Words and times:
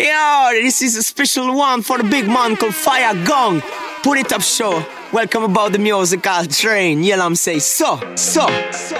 Yo, 0.00 0.48
this 0.52 0.80
is 0.80 0.96
a 0.96 1.02
special 1.02 1.54
one 1.54 1.82
for 1.82 1.98
the 1.98 2.04
big 2.04 2.26
man 2.26 2.56
called 2.56 2.74
Fire 2.74 3.12
Gong. 3.26 3.60
Put 4.02 4.16
it 4.16 4.32
up 4.32 4.40
show. 4.40 4.82
Welcome 5.12 5.42
about 5.42 5.72
the 5.72 5.78
musical 5.78 6.46
train. 6.46 7.02
Yeah, 7.02 7.22
I'm 7.22 7.34
say 7.34 7.58
so, 7.58 8.00
so, 8.14 8.46
so. 8.72 8.96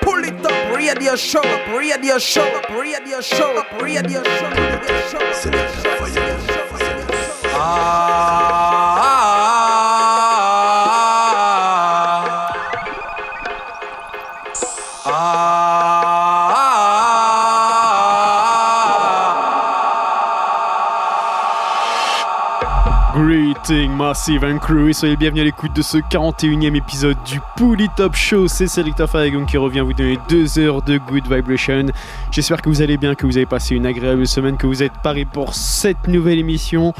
Pull 0.00 0.24
it 0.24 0.42
up, 0.42 0.74
radio 0.74 1.16
show, 1.16 1.42
radio 1.76 2.16
show, 2.16 2.48
radio 2.70 3.20
show, 3.20 3.62
radio 3.78 4.22
show, 4.22 4.48
radio 6.00 6.46
show. 6.46 6.94
Greeting 7.52 8.13
Massive 24.14 24.44
and 24.44 24.58
Crew 24.58 24.92
soyez 24.92 25.16
bienvenus 25.16 25.40
à 25.40 25.44
l'écoute 25.46 25.74
de 25.74 25.82
ce 25.82 25.98
41e 25.98 26.76
épisode 26.76 27.16
du 27.26 27.40
Pouli 27.56 27.88
Top 27.96 28.14
Show. 28.14 28.46
C'est 28.46 28.68
Selector 28.68 29.10
Faragon 29.10 29.44
qui 29.44 29.56
revient 29.56 29.80
vous 29.80 29.92
donner 29.92 30.20
deux 30.28 30.56
heures 30.60 30.82
de 30.82 30.98
good 30.98 31.24
vibration. 31.28 31.86
J'espère 32.30 32.62
que 32.62 32.68
vous 32.68 32.80
allez 32.80 32.96
bien, 32.96 33.16
que 33.16 33.26
vous 33.26 33.36
avez 33.36 33.44
passé 33.44 33.74
une 33.74 33.86
agréable 33.86 34.24
semaine, 34.28 34.56
que 34.56 34.68
vous 34.68 34.84
êtes 34.84 34.92
parés 35.02 35.24
pour 35.24 35.56
cette 35.56 36.06
nouvelle 36.06 36.38
émission 36.38 36.94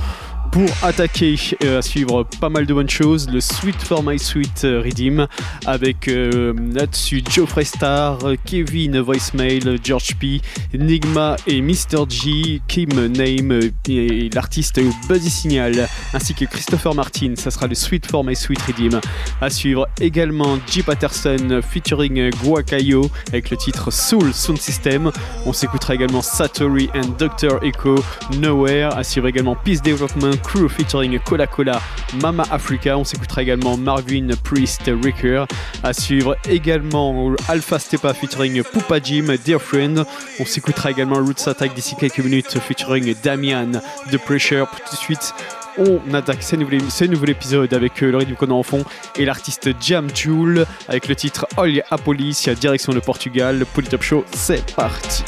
pour 0.55 0.71
attaquer 0.85 1.35
euh, 1.65 1.81
à 1.81 1.83
suivre 1.83 2.25
pas 2.41 2.49
mal 2.49 2.65
de 2.65 2.73
bonnes 2.73 2.89
choses. 2.89 3.29
Le 3.29 3.41
Sweet 3.41 3.83
for 3.83 4.05
My 4.05 4.21
Sweet 4.21 4.63
euh, 4.63 4.83
Redeem 4.85 5.27
avec 5.67 6.07
euh, 6.07 6.55
là-dessus 6.73 7.25
Geoffrey 7.29 7.65
Star, 7.65 8.21
Kevin 8.45 9.01
Voicemail, 9.01 9.81
George 9.83 10.15
P, 10.15 10.41
Enigma 10.73 11.35
et 11.49 11.61
Mr. 11.61 12.05
G, 12.09 12.63
Kim 12.69 12.89
Name 12.91 13.63
et 13.89 14.31
l'artiste 14.33 14.81
Buzzy 15.09 15.29
Signal 15.29 15.89
ainsi 16.13 16.35
que 16.35 16.45
Christopher 16.45 16.95
Martin. 16.95 17.35
Ça 17.37 17.51
sera 17.51 17.67
le 17.67 17.75
Sweet 17.75 18.07
for 18.09 18.23
My 18.23 18.37
Sweet 18.37 18.63
Redeem. 18.63 19.01
À 19.41 19.51
suivre 19.51 19.89
également 20.01 20.61
G. 20.71 20.85
Patterson 20.85 21.63
featuring 21.69 22.31
Guacayo 22.45 23.11
avec 23.27 23.51
le 23.51 23.57
titre 23.57 23.91
Soul 23.91 24.33
Sound 24.33 24.61
System. 24.61 25.11
On 25.47 25.53
s'écoutera 25.53 25.97
également 25.97 26.23
Satori 26.23 26.91
and 26.95 27.17
Dr. 27.19 27.59
Echo 27.65 27.97
Nowhere. 28.39 28.97
À 28.97 29.03
suivre 29.03 29.27
également 29.27 29.57
Peace 29.57 29.83
Development 29.83 30.44
Crew 30.45 30.69
featuring 30.69 31.19
Cola 31.19 31.47
Cola 31.47 31.81
Mama 32.21 32.45
Africa. 32.51 32.97
On 32.97 33.05
s'écoutera 33.05 33.43
également 33.43 33.77
Marvin 33.77 34.29
Priest 34.45 34.91
Ricker. 35.03 35.45
À 35.83 35.93
suivre 35.93 36.37
également 36.49 37.35
Alpha 37.49 37.79
Stepa 37.79 38.15
featuring 38.15 38.63
Poupa 38.63 39.01
Jim 39.03 39.35
Dear 39.45 39.61
Friend. 39.61 40.05
On 40.39 40.45
s'écoutera 40.45 40.91
également 40.91 41.17
Roots 41.17 41.49
Attack 41.49 41.75
d'ici 41.75 41.97
quelques 41.97 42.21
minutes 42.21 42.59
featuring 42.61 43.15
Damian 43.23 43.73
The 44.13 44.19
Pressure. 44.19 44.69
Tout 44.71 44.95
de 44.95 45.01
suite, 45.01 45.35
on 45.79 46.15
attaque 46.15 46.43
ce 46.43 46.57
nouvel, 46.57 46.83
ce 46.91 47.05
nouvel 47.05 47.31
épisode 47.31 47.73
avec 47.75 48.03
euh, 48.03 48.11
le 48.11 48.19
rythme 48.19 48.35
qu'on 48.35 48.51
a 48.51 48.55
en 48.55 48.63
fond 48.63 48.85
et 49.17 49.25
l'artiste 49.25 49.71
Jam 49.81 50.09
Jule 50.15 50.67
avec 50.89 51.09
le 51.09 51.17
titre 51.17 51.47
Olha 51.57 51.83
a 51.91 51.99
Police, 51.99 52.49
direction 52.49 52.93
de 52.93 53.01
Portugal. 53.01 53.59
Le 53.59 53.65
Polytop 53.65 54.03
Show, 54.03 54.25
c'est 54.33 54.75
parti. 54.75 55.25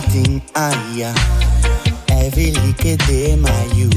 getting 0.00 0.40
higher 0.54 1.14
every 2.10 2.52
little 2.52 2.96
day, 3.06 3.36
my 3.36 3.64
you. 3.74 3.88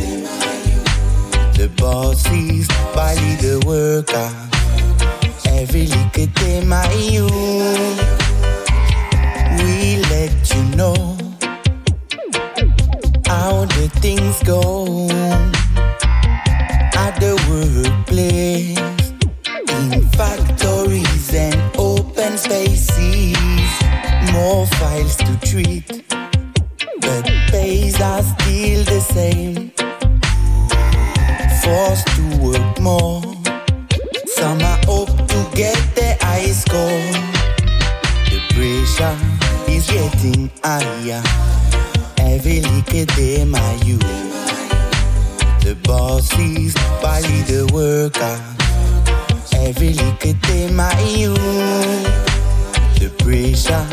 The 1.54 1.72
boss 1.78 2.26
is 2.28 2.68
body 2.96 3.36
the 3.36 3.62
worker. 3.66 4.30
Every 5.46 5.88
little 5.88 6.26
day, 6.34 6.64
my 6.66 6.92
you. 6.94 7.28
We 9.58 10.02
let 10.10 10.34
you 10.54 10.64
know 10.76 11.18
how 13.28 13.66
the 13.66 13.90
things 14.02 14.42
go 14.44 15.08
at 16.98 17.20
the 17.20 17.34
workplace, 17.50 18.78
in 19.70 20.02
factories 20.12 21.34
and 21.34 21.78
open 21.78 22.38
spaces 22.38 23.81
more 24.32 24.66
files 24.66 25.16
to 25.18 25.40
treat, 25.42 25.88
but 27.02 27.26
pays 27.52 28.00
are 28.02 28.24
still 28.24 28.84
the 28.86 29.00
same. 29.00 29.72
Forced 31.62 32.08
to 32.16 32.24
work 32.42 32.80
more, 32.80 33.22
some 34.26 34.62
are 34.62 34.82
up 34.90 35.10
to 35.28 35.40
get 35.56 35.80
their 35.96 36.18
ice 36.22 36.64
cold. 36.66 37.16
The 38.32 38.40
pressure 38.54 39.18
is 39.70 39.88
getting 39.88 40.50
higher, 40.64 41.22
heavily 42.18 42.82
kedema 42.92 43.86
you. 43.86 44.00
The 45.60 45.76
boss 45.84 46.32
is 46.40 46.74
the 47.48 47.70
worker, 47.74 48.38
heavily 49.52 50.12
kedema 50.20 50.90
you 51.18 52.31
vibration 53.32 53.88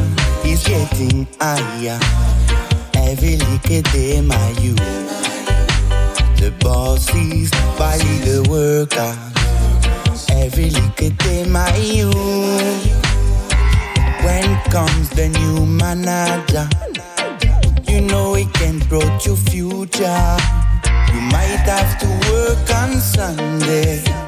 is 0.45 0.65
getting 0.65 1.27
higher. 1.41 1.99
Every 2.95 3.37
little 3.37 3.83
day, 3.93 4.21
my 4.21 4.51
you. 4.61 4.75
The 6.41 6.53
boss 6.61 7.09
is 7.15 7.51
by 7.79 7.99
the 7.99 8.45
worker. 8.51 9.17
Every 10.43 10.71
little 10.71 11.11
day, 11.11 11.45
my 11.49 11.75
you. 11.77 12.11
When 14.25 14.61
comes 14.71 15.11
the 15.11 15.29
new 15.29 15.65
manager, 15.65 16.69
you 17.91 18.01
know 18.01 18.35
it 18.35 18.53
can 18.55 18.81
brought 18.89 19.25
your 19.25 19.37
future. 19.37 20.37
You 21.15 21.21
might 21.31 21.63
have 21.65 21.99
to 22.01 22.09
work 22.31 22.71
on 22.75 23.01
Sunday 23.01 24.28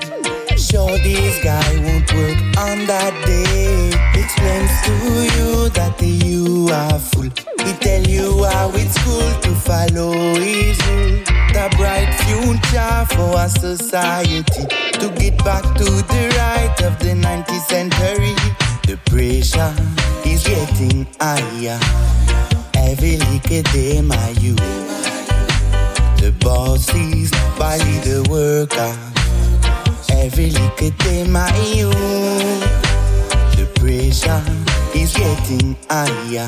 sure 0.60 0.98
this 0.98 1.42
guy 1.42 1.72
won't 1.84 2.12
work 2.12 2.38
on 2.58 2.86
that 2.86 3.14
day. 3.24 3.88
Explains 4.12 4.72
to 4.84 4.94
you 5.34 5.68
that 5.70 5.96
you 6.02 6.68
are 6.68 6.98
full. 6.98 7.30
He 7.64 7.72
tell 7.80 8.02
you 8.02 8.44
how 8.44 8.70
it's 8.74 8.96
cool 9.02 9.30
to 9.40 9.54
follow 9.54 10.12
his 10.34 10.78
rule. 10.86 11.24
The 11.54 11.66
bright 11.76 12.12
future 12.24 13.06
for 13.16 13.38
our 13.38 13.48
society 13.48 14.42
to 15.00 15.08
get 15.18 15.42
back 15.44 15.64
to 15.78 15.84
the 15.84 16.22
right 16.36 16.82
of 16.84 16.98
the 16.98 17.14
19th 17.14 17.66
century. 17.66 18.34
The 18.86 18.98
pressure 19.06 19.74
is 20.28 20.44
getting 20.44 21.06
higher. 21.20 21.80
Every 22.74 23.16
little 23.16 23.62
day, 23.72 24.00
my 24.02 24.28
youth. 24.40 24.58
The 26.20 26.34
boss 26.40 26.92
is 26.94 27.30
by 27.58 27.78
the 28.04 28.26
worker. 28.28 29.19
Every 30.22 30.50
little 30.50 30.90
day, 30.98 31.24
my 31.26 31.48
youth. 31.74 31.94
The 33.56 33.66
pressure 33.76 34.42
is 34.94 35.14
getting 35.14 35.76
higher. 35.88 36.46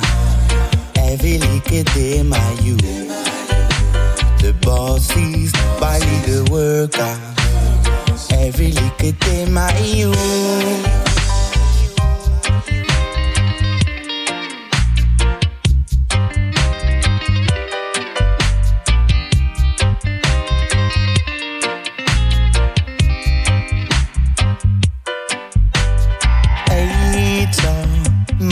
Every 0.97 1.39
little 1.39 1.83
day, 1.95 2.23
my 2.23 2.53
youth. 2.61 2.83
The 4.43 4.55
bosses 4.61 5.53
body 5.81 6.19
the 6.27 6.47
worker. 6.53 7.19
Every 8.31 8.73
little 8.73 9.13
day, 9.13 9.47
my 9.47 9.77
youth. 9.79 11.12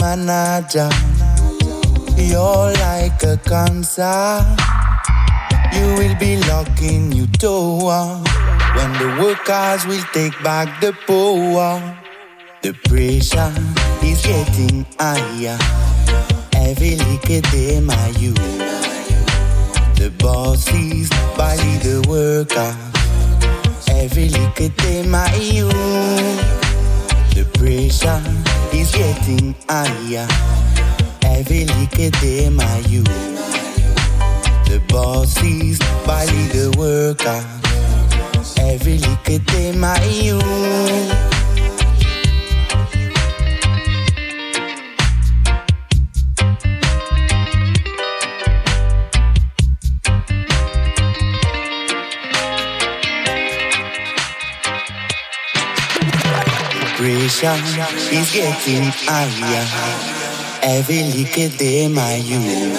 Manager, 0.01 0.89
you're 2.17 2.73
like 2.85 3.21
a 3.21 3.37
cancer. 3.45 4.43
You 5.73 5.85
will 5.95 6.15
be 6.19 6.37
locking 6.49 7.11
your 7.11 7.27
door 7.37 8.17
when 8.75 8.91
the 8.93 9.09
workers 9.21 9.85
will 9.85 10.03
take 10.11 10.35
back 10.43 10.81
the 10.81 10.91
power. 11.05 11.77
The 12.63 12.73
pressure 12.89 13.53
is 14.03 14.21
getting 14.25 14.85
higher. 14.99 15.57
Every 16.55 16.95
little 16.95 17.41
day, 17.51 17.79
my 17.79 18.07
youth. 18.17 18.37
The 19.95 20.11
bosses 20.17 21.09
body 21.37 21.77
the 21.85 22.03
worker. 22.09 22.75
Every 23.87 24.29
little 24.29 24.69
day, 24.69 25.03
my 25.07 25.31
youth. 25.35 26.60
Pressure 27.61 28.19
is 28.73 28.91
getting 28.91 29.53
higher. 29.69 30.27
Every 31.21 31.65
little 31.65 32.09
day, 32.19 32.49
my 32.49 32.79
youth. 32.89 33.05
The 34.65 34.81
bosses 34.87 35.77
body 36.03 36.47
the 36.47 36.73
worker. 36.75 37.45
Every 38.59 38.97
little 38.97 39.37
day, 39.45 39.73
my 39.73 40.03
youth. 40.05 41.30
Pressure 57.01 57.57
is 58.13 58.31
getting 58.31 58.91
higher. 58.93 59.65
Every 60.61 61.01
little 61.01 61.57
day, 61.57 61.87
my 61.87 62.17
youth. 62.17 62.77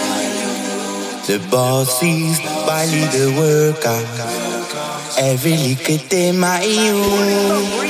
The 1.26 1.45
bosses 1.50 2.38
body 2.64 3.02
the 3.11 3.35
worker. 3.37 4.00
Every 5.19 5.57
little 5.57 6.09
day, 6.09 6.31
my 6.31 6.62
youth. 6.62 7.82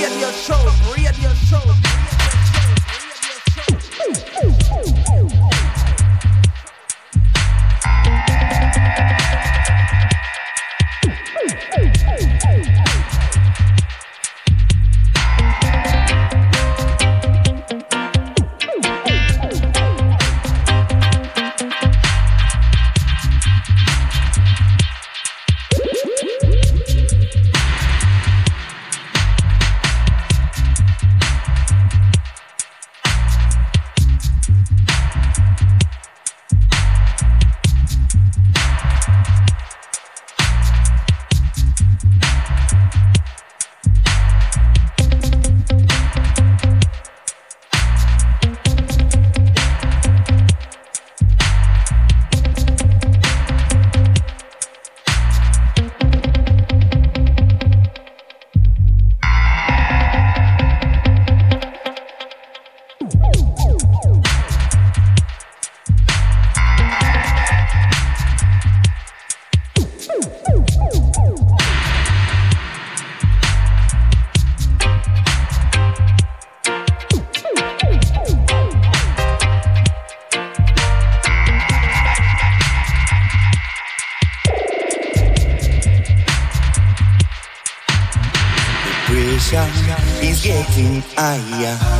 Getting 91.41 91.92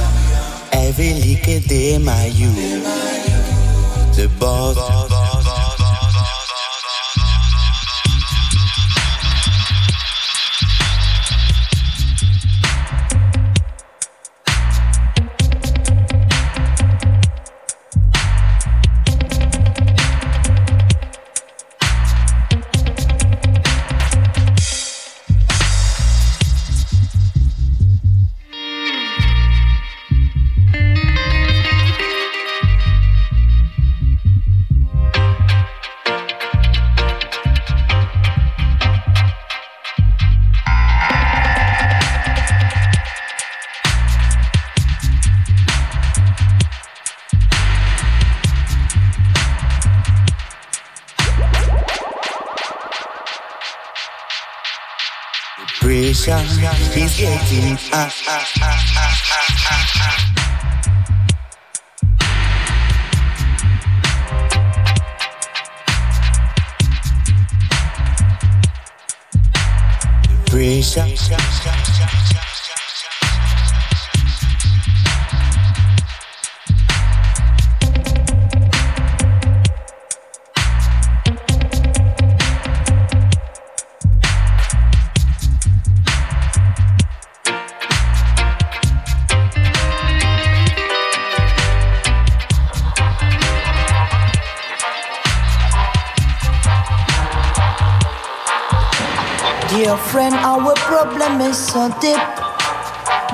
is 101.53 101.67
so 101.67 101.88
deep. 102.01 102.23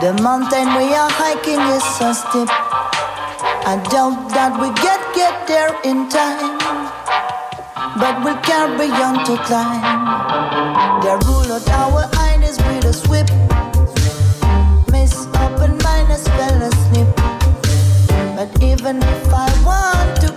The 0.03 0.13
mountain 0.23 0.67
we 0.77 0.87
are 1.03 1.11
hiking 1.23 1.63
is 1.77 1.85
so 1.97 2.13
steep. 2.13 2.51
I 3.71 3.75
doubt 3.95 4.31
that 4.37 4.53
we 4.61 4.69
get 4.83 5.01
get 5.15 5.35
there 5.47 5.73
in 5.91 6.09
time, 6.09 6.59
but 8.01 8.15
we'll 8.25 8.43
carry 8.51 8.91
on 9.07 9.17
to 9.29 9.35
climb. 9.47 9.83
The 11.05 11.15
rule 11.27 11.51
of 11.59 11.69
our 11.83 12.03
eye 12.25 12.41
is 12.43 12.59
with 12.67 12.93
a 12.93 12.95
sweep. 13.03 13.29
Miss 14.93 15.15
open 15.45 15.79
minus 15.87 16.27
fell 16.37 16.61
asleep. 16.71 17.11
But 18.37 18.51
even 18.63 18.97
if 18.99 19.33
I 19.33 19.49
want 19.69 20.21
to. 20.23 20.28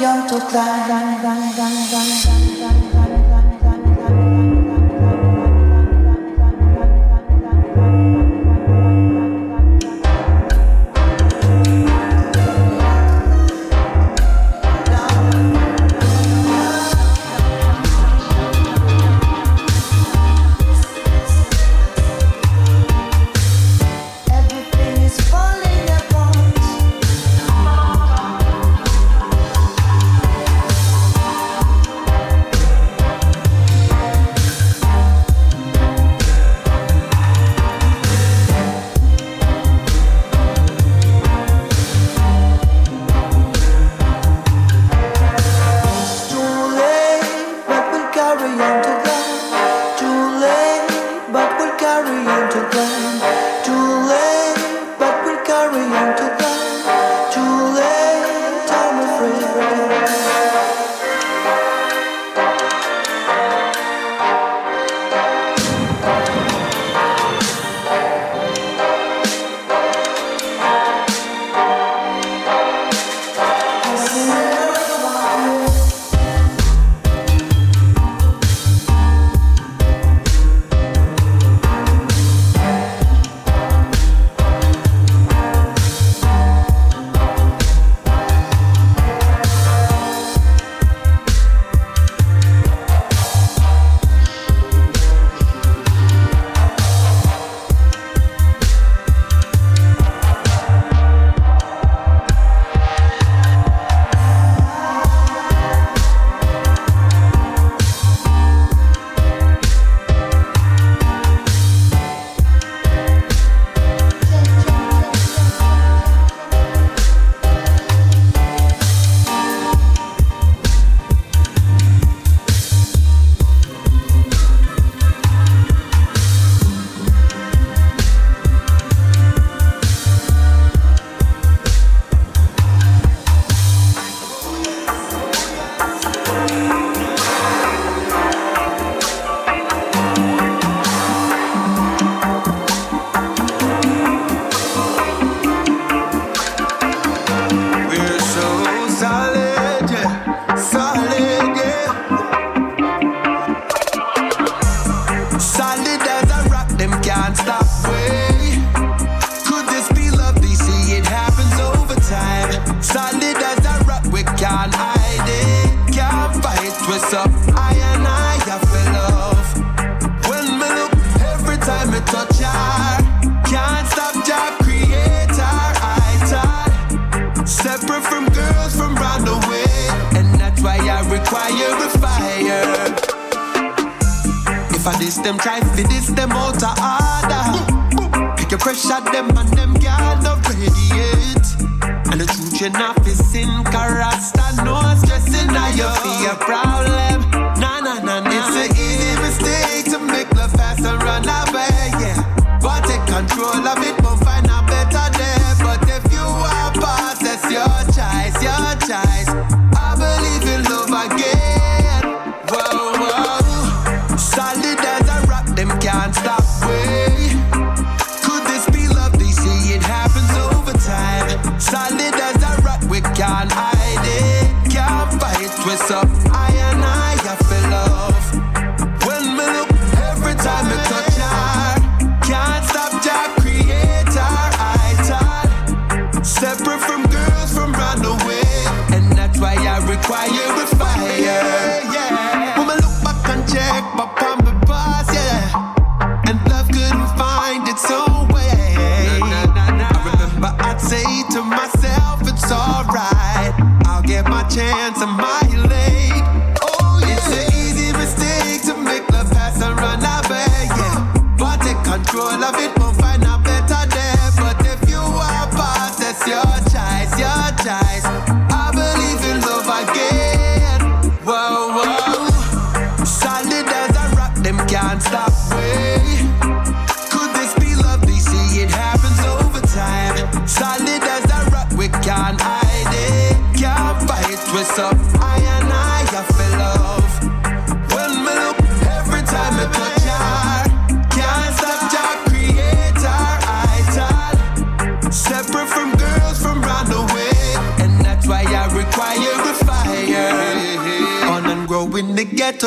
young 0.00 0.26
to 0.28 0.40
climb. 0.48 0.80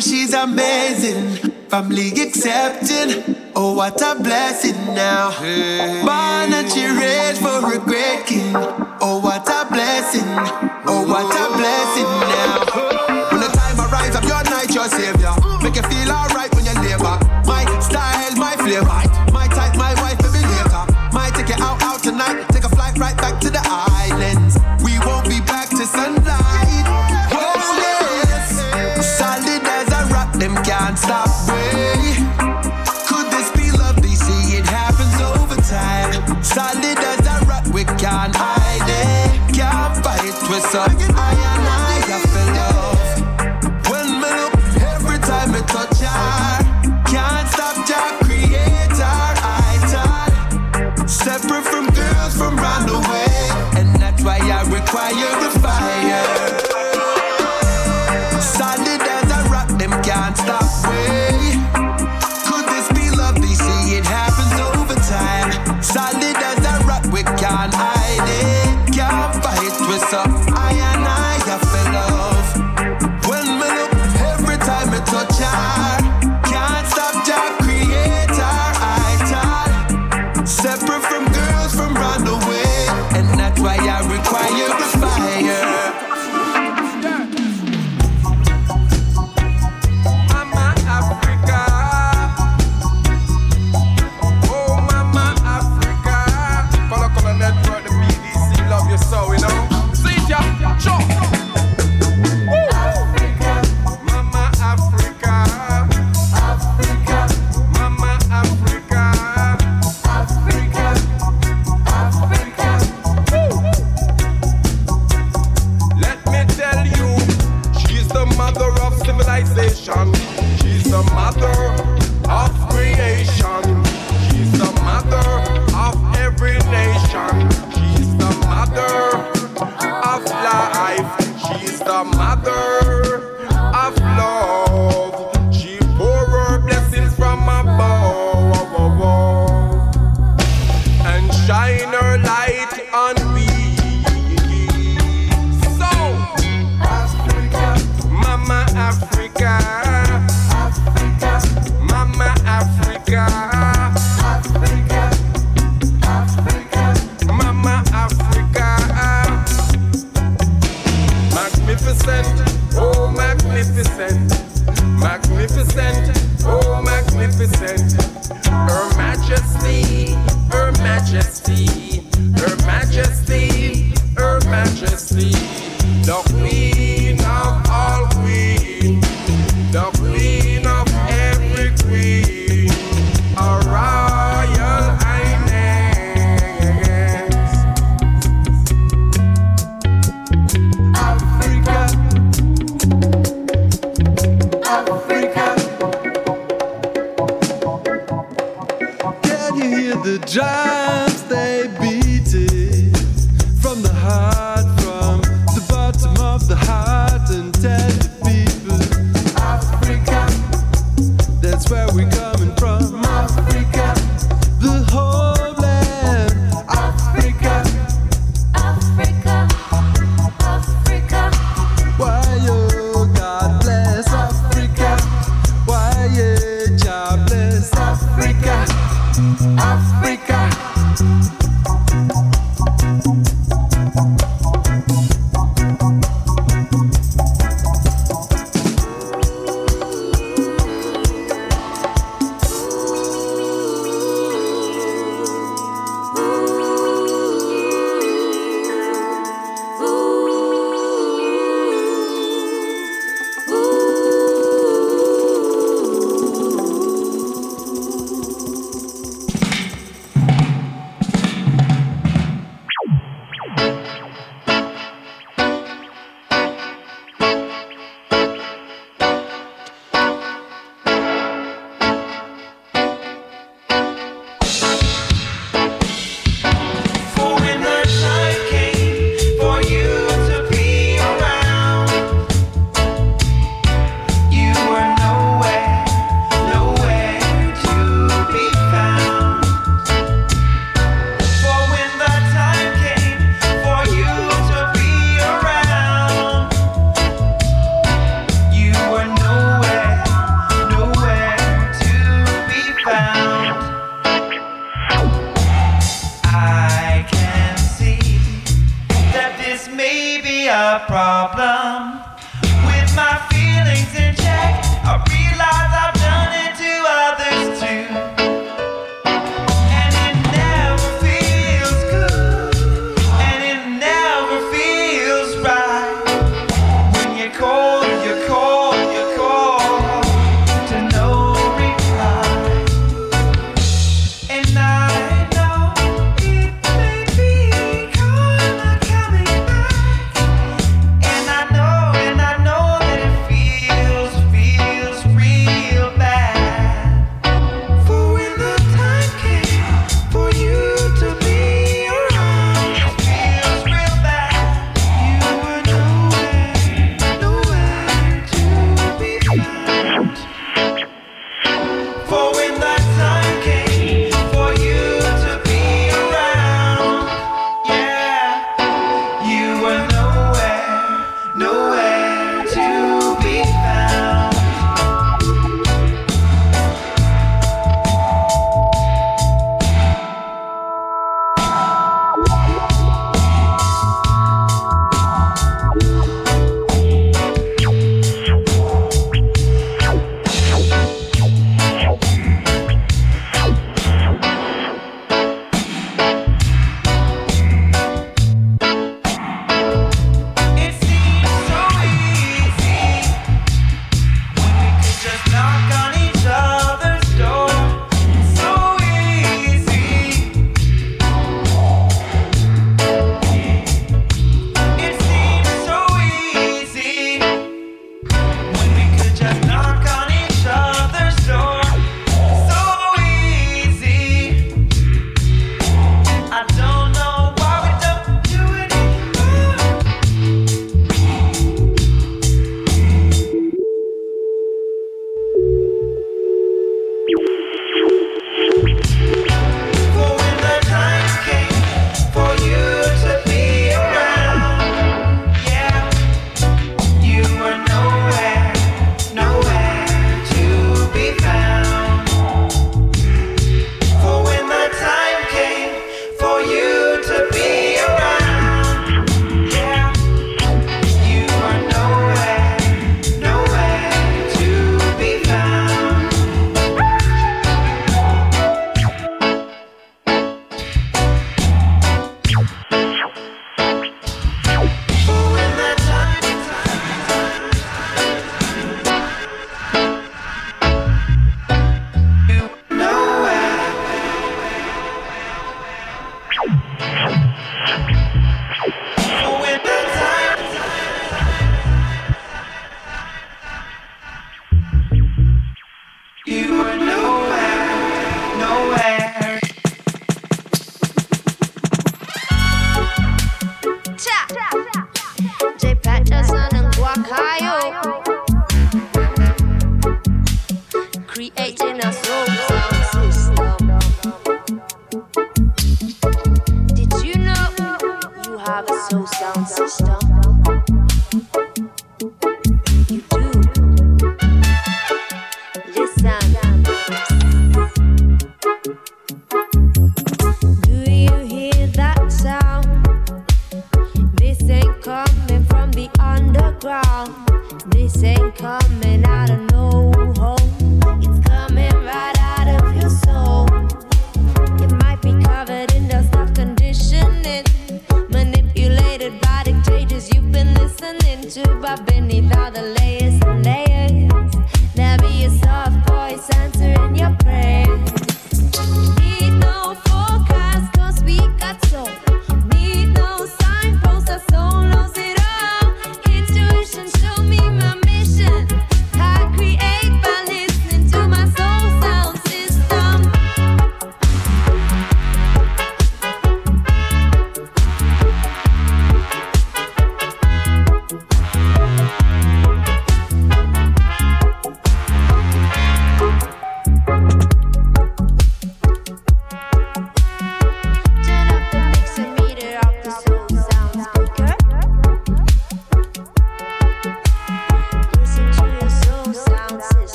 She's 0.00 0.32
amazing, 0.32 1.52
family 1.68 2.10
accepting. 2.22 3.34
Oh, 3.56 3.74
what 3.74 4.00
a 4.00 4.14
blessing 4.22 4.94
now. 4.94 5.30
Born 6.06 6.54
and 6.54 6.70
she 6.70 6.86
raised 6.86 7.42
for 7.42 7.58
a 7.74 7.78
great 7.78 8.24
king. 8.24 8.52
Oh, 9.00 9.18
what 9.22 9.48
a 9.48 9.66
blessing. 9.68 10.22
Oh, 10.86 11.04
what 11.04 11.34
a 11.34 11.46
blessing 11.58 12.10
now. 12.30 13.30
When 13.32 13.40
the 13.40 13.48
time 13.48 13.78
arrives, 13.80 14.14
I'm 14.14 14.22
your 14.22 14.44
night, 14.44 14.72
your 14.72 14.88
savior. 14.88 15.34
Make 15.62 15.74
you 15.74 15.82
feel 15.82 16.12
alright 16.12 16.54
when 16.54 16.64
you 16.64 16.74
labor. 16.74 17.18
My 17.44 17.64
style, 17.80 18.36
my 18.36 18.54
flavor. 18.56 19.07
stop. 31.08 31.47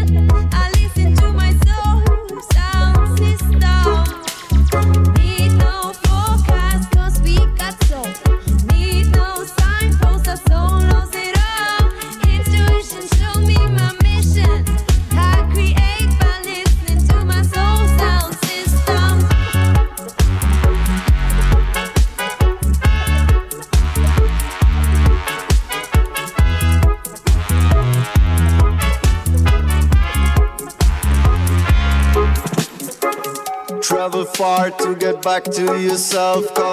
Intuition, 0.00 0.25
to 35.52 35.80
yourself. 35.80 36.65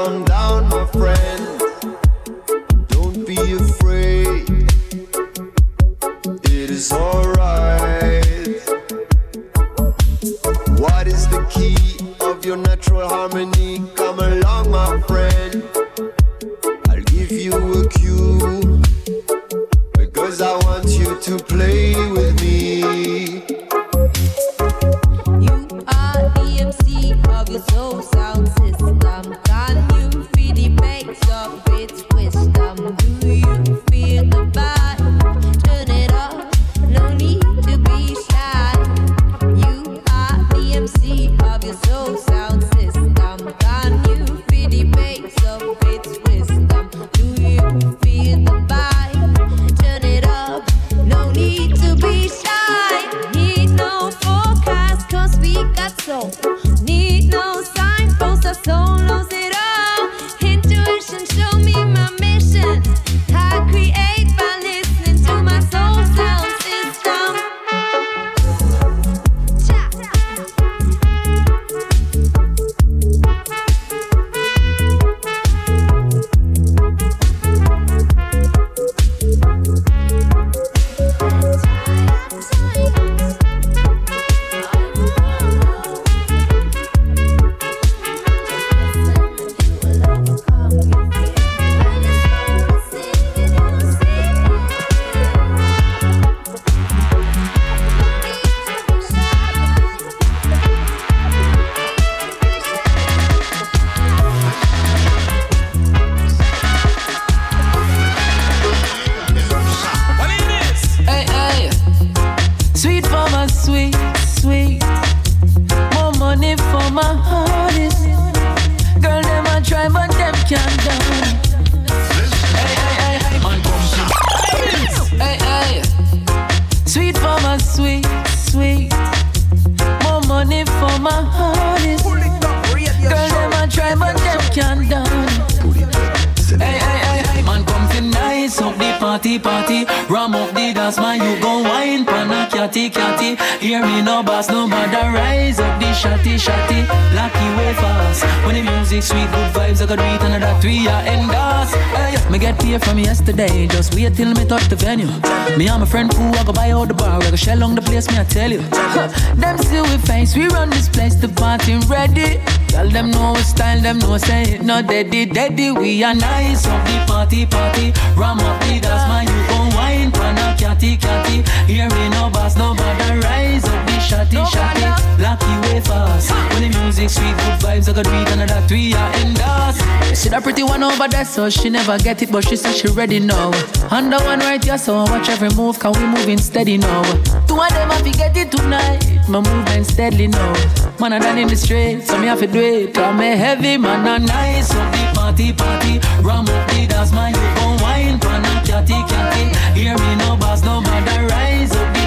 So 181.25 181.49
she 181.49 181.69
never 181.69 181.97
get 181.97 182.21
it, 182.21 182.31
but 182.31 182.47
she 182.47 182.55
said 182.55 182.75
she 182.75 182.87
ready 182.89 183.19
now. 183.19 183.51
Under 183.91 184.17
one 184.17 184.39
right 184.39 184.63
here, 184.63 184.77
so 184.77 185.03
watch 185.03 185.29
every 185.29 185.49
move, 185.49 185.79
can 185.79 185.91
we 185.93 186.05
moving 186.05 186.37
steady 186.37 186.77
now? 186.77 187.03
Two 187.47 187.59
of 187.59 187.69
them, 187.69 187.91
I 187.91 188.01
fi 188.03 188.11
get 188.11 188.37
it 188.37 188.51
tonight. 188.51 189.03
My 189.29 189.39
movement 189.39 189.85
steadily 189.85 190.27
now. 190.27 190.53
Man, 190.99 191.13
I 191.13 191.19
done 191.19 191.37
in 191.37 191.47
the 191.47 191.55
street, 191.55 192.03
so 192.03 192.17
me 192.19 192.27
have 192.27 192.39
to 192.39 192.47
do 192.47 192.59
it. 192.59 192.97
I'm 192.97 193.19
a 193.19 193.35
heavy 193.35 193.77
man, 193.77 194.05
and 194.07 194.27
nice 194.27 194.67
so 194.67 194.75
the 194.75 195.11
party, 195.15 195.53
party. 195.53 195.99
Ram 196.21 196.47
up 196.47 196.69
the 196.69 196.87
dance, 196.87 197.11
man, 197.11 197.33
you 197.33 197.39
gon' 197.55 197.81
wine, 197.81 198.19
pan 198.19 198.43
a 198.43 198.65
catty, 198.65 198.99
catty. 199.09 199.79
Hear 199.79 199.97
me 199.97 200.15
no 200.17 200.35
boss, 200.35 200.63
no 200.63 200.81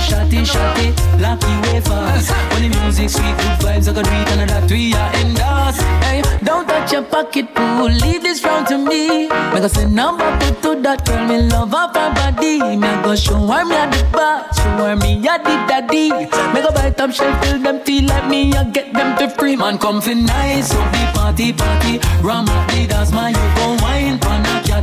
shotty, 0.07 0.41
shotty. 0.47 0.89
Lucky 1.21 1.53
way 1.67 1.81
fast. 1.81 2.31
When 2.53 2.71
the 2.71 2.79
music 2.81 3.11
sweet, 3.11 3.37
good 3.43 3.59
vibes, 3.65 3.89
I 3.89 3.93
got 3.93 4.07
weed 4.07 4.29
and 4.33 4.51
that 4.51 4.71
we 4.71 4.95
are 4.95 5.13
endorse. 5.21 5.81
Hey, 6.07 6.23
don't 6.45 6.67
touch 6.67 6.93
your 6.93 7.03
pocket, 7.03 7.55
pool, 7.55 7.91
leave 8.03 8.23
this 8.23 8.45
round 8.45 8.67
to 8.69 8.79
me. 8.79 9.29
Make 9.53 9.65
us 9.65 9.77
a 9.77 9.89
number 9.89 10.29
put 10.39 10.63
to 10.63 10.81
that 10.83 11.05
girl, 11.07 11.27
me 11.27 11.43
love 11.51 11.75
up 11.75 11.97
her 11.97 12.11
body. 12.15 12.59
Me 12.77 12.91
go 13.03 13.17
show 13.17 13.35
her 13.35 13.65
me 13.65 13.77
at 13.77 13.91
the 13.91 14.03
bar, 14.13 14.47
show 14.55 14.87
her 14.87 14.97
me 14.97 15.27
at 15.29 15.43
the 15.45 15.55
daddy. 15.69 16.11
Me 16.53 16.59
go 16.63 16.71
buy 16.71 16.91
top 16.91 17.11
shelf 17.11 17.35
till 17.43 17.59
them 17.59 17.81
feel 17.85 18.05
like 18.07 18.29
me, 18.29 18.53
I 18.53 18.65
get 18.71 18.93
them 18.93 19.17
to 19.19 19.29
free. 19.31 19.57
Man, 19.57 19.79
come 19.79 20.01
fi 20.01 20.15
nice 20.15 20.69
So 20.71 20.79
the 20.79 21.03
party, 21.15 21.53
party. 21.53 21.99
Ram 22.23 22.49
up 22.49 22.71
the 22.71 22.87
dance, 22.87 23.13
man, 23.13 23.35
you 23.35 23.47
gon' 23.57 23.77
wine, 23.83 24.19
a 24.23 24.26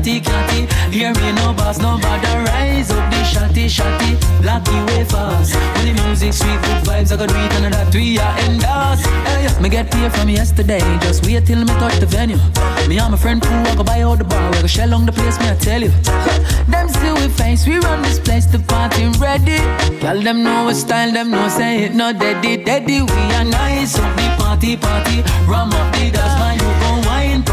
catty, 0.04 0.20
catty. 0.20 0.92
Hear 0.92 1.14
me 1.14 1.32
no 1.34 1.54
boss, 1.54 1.80
no 1.80 1.98
bother, 1.98 2.44
rise 2.44 2.92
up 2.92 3.10
the 3.10 3.22
shotty, 3.24 3.66
shotty. 3.68 4.12
Lucky 4.44 4.78
way 4.92 5.06
fast. 5.06 5.56
When 5.76 5.96
the 5.96 6.04
music 6.04 6.34
sweet, 6.34 6.60
good 6.62 6.84
vibes, 6.84 7.12
I 7.12 7.18
got 7.18 7.32
weed 7.32 7.52
and 7.64 7.74
that 7.74 7.94
we 7.96 8.20
are 8.20 8.38
endorse. 8.40 9.04
Hey, 9.28 9.62
me 9.62 9.70
get 9.70 9.92
paid 9.92 10.12
from 10.12 10.30
yesterday, 10.30 10.80
just 11.00 11.26
wait 11.26 11.46
till 11.46 11.60
me 11.60 11.74
touch 11.80 12.00
the 12.00 12.06
venue. 12.06 12.38
Me 12.88 13.00
and 13.00 13.12
my 13.12 13.18
friend 13.18 13.42
Pooh, 13.42 13.50
I 13.50 13.76
go 13.76 13.84
buy 13.84 14.02
out 14.02 14.18
the 14.18 14.26
bar, 14.26 14.52
we 14.52 14.62
go 14.62 14.68
shell 14.68 14.94
on 14.94 15.06
the 15.06 15.12
place, 15.12 15.40
me 15.40 15.50
I 15.50 15.56
tell 15.56 15.82
you. 15.82 15.90
them 16.72 16.90
see 16.90 17.12
we 17.14 17.28
face, 17.30 17.66
we 17.66 17.80
run 17.80 18.02
this 18.02 18.20
place, 18.20 18.46
the 18.46 18.60
party 18.60 19.08
ready. 19.20 19.58
Tell 20.00 20.20
them 20.20 20.44
know 20.44 20.68
we 20.68 20.74
style, 20.74 21.12
them 21.12 21.32
know 21.32 21.48
say 21.48 21.86
it, 21.86 21.94
no 21.94 22.12
daddy, 22.12 22.58
daddy. 22.58 23.02
We 23.02 23.22
are 23.38 23.46
nice 23.46 23.98
up 23.98 24.16
the 24.18 24.28
party, 24.38 24.76
party. 24.76 25.24
Ram 25.48 25.72
up 25.72 25.94
the 25.96 26.12
dance, 26.12 26.36
man, 26.40 26.60
you 26.60 26.83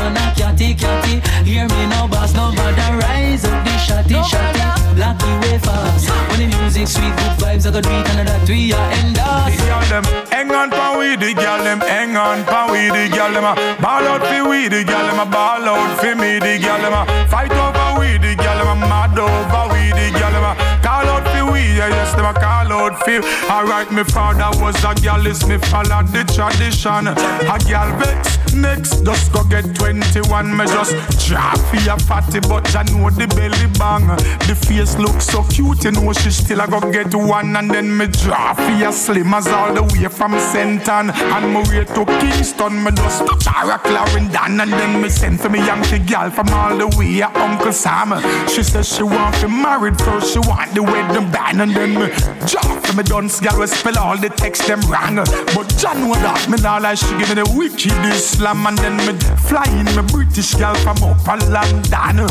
gon' 0.00 0.14
wine, 0.14 0.14
pan 0.14 0.16
a 0.16 0.34
catty, 0.34 0.74
catty. 0.74 1.20
Hear 1.44 1.68
me 1.68 1.86
no 1.86 2.08
boss, 2.08 2.34
no 2.34 2.52
bother, 2.54 2.98
rise 2.98 3.44
up 3.44 3.64
the 3.64 3.70
shotty, 3.70 4.20
shotty. 4.22 4.98
Lucky 4.98 5.32
way 5.42 5.58
fast. 5.58 6.08
When 6.30 6.50
the 6.50 6.56
music 6.58 6.88
sweet, 6.88 7.14
good 7.16 7.36
vibes, 7.40 7.66
I 7.66 7.70
got 7.70 7.86
weed 7.86 8.06
and 8.18 8.28
that 8.28 8.48
we 8.48 8.72
are 8.72 8.92
endorse. 9.00 9.56
The 9.56 9.66
girl 9.66 9.84
them 9.90 10.04
hang 10.30 10.50
on 10.50 10.70
pa 10.70 10.96
we, 10.98 11.16
the 11.16 11.34
girl 11.34 11.62
them 11.62 11.80
hang 11.80 12.16
on 12.16 12.44
pa 12.44 12.70
we, 12.70 12.88
the 12.88 13.08
girl 13.14 13.32
them 13.32 13.44
a 13.44 13.54
ball 13.80 14.04
out 14.06 14.22
fi 14.22 14.42
we, 14.42 14.68
the 14.68 14.84
girl 14.84 15.06
them 15.06 15.20
a 15.20 15.26
ball 15.26 15.62
out 15.62 16.00
fi 16.00 16.14
me, 16.14 16.38
the 16.38 16.58
girl 16.58 16.80
them 16.80 16.94
a 16.94 17.04
fight 17.28 17.52
over 17.52 18.00
we, 18.00 18.18
the 18.18 18.34
girl 18.36 18.58
them 18.58 18.68
a 18.68 18.86
mad 18.88 19.18
over 19.18 19.64
we, 19.72 19.90
the 19.92 20.10
girl 20.18 20.32
them 20.32 20.44
a 20.44 20.69
call 20.90 21.08
out 21.08 21.24
fi 21.32 21.42
we, 21.42 21.60
yeah 21.78 21.88
yes 21.88 22.14
them 22.14 22.26
a 22.26 22.32
call 22.32 22.72
out 22.72 22.98
fi. 23.04 23.20
Alright, 23.48 23.92
me 23.92 24.02
father 24.04 24.50
was 24.60 24.76
a 24.82 24.92
girl, 25.02 25.26
is 25.26 25.46
me 25.46 25.58
follow 25.70 26.02
the 26.02 26.22
tradition. 26.34 27.06
A 27.06 27.56
girl 27.70 27.90
vex 27.98 28.40
next, 28.54 29.04
just 29.04 29.32
go 29.32 29.44
get 29.44 29.64
21, 29.74 30.56
me 30.56 30.64
just 30.66 30.92
drop 31.26 31.58
fi 31.70 31.78
a 31.92 31.96
fatty, 31.98 32.40
but 32.40 32.74
I 32.74 32.82
know 32.90 33.10
the 33.10 33.26
belly 33.38 33.68
bang. 33.78 34.06
The 34.48 34.54
face 34.54 34.96
look 34.98 35.20
so 35.20 35.44
cute, 35.44 35.84
you 35.84 35.92
know 35.92 36.12
she 36.12 36.30
still 36.30 36.60
a 36.60 36.66
go 36.66 36.80
get 36.90 37.14
one, 37.14 37.54
and 37.54 37.70
then 37.70 37.96
me 37.96 38.06
drop 38.08 38.56
fi 38.56 38.88
a 38.88 38.92
slim 38.92 39.32
as 39.34 39.46
all 39.46 39.72
the 39.72 39.82
way 39.82 40.08
from 40.08 40.32
Senton, 40.32 41.14
and 41.14 41.46
me 41.54 41.62
way 41.70 41.84
to 41.84 42.04
Kingston, 42.18 42.82
me 42.82 42.90
just 42.90 43.26
touch 43.26 43.46
a 43.46 43.78
Clarendon, 43.78 44.60
and 44.60 44.72
then 44.72 45.00
me 45.00 45.08
send 45.08 45.40
for 45.40 45.48
me 45.48 45.60
Yankee 45.60 46.00
girl 46.00 46.30
from 46.30 46.48
all 46.48 46.76
the 46.76 46.88
way 46.98 47.22
Uncle 47.22 47.72
Sam. 47.72 48.10
She 48.48 48.62
says 48.64 48.88
she 48.88 49.04
want 49.04 49.36
to 49.36 49.48
married 49.48 49.98
first, 50.00 50.32
she 50.32 50.40
want 50.40 50.74
the 50.74 50.79
wedding 50.82 51.30
band, 51.30 51.62
and 51.62 51.74
then 51.74 51.94
me 51.94 52.08
drop 52.46 52.84
for 52.84 52.96
me 52.96 53.02
dunce 53.02 53.40
girl 53.40 53.60
we 53.60 53.66
spell 53.66 53.98
all 53.98 54.16
the 54.16 54.28
text 54.28 54.66
them 54.66 54.80
wrong, 54.82 55.16
but 55.54 55.68
John 55.78 56.00
know 56.00 56.14
that 56.14 56.48
me 56.48 56.58
now 56.62 56.80
like 56.80 56.98
she 56.98 57.10
give 57.18 57.28
me 57.28 57.42
the 57.42 57.48
wickedest 57.56 58.38
slam, 58.38 58.66
and 58.66 58.78
then 58.78 58.96
me 59.06 59.18
fly 59.48 59.64
in 59.70 59.86
me 59.86 60.02
British 60.12 60.54
girl 60.54 60.74
from 60.76 60.96
up 61.02 61.26
a 61.26 61.36
London, 61.50 62.26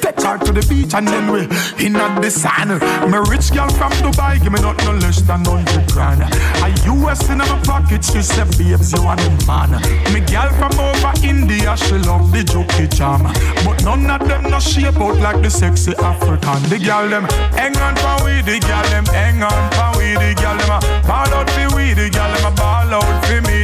take 0.00 0.20
her 0.22 0.38
to 0.38 0.52
the 0.52 0.64
beach, 0.68 0.94
and 0.94 1.08
then 1.08 1.30
we 1.30 1.42
in 1.84 1.96
at 1.96 2.20
the 2.20 2.30
sun. 2.30 2.68
Me 3.10 3.18
rich 3.28 3.52
girl 3.52 3.68
from 3.70 3.92
Dubai, 4.02 4.40
give 4.42 4.52
me 4.52 4.60
not 4.60 4.78
no 4.84 4.92
less 4.92 5.20
than 5.22 5.44
hundred 5.44 5.90
grand. 5.92 6.22
A 6.22 6.68
US 6.92 7.28
in 7.28 7.38
my 7.38 7.46
pocket, 7.64 8.04
she 8.04 8.22
said, 8.22 8.48
babes, 8.58 8.92
you 8.92 9.02
are 9.02 9.16
the 9.16 9.30
man. 9.46 9.72
Me 10.12 10.20
girl 10.20 10.50
from 10.58 10.72
over 10.78 11.12
India, 11.24 11.76
she 11.76 11.98
love 11.98 12.30
the 12.32 12.42
jokey 12.44 12.88
jam. 12.88 13.22
But 13.64 13.84
none 13.84 14.10
of 14.10 14.26
them 14.28 14.50
no 14.50 14.58
shape 14.60 14.96
out 14.96 15.18
like 15.18 15.42
the 15.42 15.50
sexy 15.50 15.94
African. 15.96 16.62
The 16.68 16.78
girl 16.78 17.08
them 17.08 17.26
hang 17.74 17.82
on 17.82 17.96
for 17.96 18.24
we, 18.24 18.42
the 18.42 18.58
girl 18.60 18.82
them 18.90 19.04
hang 19.06 19.42
on 19.42 19.70
for 19.72 19.98
we, 19.98 20.14
the 20.14 20.34
girl 20.40 20.56
them 20.56 21.02
ball 21.06 21.34
out 21.34 21.48
for 21.50 21.76
we, 21.76 21.94
the 21.94 22.10
girl 22.10 22.32
them 22.32 22.54
ball 22.54 22.94
out 22.94 23.26
for 23.26 23.40
me, 23.42 23.61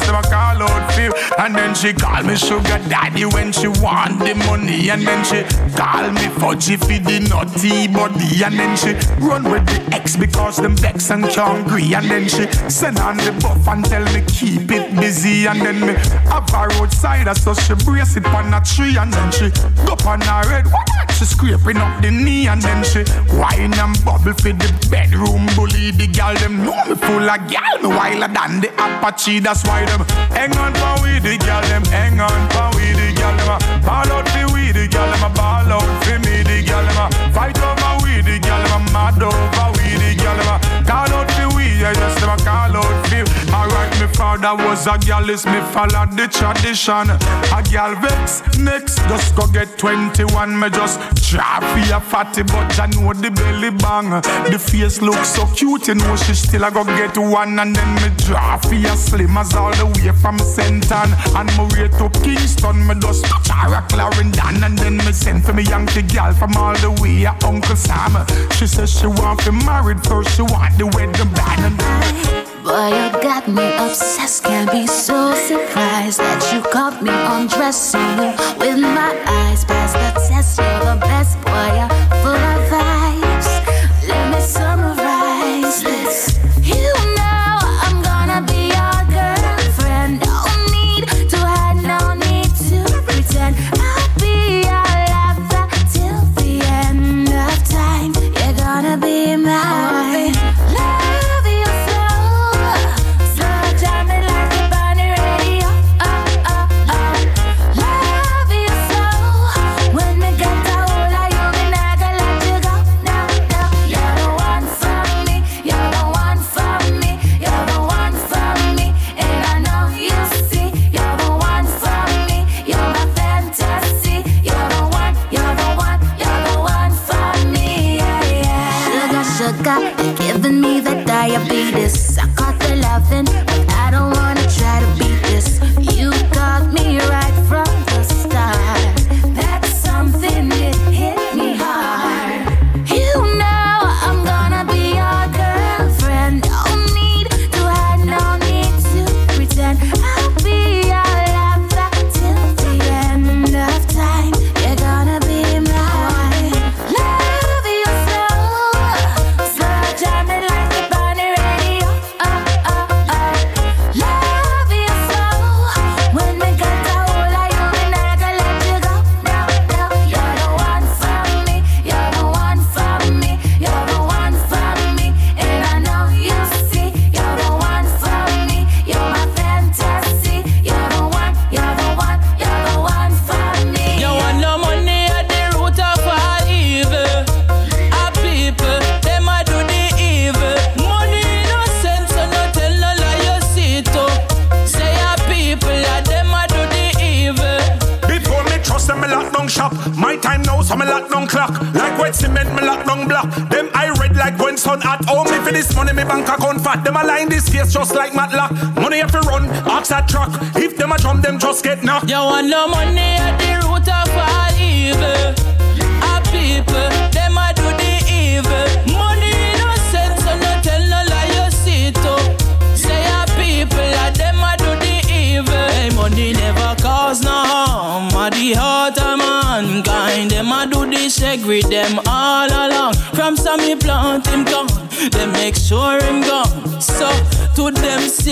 them 0.00 0.16
a 0.16 0.22
call 0.22 0.62
out 0.62 0.92
for. 0.92 1.10
And 1.40 1.54
then 1.54 1.74
she 1.74 1.92
call 1.92 2.22
me 2.22 2.36
sugar 2.36 2.80
daddy 2.88 3.24
when 3.24 3.52
she 3.52 3.68
want 3.68 4.18
the 4.20 4.34
money, 4.34 4.90
and 4.90 5.06
then 5.06 5.24
she 5.24 5.42
call 5.76 6.10
me 6.10 6.26
fudgy 6.40 6.76
for 6.78 6.98
the 6.98 7.20
naughty 7.28 7.88
body, 7.88 8.42
and 8.44 8.58
then 8.58 8.76
she 8.76 8.92
run 9.24 9.44
with 9.44 9.66
the 9.66 9.94
ex 9.94 10.16
because 10.16 10.56
them 10.56 10.76
vex 10.76 11.10
and 11.10 11.24
can't 11.30 11.66
and 11.66 12.10
then 12.10 12.28
she 12.28 12.46
send 12.68 12.98
on 12.98 13.16
the 13.16 13.32
buff 13.40 13.66
and 13.68 13.84
tell 13.84 14.04
me 14.12 14.22
keep 14.26 14.70
it 14.70 14.94
busy, 14.96 15.46
and 15.46 15.60
then 15.60 15.80
me 15.80 15.94
have 16.28 16.48
her 16.50 16.68
roadside, 16.78 17.34
so 17.36 17.54
she 17.54 17.74
brace 17.84 18.16
it 18.16 18.26
on 18.26 18.52
a 18.52 18.60
tree, 18.60 18.96
and 18.96 19.12
then 19.12 19.32
she 19.32 19.50
go 19.86 19.96
on 20.06 20.20
her 20.20 20.48
head, 20.48 20.66
she 21.12 21.24
scraping 21.24 21.78
up 21.78 22.02
the 22.02 22.10
knee, 22.10 22.48
and 22.48 22.60
then 22.62 22.84
she 22.84 23.04
whine 23.36 23.72
and 23.74 24.04
bubble 24.04 24.34
for 24.34 24.52
the 24.52 24.88
bedroom. 24.90 25.46
Bully. 25.54 25.90
The 25.90 26.06
girl 26.08 26.34
them 26.34 26.64
know 26.64 26.84
me 26.84 26.94
full 26.94 27.30
of 27.30 27.48
gal, 27.48 27.78
me 27.80 27.88
wilder 27.88 28.28
than 28.32 28.60
the 28.60 28.68
Apache, 28.74 29.40
that's 29.40 29.64
why 29.64 29.85
them. 29.86 30.02
Hang 30.34 30.56
on 30.58 30.72
for 30.74 31.02
we, 31.02 31.18
the 31.18 31.38
girl 31.38 31.62
them. 31.70 31.84
Hang 31.94 32.20
on 32.20 32.42
for 32.50 32.68
we, 32.76 32.92
the 32.92 33.14
girl 33.14 33.36
them. 33.36 33.48
A 33.54 33.58
ball 33.86 34.10
out 34.12 34.28
for 34.28 34.46
we, 34.52 34.72
the 34.72 34.86
girl 34.88 35.08
them. 35.10 35.24
A 35.24 35.30
ball 35.30 35.72
out 35.72 36.04
for 36.04 36.18
me, 36.20 36.42
the 36.42 36.62
girl 36.66 36.84
them. 36.84 36.98
A 37.00 37.32
fight 37.32 37.58
over 37.58 38.04
we, 38.04 38.20
the 38.20 38.38
girl 38.38 38.62
them. 38.68 38.84
Mad 38.92 39.22
over 39.22 39.68
we, 39.78 39.96
the 40.02 40.10
girl 40.18 40.36
them. 40.36 40.84
Call 40.84 41.12
out 41.14 41.30
for 41.32 41.48
we, 41.56 41.64
yeah 41.80 41.92
yes 41.92 42.14
them. 42.20 42.38
Call 42.44 42.76
out 42.76 43.06
for. 43.08 43.75
Me 44.06 44.12
father 44.12 44.54
was 44.54 44.86
a 44.86 44.96
gal, 44.98 45.28
is 45.28 45.44
me 45.46 45.60
follow 45.72 46.06
the 46.06 46.28
tradition. 46.30 47.10
A 47.10 47.62
gal 47.62 47.94
vex 48.00 48.40
next, 48.58 48.98
just 49.08 49.34
go 49.34 49.46
get 49.48 49.78
21, 49.78 50.58
me 50.58 50.70
just 50.70 51.00
for 51.00 51.96
a 51.96 52.00
fatty, 52.00 52.42
but 52.44 52.78
I 52.78 52.86
know 52.86 53.12
the 53.12 53.30
belly 53.30 53.70
bang. 53.70 54.10
The 54.50 54.58
face 54.58 55.02
look 55.02 55.24
so 55.24 55.44
cute, 55.46 55.88
you 55.88 55.96
know 55.96 56.14
she 56.14 56.34
still 56.34 56.64
a 56.64 56.70
go 56.70 56.84
get 56.84 57.18
one, 57.18 57.58
and 57.58 57.74
then 57.74 57.94
me 57.96 58.08
for 58.20 58.36
a 58.36 58.96
slim 58.96 59.36
as 59.36 59.54
all 59.54 59.72
the 59.72 59.86
way 59.86 60.12
from 60.12 60.38
Senton, 60.38 61.10
and 61.34 61.50
me 61.58 61.64
way 61.74 61.88
to 61.98 62.08
Kingston, 62.20 62.86
me 62.86 62.94
just 63.00 63.24
touch 63.24 63.48
her 63.48 63.74
a 63.74 63.82
Clarendon, 63.88 64.62
and 64.62 64.78
then 64.78 64.98
me 64.98 65.12
send 65.12 65.44
for 65.44 65.52
me 65.52 65.64
Yankee 65.64 66.02
gal 66.02 66.32
from 66.32 66.56
all 66.56 66.76
the 66.76 66.92
way 67.02 67.24
a 67.24 67.34
Uncle 67.42 67.74
Sam. 67.74 68.24
She 68.52 68.68
says 68.68 69.00
she 69.00 69.08
want 69.08 69.40
to 69.40 69.52
married 69.52 70.02
first, 70.06 70.36
she 70.36 70.42
want 70.42 70.78
the 70.78 70.86
wedding 70.86 71.32
band, 71.34 72.45
Boy, 72.66 72.88
you 72.88 73.12
got 73.22 73.46
me 73.46 73.62
obsessed. 73.78 74.42
Can't 74.42 74.68
be 74.72 74.88
so 74.88 75.32
surprised 75.34 76.18
that 76.18 76.42
you 76.52 76.60
caught 76.72 77.00
me 77.00 77.12
undressing 77.14 78.00
you 78.18 78.34
with 78.58 78.80
my 78.82 79.14
eyes 79.24 79.64
past 79.64 79.94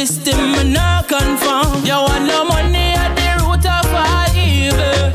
system, 0.07 0.53
me 0.53 0.73
not 0.73 1.09
conform. 1.09 1.85
You 1.85 1.97
want 1.97 2.27
no 2.27 2.45
money 2.45 2.93
at 2.93 3.13
the 3.17 3.29
root 3.41 3.65
of 3.65 3.89
all 3.89 4.29
evil. 4.37 5.09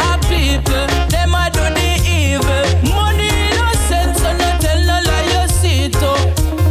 Our 0.00 0.18
people, 0.32 0.86
them 1.12 1.34
a 1.34 1.50
do 1.52 1.64
the 1.76 1.90
evil. 2.08 2.64
Money 2.88 3.32
no 3.58 3.68
sense, 3.88 4.22
so 4.22 4.32
no 4.32 4.48
tell 4.64 4.80
no 4.80 4.96
lie, 5.04 5.28
you 5.32 5.48
see 5.48 5.84
it 5.86 5.92
too. 5.92 6.16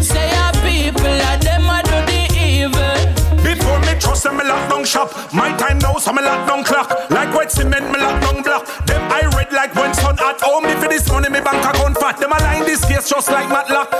Say 0.01 0.29
our 0.43 0.53
people, 0.65 1.13
yeah, 1.21 1.37
them 1.37 1.69
a 1.69 1.77
do 1.85 1.97
the 2.09 2.21
evil. 2.33 2.97
Before 3.43 3.79
me 3.85 3.99
trust 3.99 4.23
them, 4.23 4.37
me 4.37 4.45
lock 4.45 4.69
down 4.69 4.85
shop. 4.85 5.13
My 5.33 5.55
time 5.57 5.77
now, 5.77 5.97
so 5.97 6.11
me 6.11 6.23
lock 6.23 6.47
down 6.47 6.63
clock. 6.63 6.89
Like 7.11 7.33
wet 7.35 7.51
cement, 7.51 7.85
me 7.91 7.99
lock 7.99 8.19
down 8.21 8.41
block. 8.41 8.65
Them 8.87 9.01
I 9.11 9.29
red 9.37 9.53
like 9.53 9.75
when 9.75 9.93
sun 9.93 10.17
hot. 10.17 10.41
Oh, 10.43 10.59
me 10.59 10.73
for 10.81 10.89
this 10.89 11.07
money, 11.11 11.29
me 11.29 11.39
bank 11.39 11.63
account 11.63 11.97
fat. 11.99 12.17
Them 12.19 12.31
a 12.31 12.37
line 12.39 12.65
this 12.65 12.83
case 12.85 13.09
just 13.09 13.29
like 13.29 13.47
Matlock. 13.49 13.92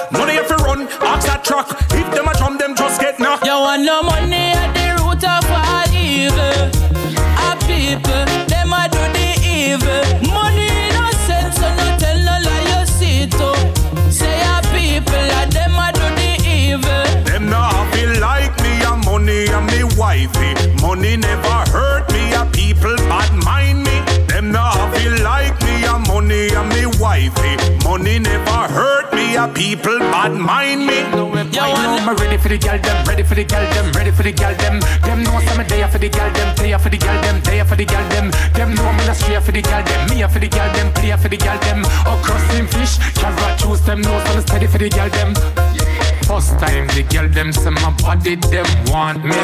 Wifey. 27.04 27.60
Money 27.84 28.18
never 28.20 28.62
hurt 28.72 29.12
me, 29.14 29.36
a 29.36 29.45
people 29.51 29.99
bad 29.99 30.32
mind 30.32 30.88
me. 30.88 31.04
Right 31.36 31.51
now, 31.51 31.70
I'm 31.76 32.16
ready 32.16 32.38
for 32.38 32.47
the 32.47 32.58
gal 32.58 32.80
them, 32.80 33.04
ready 33.06 33.24
for 33.24 33.36
the 33.36 33.43
gal 33.43 33.66
them, 33.74 33.91
ready 33.91 34.12
for 34.12 34.24
the 34.24 34.32
gal 34.32 34.56
them. 34.56 34.80
Them 35.04 35.20
know 35.24 35.38
some 35.47 35.64
day 35.68 35.84
for 35.91 35.99
the 35.99 36.08
gal 36.08 36.32
them, 36.32 36.56
day 36.56 36.74
for 36.80 36.89
the 36.89 36.97
gal 36.97 37.22
them, 37.22 37.41
day 37.41 37.62
for 37.68 37.76
the 37.76 37.86
gal 37.86 38.06
them. 38.10 38.32
Them 38.56 38.70
know 38.76 38.88
I'm 38.88 38.97
not 39.06 39.18
straight 39.18 39.43
for 39.43 39.51
the 39.51 39.62
gal 39.62 39.84
them, 39.84 40.01
me 40.10 40.24
for 40.32 40.39
the 40.39 40.47
gal 40.47 40.70
them, 40.76 40.93
play 40.93 41.16
for 41.22 41.28
the 41.28 41.38
gal 41.38 41.60
them. 41.68 41.84
Oh, 42.08 42.18
crossing 42.24 42.68
fish, 42.68 42.95
carrot 43.20 43.60
juice 43.60 43.82
them, 43.82 43.99
know 44.01 44.18
some 44.26 44.41
steady 44.41 44.68
for 44.68 44.78
the 44.78 44.89
gal 44.89 45.10
them. 45.10 45.93
First 46.28 46.58
time 46.60 46.88
the 46.88 47.04
girl 47.12 47.28
them 47.30 47.52
say 47.52 47.70
my 47.70 47.92
body 48.02 48.36
them 48.36 48.66
want 48.88 49.24
me. 49.24 49.36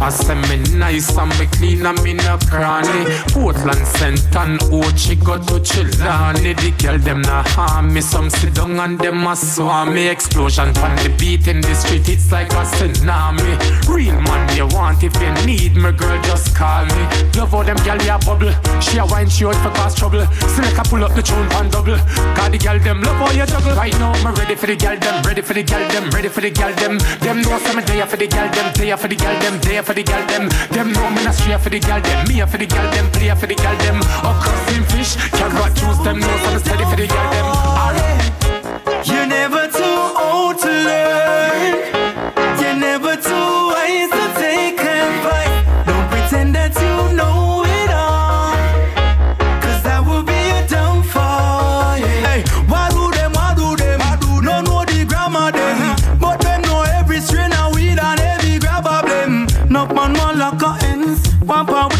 I 0.00 0.10
say 0.10 0.34
me 0.34 0.56
nice 0.76 1.16
and 1.16 1.30
me 1.38 1.46
clean 1.46 1.86
and 1.86 2.02
me 2.02 2.14
no 2.14 2.36
cranny. 2.48 3.04
Portland, 3.32 3.86
St. 3.86 4.36
Ann, 4.36 4.58
Ochi 4.68 5.16
go 5.24 5.38
to 5.38 5.60
Chilani. 5.60 6.54
The 6.56 6.70
girl 6.82 6.98
them 6.98 7.22
na 7.22 7.42
harm 7.54 7.94
me. 7.94 8.00
Some 8.00 8.28
sit 8.30 8.54
down 8.54 8.78
and 8.80 8.98
them 8.98 9.26
a 9.26 9.36
swarm 9.36 9.94
me. 9.94 10.08
Explosion 10.08 10.68
on 10.78 10.96
the 11.02 11.14
beat 11.18 11.48
in 11.48 11.60
the 11.60 11.74
street, 11.74 12.08
it's 12.08 12.30
like 12.30 12.52
a 12.52 12.64
tsunami. 12.64 13.56
Real 13.88 14.20
man 14.22 14.56
you 14.56 14.66
want 14.76 15.02
if 15.02 15.14
you 15.20 15.32
need 15.46 15.76
me, 15.76 15.92
girl 15.92 16.20
just 16.22 16.54
call 16.54 16.84
me. 16.86 17.02
Love 17.36 17.50
how 17.50 17.62
them 17.62 17.76
girl 17.84 18.02
ya 18.02 18.18
bubble. 18.18 18.52
She 18.80 18.98
a 18.98 19.06
wine, 19.06 19.28
she 19.28 19.44
out 19.44 19.56
for 19.56 19.70
cause 19.70 19.94
trouble. 19.94 20.26
Select 20.54 20.78
a 20.78 20.82
pull 20.82 21.04
up 21.04 21.14
the 21.14 21.22
tune 21.22 21.50
on 21.54 21.70
double. 21.70 21.96
Cause 22.36 22.50
the 22.50 22.58
girl 22.58 22.78
them 22.78 23.00
love 23.02 23.16
how 23.16 23.30
you 23.30 23.46
juggle. 23.46 23.74
Right 23.74 23.96
now 23.98 24.12
me 24.24 24.36
ready 24.36 24.54
for 24.54 24.66
the 24.66 24.76
girl 24.76 24.98
them, 24.98 25.22
ready 25.22 25.42
for 25.42 25.54
the 25.54 25.62
girl 25.62 25.86
them, 25.88 26.10
ready 26.16 26.28
for 26.28 26.40
the 26.40 26.50
girl 26.50 26.72
them. 26.74 26.98
Them 27.20 27.42
know 27.42 27.58
some 27.58 27.84
day 27.84 28.00
for 28.06 28.16
the 28.16 28.26
girl 28.26 28.48
them, 28.48 28.72
day 28.72 28.96
for 28.96 29.08
the 29.08 29.16
girl 29.16 29.38
them, 29.40 29.60
day 29.60 29.82
for 29.82 29.92
the 29.92 30.02
girl 30.02 30.26
them. 30.26 30.48
Them 30.72 30.92
know 30.92 31.10
me 31.10 31.22
not 31.24 31.34
straight 31.34 31.60
for 31.60 31.68
the 31.68 31.78
girl 31.78 32.00
them, 32.00 32.26
me 32.26 32.40
for 32.40 32.56
the 32.56 32.66
girl 32.66 32.90
them, 32.90 33.06
play 33.12 33.34
for 33.34 33.46
the 33.46 33.54
girl 33.54 33.76
them. 33.84 34.00
Oh, 34.24 34.34
crossing 34.42 34.84
fish, 34.90 35.12
carrot 35.36 35.74
juice 35.76 35.98
them, 35.98 36.18
know 36.18 36.36
some 36.44 36.58
steady 36.58 36.84
for 36.84 36.96
the 36.96 37.06
girl 37.06 37.30
them. 37.30 37.44
Alright. 37.44 38.06
You're 38.06 38.15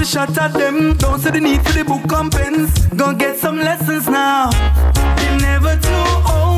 One 0.07 0.27
pound 0.27 0.29
with 0.29 0.37
shot 0.37 0.39
at 0.39 0.53
them. 0.53 0.97
Don't 0.99 1.21
see 1.21 1.31
the 1.31 1.41
need 1.41 1.63
for 1.63 1.73
the 1.73 1.85
book 1.85 2.13
and. 2.13 2.71
Gonna 2.97 3.19
get 3.19 3.39
some 3.39 3.59
lessons 3.59 4.09
now. 4.09 4.51
You're 5.23 5.41
never 5.41 5.77
too 5.77 5.91
old 5.91 6.27
oh. 6.27 6.56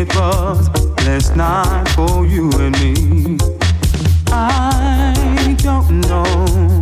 It 0.00 0.14
was 0.14 0.68
last 1.06 1.34
night 1.34 1.88
for 1.96 2.24
you 2.24 2.48
and 2.60 2.78
me. 2.80 3.36
I 4.28 5.56
don't 5.60 6.00
know. 6.02 6.77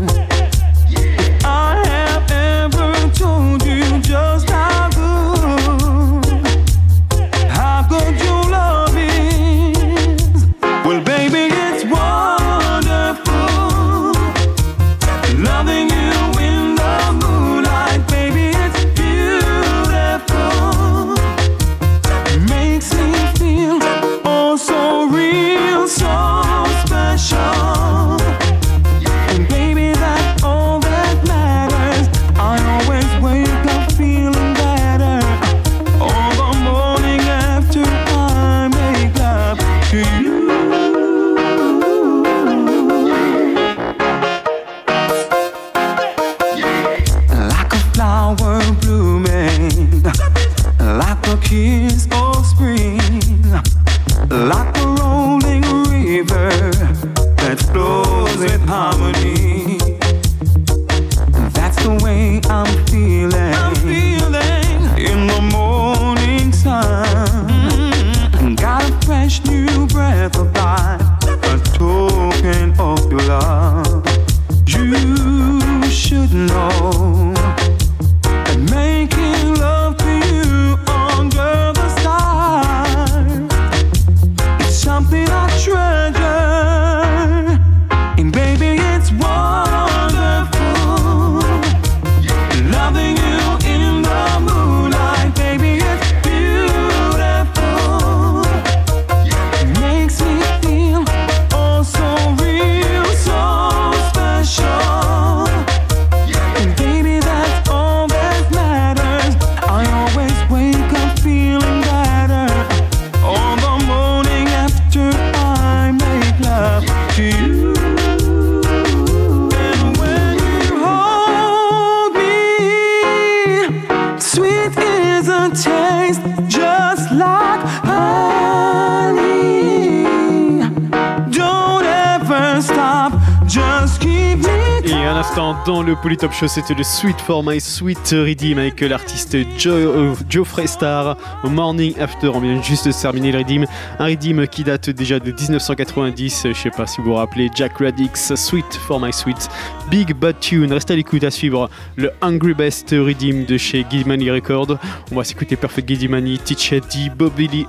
Polytop 136.06 136.32
Show, 136.32 136.46
c'était 136.46 136.74
le 136.74 136.84
Sweet 136.84 137.20
for 137.20 137.42
My 137.42 137.60
Sweet 137.60 138.10
Redeem 138.12 138.58
avec 138.58 138.80
l'artiste 138.80 139.36
Jo- 139.58 139.72
euh, 139.72 140.14
Geoffrey 140.30 140.68
Star 140.68 141.16
Morning 141.42 141.98
After. 141.98 142.28
On 142.28 142.38
vient 142.38 142.62
juste 142.62 142.86
de 142.86 142.92
terminer 142.92 143.32
le 143.32 143.38
Redeem. 143.38 143.66
Un 143.98 144.04
Redeem 144.04 144.46
qui 144.46 144.62
date 144.62 144.88
déjà 144.88 145.18
de 145.18 145.32
1990. 145.32 146.46
Je 146.46 146.52
sais 146.52 146.70
pas 146.70 146.86
si 146.86 147.00
vous 147.00 147.08
vous 147.08 147.14
rappelez. 147.14 147.50
Jack 147.56 147.78
Radix, 147.78 148.36
Sweet 148.36 148.76
for 148.86 149.00
My 149.00 149.12
Sweet. 149.12 149.48
Big 149.90 150.14
Bad 150.14 150.38
Tune. 150.38 150.72
Restez 150.72 150.92
à 150.92 150.96
l'écoute 150.96 151.24
à 151.24 151.30
suivre 151.32 151.68
le 151.96 152.12
Hungry 152.22 152.54
Best 152.54 152.90
Redeem 152.90 153.44
de 153.44 153.56
chez 153.56 153.84
Gidimani 153.90 154.30
Records. 154.30 154.78
On 155.10 155.16
va 155.16 155.24
s'écouter 155.24 155.56
Perfect 155.56 155.88
Gidimani, 155.88 156.38
Teach 156.38 156.72
Eddie, 156.72 157.10
Bobby 157.10 157.48
Lee. 157.48 157.66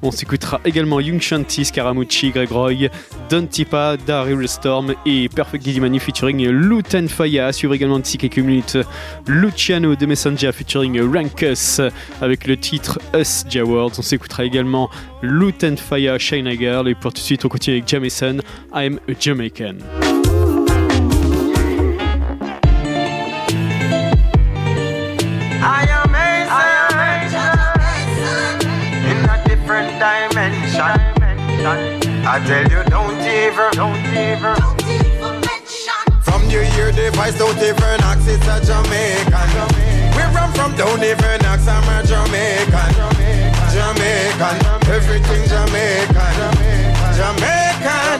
On 0.00 0.10
s'écoutera 0.10 0.58
également 0.64 1.00
Young 1.00 1.20
Shanti, 1.20 1.66
Scaramucci, 1.66 2.30
Greg 2.30 2.50
Roy, 2.50 2.88
Don 3.32 3.46
Tipa, 3.46 3.96
Daryl 3.96 4.46
Storm 4.46 4.94
et 5.06 5.26
Perfect 5.30 5.64
Gidimani 5.64 5.98
featuring 5.98 6.46
Luten 6.50 7.08
Faya. 7.08 7.46
À 7.46 7.52
suivre 7.54 7.72
également 7.72 7.98
d'ici 7.98 8.18
quelques 8.18 8.36
minutes 8.36 8.76
Luciano 9.26 9.96
de 9.96 10.04
Messenger 10.04 10.52
featuring 10.52 11.00
Rankus 11.00 11.80
avec 12.20 12.46
le 12.46 12.58
titre 12.58 12.98
Us 13.16 13.46
Jawords. 13.48 13.92
On 13.96 14.02
s'écoutera 14.02 14.44
également 14.44 14.90
Luten 15.22 15.78
Faya, 15.78 16.18
Shine 16.18 16.50
Girl. 16.50 16.86
Et 16.90 16.94
pour 16.94 17.14
tout 17.14 17.20
de 17.20 17.24
suite, 17.24 17.42
on 17.46 17.48
continue 17.48 17.76
avec 17.78 17.88
Jamison, 17.88 18.36
I'm 18.74 19.00
a 19.08 19.14
Jamaican. 19.18 19.78
I 25.64 25.86
dimension. 31.62 32.01
I 32.24 32.38
tell 32.46 32.62
you, 32.70 32.84
don't 32.86 33.18
even, 33.18 33.70
don't 33.74 33.98
even. 34.14 34.54
From 36.22 36.46
New 36.46 36.62
Year 36.78 36.92
device, 36.92 37.36
don't 37.36 37.58
even 37.58 37.98
ask, 38.06 38.22
it's 38.30 38.46
a 38.46 38.62
Jamaican. 38.62 39.50
We 40.14 40.22
run 40.30 40.52
from 40.54 40.70
don't 40.78 41.02
even 41.02 41.42
ask, 41.42 41.66
I'm 41.66 41.82
a 41.90 41.98
Jamaican. 42.06 42.94
Jamaican, 43.74 44.54
everything 44.86 45.42
Jamaican. 45.50 46.32
Jamaican, 47.18 48.18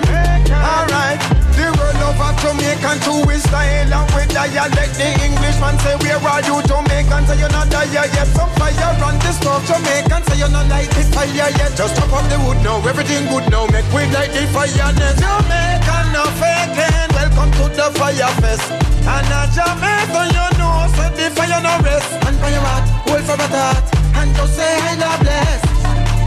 alright. 0.50 1.22
The 1.54 1.70
world 1.78 2.02
a 2.18 2.28
Jamaican 2.42 2.98
to 3.06 3.30
his 3.30 3.46
style 3.46 3.86
and 3.86 4.10
with 4.18 4.34
dialect. 4.34 4.98
The 4.98 5.14
Englishman 5.22 5.78
say, 5.78 5.94
Where 6.02 6.18
are 6.18 6.42
you, 6.42 6.58
Jamaican? 6.66 7.22
Say 7.30 7.38
you're 7.38 7.54
not 7.54 7.70
there 7.70 7.86
yet. 7.86 8.26
Some 8.34 8.50
fire 8.58 8.98
on 8.98 9.14
the 9.22 9.30
stove, 9.30 9.62
Jamaican. 9.62 10.26
Say 10.26 10.42
you're 10.42 10.50
not 10.50 10.66
light 10.66 10.90
the 10.90 11.06
fire 11.14 11.30
yet. 11.30 11.61
Just 11.74 11.96
chop 11.96 12.12
up 12.12 12.28
the 12.28 12.36
wood 12.44 12.60
now, 12.60 12.84
everything 12.84 13.24
good 13.32 13.48
now. 13.50 13.64
Make 13.72 13.88
we 13.96 14.04
light 14.12 14.28
the 14.28 14.44
fire 14.52 14.92
next. 14.92 15.24
Jamaican, 15.24 16.04
no 16.12 16.28
faking. 16.36 17.08
Welcome 17.16 17.48
to 17.56 17.64
the 17.72 17.88
fire 17.96 18.28
fest. 18.44 18.68
And 19.08 19.32
a 19.32 19.48
Jamaican, 19.56 20.28
you 20.36 20.48
know, 20.60 20.84
so 20.92 21.08
the 21.16 21.32
fire 21.32 21.60
no 21.64 21.72
rest. 21.80 22.12
And 22.28 22.36
your 22.44 22.60
heart, 22.60 22.84
hold 23.08 23.24
for 23.24 23.36
my 23.40 23.48
thought. 23.48 23.84
And 24.20 24.36
just 24.36 24.52
say, 24.52 24.68
I 24.68 25.00
love 25.00 25.20
bless. 25.24 25.60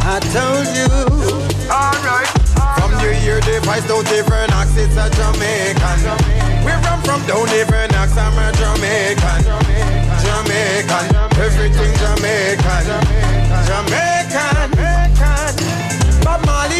I 0.01 0.17
told 0.33 0.69
you. 0.73 0.89
Alright. 1.69 2.29
From 2.81 2.97
New 2.97 3.13
Year 3.21 3.39
device, 3.45 3.85
don't 3.85 4.09
even 4.17 4.49
ask, 4.49 4.73
it's 4.73 4.97
a 4.97 5.13
Jamaican. 5.13 6.09
We 6.65 6.73
run 6.73 6.99
from 7.05 7.21
don't 7.29 7.53
even 7.53 7.93
ask, 7.93 8.17
I'm 8.17 8.33
a 8.33 8.49
Jamaican. 8.57 9.45
Jamaican, 10.25 11.05
everything 11.37 11.93
Jamaican. 12.01 12.85
Jamaican. 13.69 14.15
Bob 14.75 14.84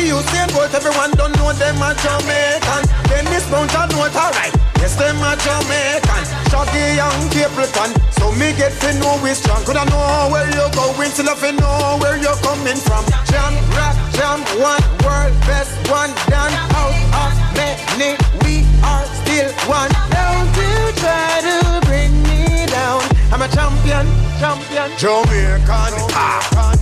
Marley, 0.06 0.22
Usain 0.22 0.48
Bolt, 0.54 0.74
everyone 0.74 1.12
don't 1.12 1.36
know 1.38 1.52
them 1.54 1.82
a 1.82 1.94
Jamaican. 1.98 2.84
Then 3.10 3.26
this 3.26 3.50
mountain 3.50 3.90
note, 3.98 4.16
alright. 4.16 4.54
Yes, 4.78 4.96
them 4.96 5.18
a 5.18 5.34
Jamaican. 5.42 6.24
Shaggy 6.50 6.96
young 6.96 7.30
Capleton. 7.34 7.90
So 8.14 8.32
me 8.34 8.54
get 8.54 8.74
to 8.82 8.94
know 9.00 9.20
we 9.24 9.34
strong. 9.34 9.64
Could 9.66 9.78
I 9.78 9.86
know 9.86 10.30
where 10.32 10.46
you're 10.54 10.70
going? 10.72 11.10
Still 11.10 11.30
if 11.30 11.42
you 11.42 11.54
know 11.54 11.98
where 12.02 12.18
you're 12.18 12.38
coming 12.46 12.78
from. 12.78 13.06
Jam, 13.26 13.54
rock, 13.74 13.96
jam, 14.14 14.42
one 14.62 14.84
world 15.02 15.34
best, 15.50 15.74
one 15.90 16.14
done. 16.30 16.54
Out 16.78 16.94
of 17.18 17.34
many, 17.58 18.18
we 18.44 18.66
are 18.86 19.06
still 19.26 19.50
one. 19.66 19.90
Don't 20.14 20.54
you 20.54 20.78
try 21.02 21.42
to 21.50 21.82
bring 21.88 22.14
me 22.30 22.66
down. 22.68 23.02
I'm 23.34 23.42
a 23.42 23.48
champion, 23.50 24.06
champion. 24.38 24.90
Jamaican. 24.98 25.94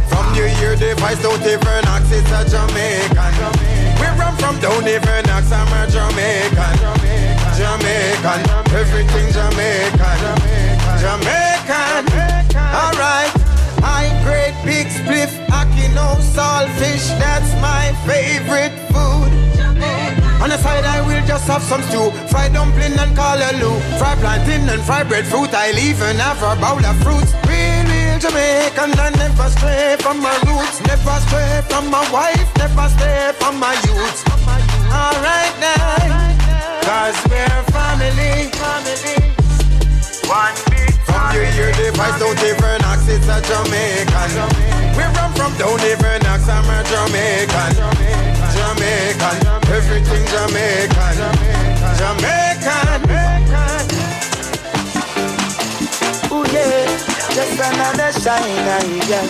From 0.10 0.13
you 0.36 0.46
hear 0.46 0.76
the 0.76 0.96
voice, 0.96 1.22
don't 1.22 1.42
even 1.42 1.84
ask, 1.86 2.12
it's 2.12 2.30
a 2.32 2.42
Jamaican. 2.50 3.34
We 4.00 4.08
run 4.20 4.36
from 4.38 4.60
don't 4.60 4.88
even 4.88 5.26
ask, 5.30 5.52
I'm 5.52 5.70
a 5.74 5.86
Jamaican. 5.90 6.76
Jamaican. 7.58 8.42
Everything 8.74 9.28
Jamaican. 9.32 10.18
Jamaican. 11.02 12.04
Alright. 12.58 13.32
I 13.84 14.10
grade 14.24 14.56
big 14.66 14.88
spliff, 14.88 15.32
Akino 15.48 16.18
saltfish, 16.34 17.08
that's 17.20 17.52
my 17.62 17.94
favorite 18.08 18.74
food. 18.92 19.44
On 20.42 20.50
the 20.50 20.58
side 20.58 20.84
I 20.84 21.00
will 21.08 21.26
just 21.26 21.48
have 21.48 21.64
some 21.64 21.82
stew 21.84 22.12
Fried 22.28 22.52
dumpling 22.52 23.00
and 23.00 23.16
callaloo 23.16 23.80
Fried 23.98 24.18
plantain 24.20 24.68
and 24.68 24.82
fried 24.84 25.08
breadfruit 25.08 25.54
I'll 25.54 25.80
even 25.80 26.18
have 26.18 26.44
a 26.44 26.60
bowl 26.60 26.84
of 26.84 26.98
fruits 27.02 27.32
Real, 28.14 28.30
Jamaican 28.30 29.00
and 29.00 29.18
never 29.18 29.50
stray 29.50 29.96
from 30.00 30.22
my 30.22 30.34
roots 30.46 30.82
Never 30.86 31.18
stray 31.26 31.62
from 31.68 31.90
my 31.90 32.06
wife 32.12 32.46
Never 32.58 32.88
stray 32.90 33.32
from 33.40 33.60
my 33.60 33.74
youth. 33.74 34.22
Alright 34.94 35.54
now 35.60 35.98
Cause 36.86 37.18
we're 37.26 37.64
family. 37.74 38.54
One 40.30 40.54
big 40.70 40.94
From 41.10 41.34
you 41.34 41.46
hear 41.58 41.72
the 41.74 41.90
voice 41.98 42.20
don't 42.20 42.38
even 42.38 42.86
ask 42.86 43.10
It's 43.10 43.26
a 43.26 43.42
Jamaican. 43.50 44.32
We 44.96 45.04
run 45.18 45.34
from 45.34 45.58
don't 45.58 45.82
even 45.82 46.26
ask 46.30 46.48
I'm 46.48 46.70
a 46.70 46.84
Jamaican. 46.86 47.74
Jamaican, 48.54 49.38
everything 49.74 50.26
Jamaican, 50.30 51.16
Jamaican. 51.98 53.10
Ooh 53.10 53.43
just 57.34 57.60
another 57.60 58.12
shine 58.22 58.68
eye, 58.78 59.00
girl. 59.08 59.28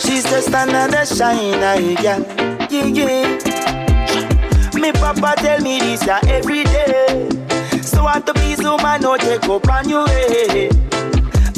She's 0.00 0.24
just 0.24 0.48
another 0.48 1.04
shine 1.06 1.62
eye, 1.62 1.94
girl. 2.02 2.22
Yeah, 2.70 2.86
yeah. 2.86 3.38
Me 4.74 4.92
papa 4.92 5.34
tell 5.38 5.60
me 5.60 5.78
this 5.78 6.04
ya 6.06 6.18
every 6.26 6.64
day. 6.64 7.28
So 7.82 8.04
want 8.04 8.26
to 8.26 8.34
please 8.34 8.62
woman, 8.62 9.00
no 9.00 9.16
take 9.16 9.44
up 9.48 9.68
on 9.68 9.88
your 9.88 10.06
way. 10.06 10.68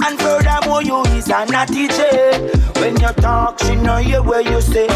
And 0.05 0.19
furthermore, 0.21 0.83
you 0.83 1.03
is 1.17 1.29
a 1.29 1.45
naughty 1.47 1.89
J. 1.89 2.51
When 2.77 2.95
you 3.01 3.13
talk, 3.21 3.59
she 3.61 3.75
know 3.77 3.99
you 3.99 4.23
where 4.23 4.41
you 4.43 4.61
say. 4.61 4.89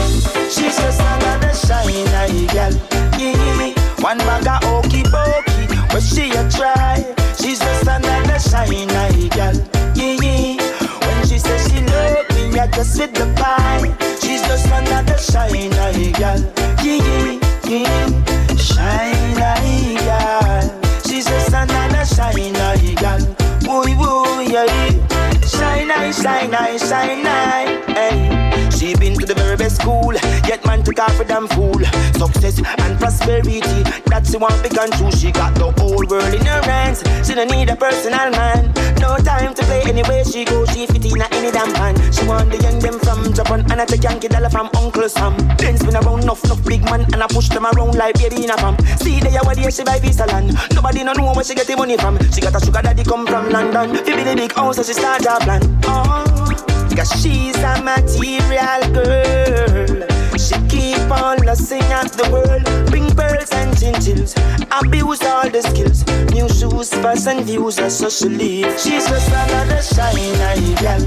She's 0.48 0.76
just 0.76 1.00
another 1.00 1.52
shine 1.54 2.06
girl. 2.52 2.72
Yeah, 3.18 3.56
me 3.58 3.74
one 4.00 4.18
bag 4.18 4.46
of 4.46 4.62
okey 4.84 5.02
pokey, 5.02 5.51
but 5.92 6.02
she 6.02 6.30
a 6.30 6.48
try. 6.50 7.04
She's 7.38 7.58
just 7.58 7.82
another 7.82 8.38
shine 8.38 8.90
eye, 8.90 9.28
girl. 9.36 9.56
Yeah, 9.94 10.16
yeah. 10.22 10.56
When 11.04 11.26
she 11.26 11.38
says 11.38 11.68
she 11.68 11.80
love 11.84 12.28
me, 12.34 12.58
I 12.58 12.66
just 12.68 12.98
with 12.98 13.12
the 13.14 13.26
pie. 13.36 13.94
She's 14.20 14.42
just 14.42 14.66
another 14.66 15.18
shine 15.18 15.72
eye, 15.74 16.12
girl. 16.18 16.40
Yeah, 16.82 17.38
yeah, 17.68 17.84
yeah. 17.84 18.56
Shine 18.56 19.34
girl. 19.36 20.80
She's 21.06 21.26
just 21.26 21.48
another 21.48 22.04
shine 22.06 22.56
eye, 22.56 22.94
girl. 22.98 23.22
Woo, 23.68 23.84
woo, 24.00 24.40
yeah, 24.40 24.64
yeah. 24.64 25.40
Shine 25.46 25.90
eye, 25.90 26.10
shine. 26.78 27.24
Hey. 27.94 28.70
She 28.70 28.96
been 28.96 29.14
to 29.18 29.26
the 29.26 29.34
very 29.34 29.56
best 29.56 29.76
school, 29.76 30.12
yet 30.52 30.66
man 30.66 30.84
her 30.84 31.08
for 31.16 31.24
damn 31.24 31.48
fool. 31.48 31.80
Success 32.20 32.60
and 32.60 32.98
prosperity, 32.98 33.82
that's 34.06 34.32
the 34.32 34.38
one 34.38 34.52
big 34.62 34.76
and 34.76 34.92
true. 34.94 35.10
She 35.10 35.32
got 35.32 35.54
the 35.54 35.72
whole 35.80 36.04
world 36.04 36.34
in 36.34 36.44
her 36.44 36.62
hands. 36.68 37.00
She 37.26 37.34
don't 37.34 37.50
need 37.50 37.70
a 37.70 37.76
personal 37.76 38.30
man. 38.30 38.72
No 39.00 39.16
time 39.16 39.54
to 39.54 39.62
play 39.64 39.82
anywhere 39.86 40.24
she 40.24 40.44
go. 40.44 40.66
She 40.66 40.86
fit 40.86 41.04
in 41.04 41.20
a 41.20 41.26
any 41.32 41.50
damn 41.50 41.72
pan. 41.72 41.96
She 42.12 42.26
want 42.28 42.50
the 42.52 42.58
young 42.58 42.78
them 42.80 42.98
from 43.00 43.32
Japan 43.32 43.60
and 43.70 43.80
I 43.80 43.84
take 43.86 44.04
Yankee 44.04 44.28
dollar 44.28 44.50
from 44.50 44.68
Uncle 44.76 45.08
Sam. 45.08 45.36
Then 45.56 45.78
spin 45.78 45.96
around 45.96 46.22
enough, 46.24 46.44
enough 46.44 46.64
big 46.64 46.84
man 46.84 47.02
and 47.12 47.22
I 47.22 47.26
push 47.28 47.48
them 47.48 47.64
around 47.64 47.94
like 47.96 48.18
baby 48.18 48.44
in 48.44 48.50
a 48.50 48.56
farm. 48.58 48.76
See 49.00 49.20
they 49.20 49.36
are 49.36 49.44
where 49.44 49.70
she 49.70 49.84
buy 49.84 49.98
visa 50.00 50.26
land. 50.26 50.52
Nobody 50.74 51.02
no 51.02 51.12
know 51.12 51.32
where 51.32 51.44
she 51.44 51.54
get 51.54 51.66
the 51.66 51.76
money 51.76 51.96
from. 51.96 52.18
She 52.30 52.40
got 52.42 52.54
a 52.54 52.60
sugar 52.60 52.82
daddy 52.82 53.04
come 53.04 53.26
from 53.26 53.48
London. 53.48 53.96
Fi 54.04 54.16
be 54.16 54.22
the 54.22 54.36
big 54.36 54.52
house 54.52 54.76
so 54.76 54.82
she 54.82 54.92
start 54.92 55.24
her 55.24 55.40
plan. 55.40 55.62
Oh. 55.84 56.52
Cause 56.94 57.10
she's 57.22 57.56
a 57.56 57.80
material 57.80 58.82
girl. 58.92 60.21
She 60.38 60.56
keep 60.68 61.10
on 61.10 61.38
lusting 61.44 61.82
at 61.92 62.12
the 62.12 62.28
world. 62.32 62.64
Bring 62.90 63.08
pearls 63.14 63.52
and 63.52 63.76
chinchills. 63.78 64.34
Abuse 64.70 65.22
all 65.22 65.48
the 65.48 65.62
skills. 65.62 66.04
New 66.32 66.48
shoes, 66.48 66.92
and 67.26 67.44
views 67.44 67.78
are 67.78 67.90
so 67.90 68.08
she 68.08 68.28
leave. 68.28 68.78
She's 68.80 69.06
just 69.08 69.28
another 69.28 69.82
shine 69.82 70.40
eye 70.40 70.74
girl. 70.80 71.02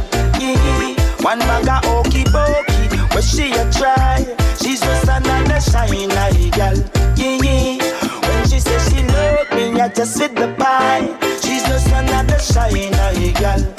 One 1.24 1.40
bag 1.40 1.68
of 1.68 1.86
okey 1.90 2.24
pokey. 2.26 2.88
But 3.10 3.24
she 3.24 3.52
a 3.52 3.70
try. 3.72 4.26
She's 4.62 4.80
just 4.80 5.08
another 5.08 5.60
shine 5.60 6.12
eye 6.12 6.50
girl. 6.56 6.78
When 7.18 8.48
she 8.48 8.60
says 8.60 8.90
she 8.90 9.04
love 9.04 9.52
me, 9.54 9.82
I 9.82 9.90
just 9.90 10.20
with 10.20 10.36
the 10.36 10.54
pie. 10.58 11.08
She's 11.42 11.64
just 11.64 11.88
another 11.88 12.40
shine 12.40 12.94
eye 12.94 13.34
girl. 13.40 13.76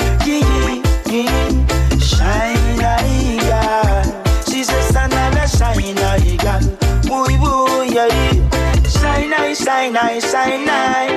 Eye, 9.95 10.19
shine 10.21 10.69
eye, 10.69 11.16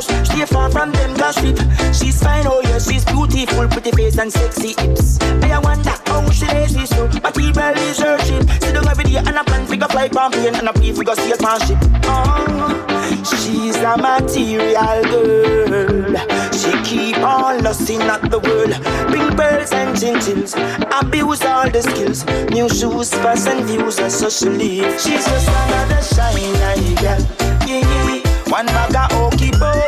rumors. 0.00 0.28
Stay 0.28 0.44
far 0.46 0.70
from 0.70 0.92
them 0.92 1.14
gossip. 1.16 1.58
She's 1.94 2.22
fine, 2.22 2.46
oh 2.46 2.60
yeah, 2.62 2.78
she's 2.78 3.04
beautiful, 3.04 3.68
pretty 3.68 3.90
face 3.92 4.18
and 4.18 4.32
sexy 4.32 4.74
hips. 4.78 5.18
I 5.20 5.58
wonder 5.58 5.90
how 6.06 6.28
she 6.30 6.46
lazy 6.46 6.86
so. 6.86 7.06
Material 7.08 7.76
is 7.76 7.98
her 7.98 8.16
trip. 8.18 8.48
Sit 8.62 8.74
down 8.74 8.88
every 8.88 9.04
day 9.04 9.16
and 9.16 9.28
a 9.36 9.44
plan 9.44 9.66
figure 9.66 9.88
fly 9.88 10.08
plane 10.08 10.54
and 10.54 10.68
a 10.68 10.72
pre 10.72 10.92
figure 10.92 11.14
pan 11.14 11.60
ship. 11.60 11.78
Oh, 12.04 13.22
she's 13.24 13.76
a 13.76 13.96
material 13.96 15.02
girl. 15.04 16.50
She 16.52 16.72
keep 16.82 17.18
on 17.18 17.62
lusting 17.62 18.02
at 18.02 18.30
the 18.30 18.38
world. 18.38 18.74
Bring 19.10 19.36
pearls 19.36 19.72
and 19.72 19.98
chinchills. 19.98 20.54
Abuse 21.00 21.42
all 21.44 21.68
the 21.70 21.82
skills. 21.82 22.24
New 22.50 22.68
shoes, 22.68 23.12
fuss 23.14 23.46
and 23.46 23.64
views, 23.66 23.98
and 23.98 24.12
so 24.12 24.28
she. 24.28 24.82
She's 24.98 25.24
just 25.26 25.48
another 25.48 26.02
shine 26.02 26.56
eye 26.62 26.94
girl. 27.00 27.20
Yeah, 27.66 27.80
yeah. 27.80 28.30
One 28.50 28.66
bag 28.66 28.96
of 28.96 29.32
okey 29.32 29.52
but 29.60 29.79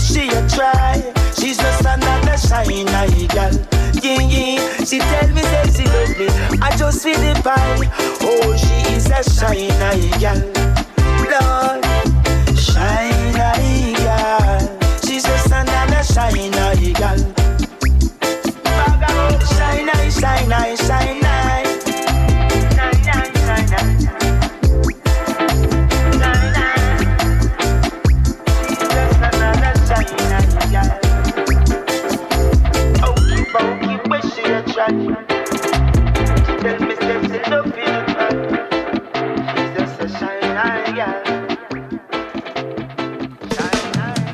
she 0.00 0.28
a 0.28 0.48
try. 0.48 1.02
She's 1.38 1.56
just 1.58 1.80
another 1.84 2.36
shine 2.36 2.88
eye 2.88 3.26
girl. 3.32 3.52
Yeah, 4.02 4.20
yeah. 4.20 4.84
She 4.84 4.98
tell 4.98 5.28
me 5.28 5.42
say 5.42 5.70
she 5.74 5.84
love 5.84 6.18
me. 6.18 6.26
I 6.60 6.74
just 6.76 7.02
feel 7.02 7.18
the 7.18 7.40
pie. 7.42 7.88
Oh, 8.22 8.56
she 8.56 8.94
is 8.94 9.06
a 9.10 9.22
shine 9.22 9.70
eye 9.82 10.10
girl. 10.20 10.40
Lord, 11.30 11.84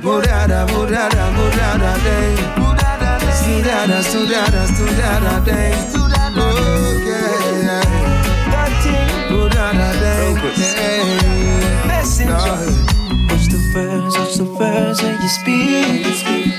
Mudada, 0.06 0.64
mudada, 0.68 1.24
mudada 1.34 1.92
day. 2.04 2.36
Sudada, 3.42 3.98
sudada, 4.04 4.62
sudada 4.68 5.44
day. 5.44 5.74
Oh 6.36 6.94
yeah. 7.04 7.82
Mudada 9.28 9.90
day. 9.98 10.30
Watch 13.26 13.46
the 13.48 13.58
verse, 13.74 14.14
watch 14.16 14.36
the 14.36 14.44
verse 14.44 15.02
when 15.02 15.20
you 15.20 15.28
speak. 15.28 16.06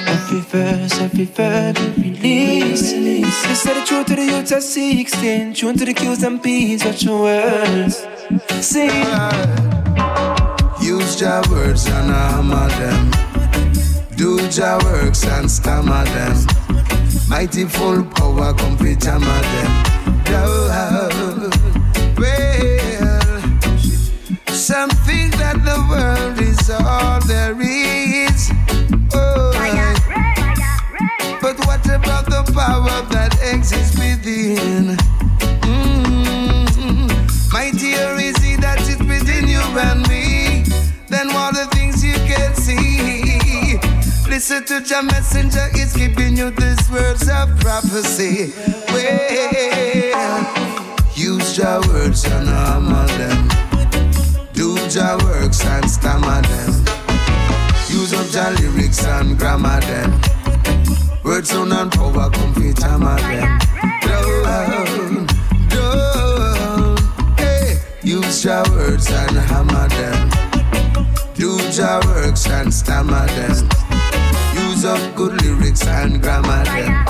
Every 0.08 0.42
verse, 0.42 1.00
every 1.00 1.24
verb 1.24 1.78
you 1.78 2.04
release. 2.04 2.92
You 2.92 3.56
say 3.56 3.74
the 3.76 3.86
truth 3.86 4.08
to 4.08 4.16
the 4.18 4.26
youth 4.26 4.52
at 4.52 4.62
16. 4.62 5.54
Tune 5.54 5.78
to 5.78 5.86
the 5.86 5.94
cues 5.94 6.22
and 6.22 6.44
P's, 6.44 6.84
watch 6.84 7.04
your 7.04 7.22
words. 7.22 8.06
Sing. 8.60 8.92
Use 10.82 11.22
your 11.22 11.42
words 11.50 11.88
and 11.88 12.12
hammer 12.12 12.68
them. 12.68 13.37
Do 14.18 14.42
your 14.50 14.80
works 14.84 15.24
and 15.28 15.50
stammer 15.50 16.04
them. 16.06 16.36
Mighty 17.30 17.66
full 17.66 18.04
power 18.04 18.52
come 18.56 18.76
hammer 18.76 19.42
them. 19.54 19.72
Oh, 20.30 21.52
well, 22.18 23.22
some 24.48 24.90
think 25.06 25.38
that 25.38 25.62
the 25.64 25.78
world 25.88 26.42
is 26.42 26.68
all 26.72 27.20
there 27.28 27.56
is. 27.62 28.50
Oh, 29.14 29.52
but 31.40 31.60
what 31.68 31.86
about 31.86 32.26
the 32.26 32.44
power 32.56 33.06
that 33.12 33.38
exists 33.44 34.00
within? 34.00 34.98
Mm. 35.62 37.54
Mightier 37.54 38.16
is 38.20 38.38
he 38.38 38.56
that 38.56 38.82
is 38.82 38.98
within 38.98 39.48
you 39.48 39.62
and 39.78 40.02
me 40.10 40.64
than 41.08 41.30
all 41.36 41.52
the 41.52 41.68
things 41.72 42.04
you 42.04 42.16
can 42.26 42.56
see. 42.56 43.17
Listen 44.30 44.64
to 44.66 44.82
your 44.82 45.04
messenger, 45.04 45.68
it's 45.74 45.96
giving 45.96 46.38
you 46.38 46.52
these 46.52 46.92
words 46.92 47.28
of 47.30 47.58
prophecy. 47.60 48.54
Well, 48.90 50.46
use 51.16 51.58
your 51.58 51.82
words 51.88 52.26
and 52.26 52.50
armor 52.50 53.08
them. 53.18 53.48
Do 54.54 54.76
your 54.92 55.18
works 55.24 55.66
and 55.66 55.90
stammer 55.90 56.42
them. 56.42 56.86
Use 57.90 58.14
up 58.14 58.32
your 58.32 58.52
lyrics 58.70 59.04
and 59.06 59.38
grammar 59.40 59.80
them. 59.82 60.20
Words 61.24 61.50
sound 61.50 61.74
and 61.74 61.92
power 61.92 62.30
come 62.30 62.54
fit 62.54 62.80
hammer 62.80 63.18
them. 63.18 63.60
Down, 64.02 65.28
down. 65.70 66.98
Hey, 67.38 67.80
use 68.04 68.44
your 68.46 68.64
words 68.72 69.10
and 69.10 69.38
hammer 69.38 69.88
them. 69.90 70.30
Do 71.34 71.58
your 71.72 72.02
works 72.06 72.48
and 72.48 72.74
stammer 72.74 73.26
them. 73.28 73.87
Use 74.78 74.86
up 74.86 75.16
good 75.16 75.42
lyrics 75.42 75.88
and 75.88 76.22
grammar 76.22 76.64
them. 76.66 77.04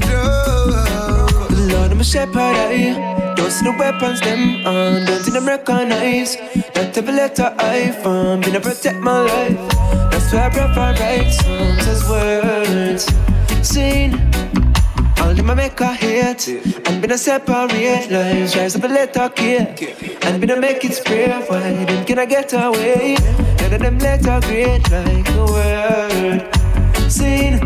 Down. 0.00 1.68
Lord, 1.68 1.92
I'm 1.92 2.02
shepherd, 2.02 2.34
I 2.34 3.34
don't 3.36 3.48
see 3.48 3.66
the 3.66 3.76
weapons 3.78 4.20
them 4.22 4.66
on, 4.66 5.06
don't 5.06 5.22
see 5.22 5.30
them 5.30 5.46
recognize. 5.46 6.36
Not 6.74 6.98
every 6.98 7.12
letter 7.12 7.54
I 7.60 7.92
found, 7.92 8.42
been 8.42 8.54
to 8.54 8.60
protect 8.60 8.98
my 8.98 9.20
life. 9.20 9.56
That's 10.10 10.32
why 10.32 10.46
I 10.46 10.48
prefer 10.48 10.94
write 10.98 11.30
songs 11.30 11.86
as 11.86 12.08
words. 12.10 13.06
Seen 13.62 14.18
all 15.32 15.36
them 15.36 15.50
I 15.50 15.54
make 15.54 15.80
a 15.80 15.94
hate, 15.94 16.48
and 16.86 17.00
been 17.00 17.12
a 17.12 17.18
separate 17.18 18.10
lives. 18.10 18.56
Rise 18.56 18.76
up 18.76 18.84
a 18.84 18.86
letter 18.86 19.28
cake, 19.30 20.24
and 20.24 20.40
been 20.40 20.50
a 20.50 20.56
make 20.56 20.84
it 20.84 20.92
spread 20.92 21.48
wide. 21.48 21.90
And 21.90 22.06
can 22.06 22.18
I 22.18 22.26
get 22.26 22.52
away? 22.52 23.16
None 23.58 23.72
of 23.72 23.80
them 23.80 23.98
letter 23.98 24.40
great 24.46 24.90
like 24.90 25.28
a 25.30 25.44
word. 25.46 27.10
Seen. 27.10 27.58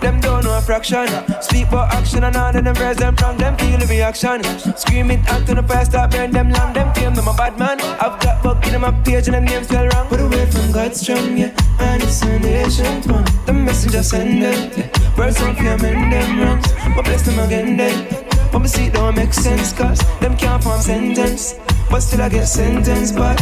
Them 0.00 0.20
don't 0.20 0.44
know 0.44 0.58
a 0.58 0.60
fraction. 0.60 1.06
Speak 1.40 1.68
for 1.68 1.86
action 1.98 2.24
and 2.24 2.34
all 2.34 2.54
of 2.54 2.64
them 2.64 2.74
verse 2.74 2.96
them 2.96 3.14
from 3.16 3.38
them 3.38 3.56
feel 3.56 3.78
the 3.78 3.86
reaction. 3.86 4.42
Scream 4.76 5.12
it 5.12 5.26
out 5.28 5.46
to 5.46 5.54
the 5.54 5.62
fire, 5.62 5.84
start 5.84 6.10
burn 6.10 6.32
them 6.32 6.50
long. 6.50 6.72
Them 6.72 6.92
claim 6.92 7.14
them 7.14 7.28
a 7.28 7.34
bad 7.34 7.56
man. 7.56 7.80
I've 7.80 8.20
got 8.20 8.42
book 8.42 8.66
in 8.66 8.80
my 8.80 8.90
page 9.04 9.28
and 9.28 9.34
them 9.34 9.44
names 9.44 9.68
spell 9.68 9.86
wrong. 9.86 10.08
But 10.10 10.20
away 10.20 10.44
from 10.46 10.72
God's 10.72 11.00
strong, 11.00 11.38
yeah. 11.38 11.54
And 11.78 12.02
it's 12.02 12.20
an 12.22 12.44
ancient 12.44 13.06
one. 13.06 13.24
The 13.46 13.52
messenger 13.52 14.02
send 14.02 14.42
them. 14.42 14.72
Yeah. 14.76 14.91
Words 15.16 15.38
don't 15.38 15.56
fear 15.56 15.76
mend 15.78 16.12
them 16.12 16.40
wrongs. 16.40 16.72
But 16.94 17.04
bless 17.04 17.22
them 17.22 17.38
again 17.38 17.76
then. 17.76 18.26
But 18.50 18.60
me 18.60 18.68
see 18.68 18.86
it 18.86 18.94
don't 18.94 19.14
make 19.14 19.32
sense, 19.32 19.72
cause 19.72 20.00
them 20.20 20.36
can't 20.36 20.62
form 20.62 20.80
sentence. 20.80 21.54
But 21.90 22.00
still 22.00 22.22
I 22.22 22.28
get 22.28 22.46
sentenced, 22.46 23.16
but. 23.16 23.38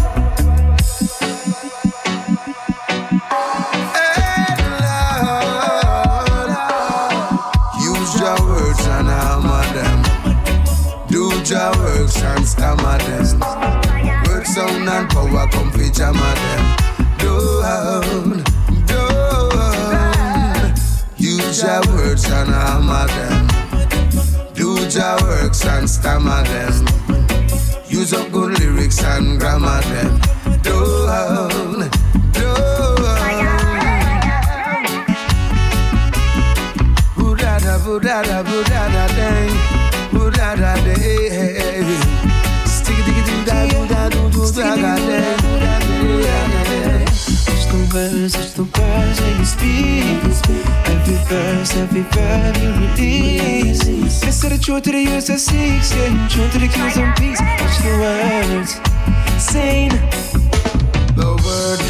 Use 7.80 8.20
your 8.20 8.38
words 8.46 8.86
and 8.86 9.08
hammer 9.08 9.64
them. 9.74 10.02
Do 11.08 11.30
your 11.44 11.72
works 11.78 12.22
and 12.22 12.46
stammer 12.46 12.98
them. 12.98 13.40
Word 14.26 14.46
sound 14.46 14.88
and 14.88 15.08
power 15.10 15.48
come 15.48 15.70
fi 15.72 15.90
jammer 15.90 16.34
and 22.41 22.51
hammer 22.51 23.07
them. 23.07 23.47
Do 24.55 24.68
your 24.88 25.16
works 25.22 25.64
and 25.66 25.88
stammer 25.88 26.43
them. 26.45 26.86
Use 27.86 28.12
up 28.14 28.30
good 28.32 28.59
lyrics 28.59 29.03
and 29.05 29.38
grammar 29.38 29.82
them. 29.82 30.20
Down, 30.62 31.51
down. 32.32 32.80
Budada, 37.16 37.74
budada, 37.84 38.38
budada, 38.51 39.05
dang. 39.18 39.55
Budada, 40.12 40.72
day. 40.84 41.84
Sticky, 42.64 43.03
dicky, 43.03 43.22
do 43.28 43.45
da, 43.45 43.66
do 43.66 43.86
da, 43.93 44.09
do, 44.09 44.30
do, 44.30 44.53
da, 44.53 44.76
da, 44.76 44.97
dang. 44.97 45.38
Budada, 46.01 46.64
day. 46.70 46.99
Words, 47.93 48.34
touch 48.34 48.53
the 48.55 48.62
words 48.62 49.20
when 49.20 49.38
you 49.41 49.45
speak. 49.45 50.05
Every 50.86 51.16
verse, 51.26 51.76
every 51.76 52.03
verb 52.03 52.57
you 52.59 52.70
release. 52.86 54.22
Listen 54.24 54.51
the 54.51 54.59
truth 54.59 54.84
to 54.84 54.93
the 54.93 55.03
use 55.03 55.28
of 55.28 55.41
six, 55.41 55.93
yeah. 55.97 56.28
Truth 56.28 56.53
to 56.53 56.59
the 56.61 56.68
cues 56.68 56.97
and 56.97 57.16
peace. 57.16 57.41
Touch 57.41 57.78
the 57.82 57.91
words, 57.99 58.78
sing. 59.43 59.91
The 61.16 61.34
word 61.43 61.80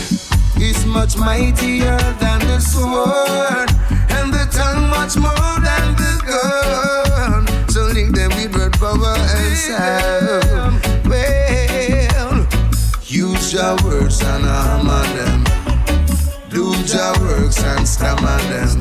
is 0.63 0.87
much 0.87 1.19
mightier 1.19 1.99
than 2.19 2.41
the 2.49 2.61
sword, 2.61 3.71
and 4.17 4.33
the 4.33 4.49
tongue 4.51 4.89
much 4.89 5.17
more 5.19 5.61
than 5.61 5.97
the 6.01 6.13
gun. 6.25 7.47
So 7.69 7.83
link 7.93 8.15
them 8.17 8.31
with 8.37 8.57
word 8.57 8.73
power 8.79 9.17
and 9.19 9.57
sound. 9.59 10.81
Well, 11.07 12.47
use 13.05 13.53
your 13.53 13.77
words 13.85 14.23
and 14.23 14.45
hammer 14.45 14.80
stammer 18.01 18.39
them. 18.49 18.79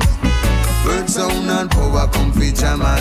Word 0.86 1.10
sound 1.10 1.50
and 1.50 1.70
power 1.70 2.08
come 2.08 2.32
fi 2.32 2.52
jammer 2.52 2.96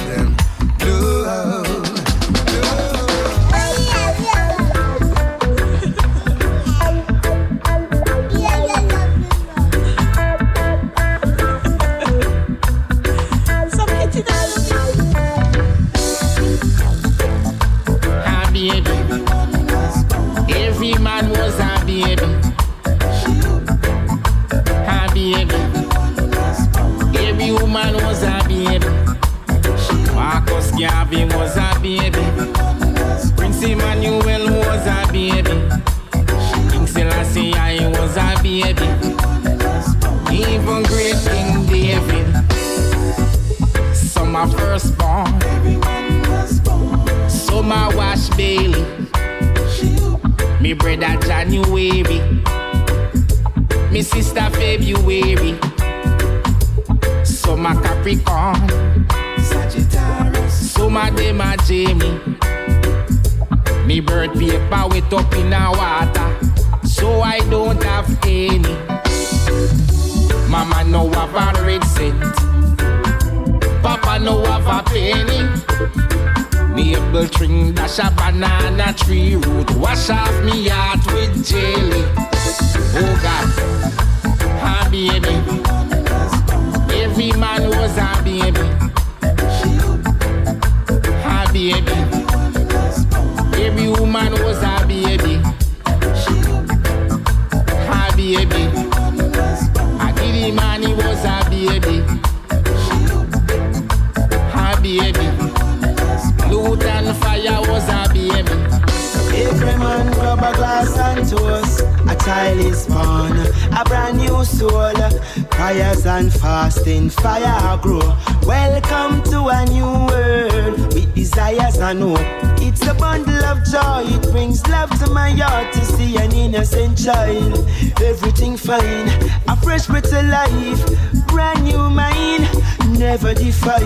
never 133.10 133.34
defile. 133.34 133.82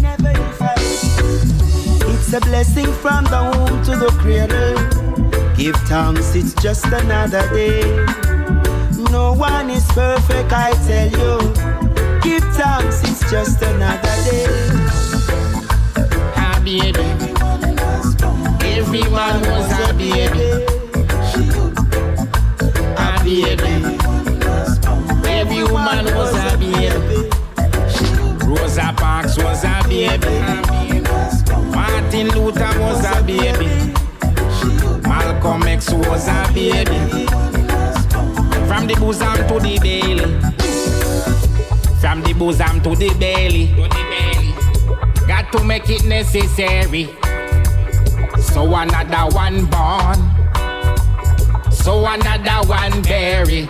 Never 0.00 0.32
defile. 0.32 0.74
It's 2.10 2.32
a 2.32 2.40
blessing 2.40 2.92
from 2.94 3.22
the 3.26 3.40
womb 3.52 3.84
to 3.84 3.92
the 3.96 4.10
cradle. 4.20 4.74
Give 5.54 5.76
thanks, 5.86 6.34
it's 6.34 6.52
just 6.54 6.84
another 6.86 7.48
day. 7.54 7.82
No 9.12 9.32
one 9.34 9.70
is 9.70 9.86
perfect, 9.92 10.52
I 10.52 10.72
tell 10.86 11.08
you. 11.20 11.38
Give 12.20 12.42
thanks, 12.58 13.04
it's 13.04 13.22
just 13.30 13.62
another 13.62 14.16
day. 14.26 14.46
A 16.34 16.60
baby. 16.64 17.06
Every 18.74 19.04
man 19.14 19.40
was 19.52 19.70
a 19.86 19.94
baby. 19.94 20.50
A 22.98 23.10
baby. 23.22 23.74
Every 25.28 25.62
woman 25.62 26.06
was 26.16 26.30
a 26.30 26.34
baby. 26.34 26.41
Rosa 28.72 28.94
Parks 28.96 29.36
was 29.36 29.64
a 29.64 29.82
baby. 29.86 30.26
Martin 31.76 32.28
Luther 32.28 32.80
was 32.80 33.04
a 33.04 33.22
baby. 33.22 33.92
Malcolm 35.06 35.62
X 35.64 35.92
was 35.92 36.26
a 36.26 36.50
baby. 36.54 37.26
From 38.66 38.86
the 38.86 38.96
bosom 38.98 39.36
to 39.48 39.60
the 39.60 39.78
belly. 39.78 40.24
From 42.00 42.22
the 42.22 42.32
bosom 42.32 42.80
to 42.80 42.96
the 42.96 43.10
belly. 43.20 43.66
Got 45.28 45.52
to 45.52 45.62
make 45.64 45.90
it 45.90 46.06
necessary. 46.06 47.10
So 48.40 48.74
another 48.74 49.34
one 49.34 49.66
born. 49.66 50.16
So 51.70 52.06
another 52.06 52.66
one 52.66 53.02
buried. 53.02 53.68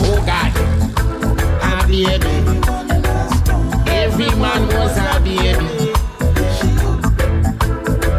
Oh 0.00 0.24
God, 0.24 0.56
a 1.62 1.86
baby. 1.86 2.85
Every 4.18 4.34
man 4.40 4.66
was 4.68 4.96
a 4.96 5.20
baby. 5.20 5.92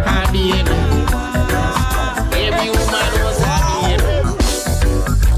A 0.06 0.30
baby. 0.32 0.78
Every 2.38 2.70
woman 2.70 3.14
was 3.26 3.42
a 3.42 3.58
baby. 3.82 4.22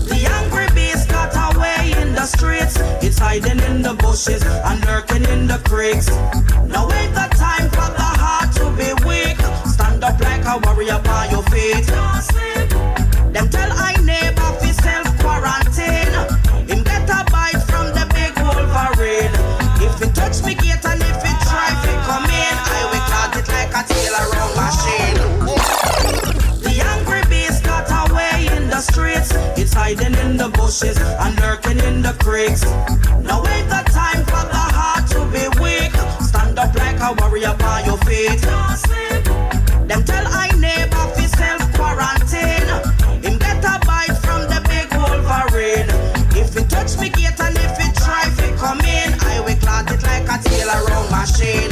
The 0.10 0.20
angry 0.30 0.68
beast 0.76 1.08
got 1.08 1.32
away 1.56 1.94
in 2.02 2.14
the 2.14 2.26
streets. 2.26 2.76
It's 3.02 3.20
hiding 3.20 3.62
in 3.72 3.82
the 3.82 3.94
bushes 3.94 4.44
and 4.44 4.86
lurking 4.86 5.24
in 5.32 5.48
the 5.48 5.60
creeks. 5.64 6.10
Bushes 30.52 30.98
and 30.98 31.40
lurking 31.40 31.80
in 31.80 32.02
the 32.02 32.14
creeks. 32.20 32.64
Now 33.24 33.46
ain't 33.46 33.70
the 33.70 33.84
time 33.92 34.24
for 34.26 34.44
the 34.54 34.66
heart 34.78 35.08
to 35.12 35.20
be 35.34 35.46
weak. 35.62 35.94
Stand 36.22 36.58
up 36.60 36.74
like 36.76 37.00
a 37.00 37.14
warrior 37.20 37.56
by 37.58 37.84
your 37.86 37.98
feet. 38.00 38.42
Don't. 38.42 38.70
Them 39.88 40.04
tell 40.04 40.26
I 40.28 40.52
neighbor 40.58 41.06
fi 41.16 41.26
self 41.26 41.62
quarantine. 41.74 42.70
Him 43.24 43.38
get 43.40 43.64
a 43.66 43.80
bite 43.86 44.18
from 44.22 44.42
the 44.52 44.62
big 44.70 44.88
Wolverine. 44.94 45.90
If 46.38 46.54
he 46.54 46.64
touch 46.66 46.98
me 47.00 47.10
gate 47.10 47.40
and 47.40 47.58
if 47.58 47.78
he 47.78 47.92
try 47.94 48.30
fi 48.38 48.52
come 48.58 48.82
in, 48.82 49.10
I 49.22 49.42
will 49.42 49.58
clot 49.58 49.90
it 49.92 50.04
like 50.04 50.30
a 50.30 50.38
tail 50.44 50.70
around 50.70 51.10
machine. 51.10 51.69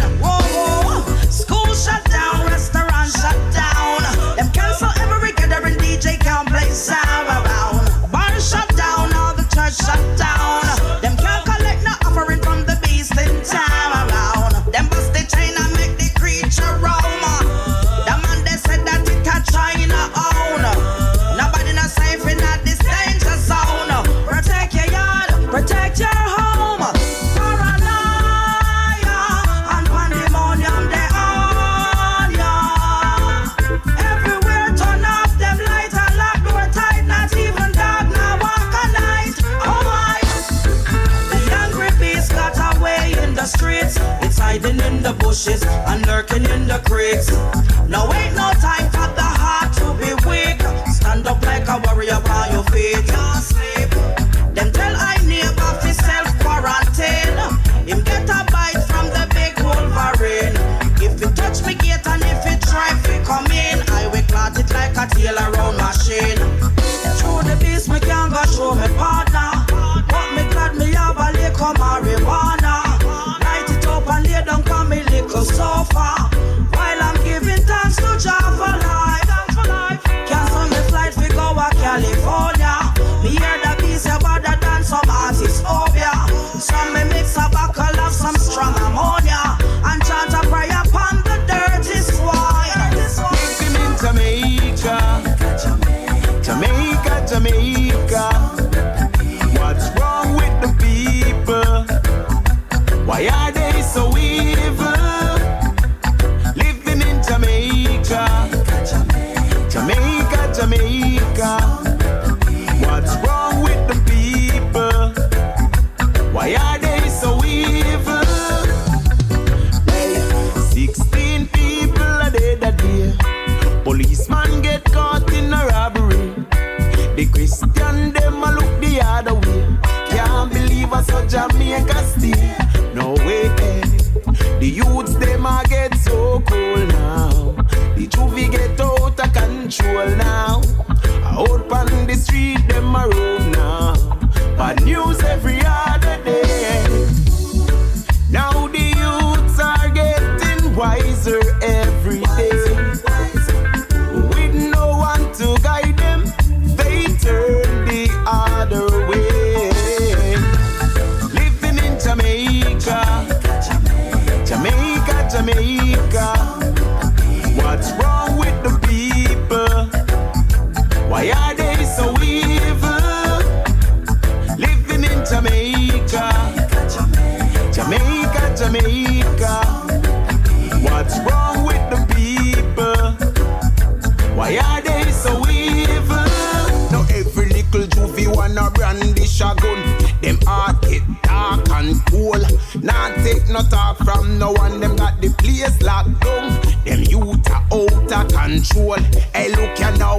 Control. 198.47 198.95
Hey, 199.35 199.49
look 199.49 199.77
ya 199.79 199.91
now. 199.97 200.17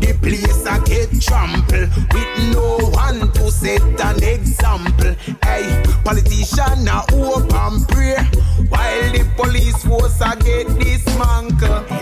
The 0.00 0.12
place 0.20 0.66
a 0.66 0.76
get 0.84 1.10
trampled 1.20 1.88
with 2.12 2.32
no 2.52 2.78
one 2.92 3.32
to 3.32 3.50
set 3.50 3.82
an 4.00 4.22
example. 4.22 5.14
Hey, 5.42 5.82
politician 6.04 6.86
a 6.86 7.00
hope 7.12 7.52
and 7.64 7.88
pray 7.88 8.20
while 8.68 9.12
the 9.12 9.24
police 9.36 9.82
force 9.84 10.20
a 10.20 10.36
get 10.36 10.68
dismantled. 10.78 12.01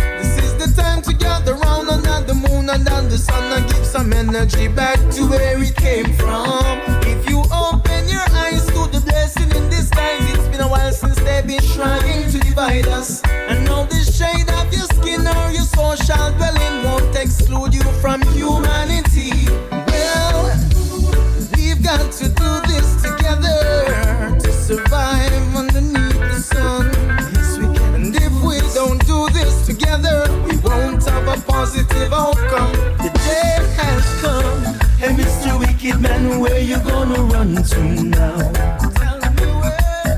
gather 1.21 1.55
round 1.55 1.89
under 1.89 2.19
the 2.25 2.33
moon 2.33 2.69
and 2.69 2.87
under 2.89 3.11
the 3.11 3.17
sun 3.17 3.43
and 3.53 3.69
give 3.71 3.85
some 3.85 4.11
energy 4.13 4.67
back 4.67 4.97
to 5.15 5.21
where 5.29 5.61
it 5.61 5.75
came 5.75 6.11
from. 6.13 6.63
If 7.13 7.29
you 7.29 7.39
open 7.53 8.01
your 8.09 8.27
eyes 8.43 8.65
to 8.73 8.81
the 8.93 9.01
blessing 9.05 9.49
in 9.57 9.69
disguise, 9.69 10.25
it's 10.33 10.47
been 10.49 10.61
a 10.61 10.67
while 10.67 10.91
since 10.91 11.19
they've 11.19 11.45
been 11.45 11.65
trying 11.75 12.29
to 12.31 12.39
divide 12.39 12.87
us. 12.87 13.21
And 13.49 13.65
now 13.65 13.83
the 13.85 14.01
shade 14.17 14.49
of 14.59 14.73
your 14.73 14.87
skin 14.97 15.27
or 15.27 15.51
your 15.51 15.67
social 15.79 16.25
dwelling 16.37 16.75
won't 16.85 17.15
exclude 17.15 17.73
you 17.73 17.83
from 18.01 18.21
humanity. 18.33 19.10
Positive 31.61 32.11
outcome. 32.11 32.73
The 32.97 33.11
day 33.21 33.57
has 33.77 34.05
come. 34.19 34.63
Hey, 34.97 35.13
Mr. 35.13 35.59
Wicked 35.59 36.01
Man, 36.01 36.39
where 36.39 36.59
you 36.59 36.77
gonna 36.77 37.21
run 37.21 37.53
to 37.53 37.83
now? 38.03 38.37
Tell 38.99 39.21
me 39.37 39.47
where. 39.61 40.17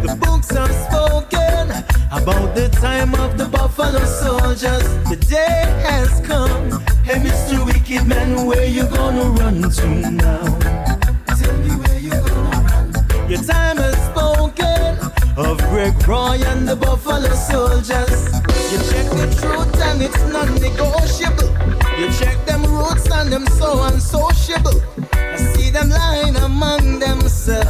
The 0.00 0.16
books 0.18 0.50
have 0.52 0.74
spoken 0.86 1.64
about 2.10 2.54
the 2.54 2.70
time 2.80 3.12
of 3.16 3.36
the 3.36 3.48
Buffalo 3.48 4.02
Soldiers. 4.22 4.86
The 5.10 5.18
day 5.28 5.60
has 5.88 6.08
come. 6.26 6.80
Hey, 7.04 7.18
Mr. 7.26 7.62
Wicked 7.66 8.06
Man, 8.06 8.46
where 8.46 8.64
you 8.64 8.84
gonna 8.86 9.26
run 9.40 9.60
to 9.60 9.88
now? 10.24 10.44
Tell 11.38 11.56
me 11.64 11.72
where 11.82 11.98
you 11.98 12.12
gonna 12.12 12.64
run. 12.66 13.28
Your 13.28 13.42
time 13.42 13.76
has 13.76 13.98
spoken 14.08 14.96
of 15.36 15.58
Greg 15.68 16.08
Roy 16.08 16.40
and 16.52 16.66
the 16.66 16.76
Buffalo 16.76 17.28
Soldiers. 17.34 18.39
You 18.70 18.78
check 18.78 19.10
the 19.10 19.26
truth 19.40 19.82
and 19.82 20.00
it's 20.00 20.22
non-negotiable. 20.30 21.50
You 21.98 22.06
check 22.12 22.46
them 22.46 22.62
roots 22.62 23.10
and 23.10 23.32
them 23.32 23.44
so 23.58 23.82
unsociable. 23.82 24.80
I 25.12 25.36
see 25.36 25.70
them 25.70 25.88
lying 25.90 26.36
among 26.36 27.00
themselves. 27.00 27.68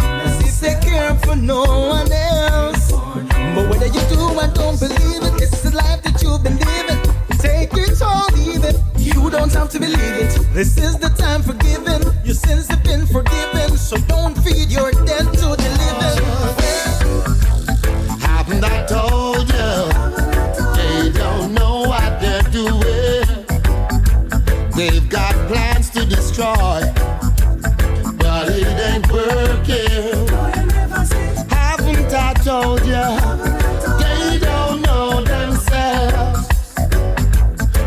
As 0.00 0.40
if 0.40 0.60
they 0.60 0.80
care 0.80 1.14
for 1.16 1.36
no 1.36 1.64
one 1.90 2.10
else. 2.10 2.90
But 2.90 3.68
whether 3.68 3.84
you 3.84 4.00
do 4.08 4.18
or 4.40 4.46
don't 4.48 4.80
believe 4.80 5.22
it, 5.28 5.42
it's 5.42 5.60
the 5.60 5.76
life 5.76 6.02
that 6.04 6.22
you've 6.22 6.42
been 6.42 6.56
living. 6.56 7.02
Take 7.38 7.74
it 7.74 8.00
or 8.00 8.24
leave 8.32 8.64
it. 8.64 8.80
You 8.96 9.28
don't 9.28 9.52
have 9.52 9.68
to 9.72 9.78
believe 9.78 10.16
it. 10.24 10.38
This 10.54 10.78
is 10.78 10.96
the 10.96 11.10
time 11.10 11.42
for 11.42 11.52
giving. 11.52 12.02
Your 12.24 12.34
sins 12.34 12.66
have 12.68 12.82
been 12.82 13.06
forgiven. 13.06 13.76
So 13.76 13.98
don't 14.08 14.34
feed 14.38 14.70
your 14.70 14.90
debt 14.90 15.26
to 15.34 15.52
the 15.52 15.68
living. 15.82 16.24
Haven't 18.20 18.64
I 18.64 18.86
told 18.86 19.52
you? 19.52 19.93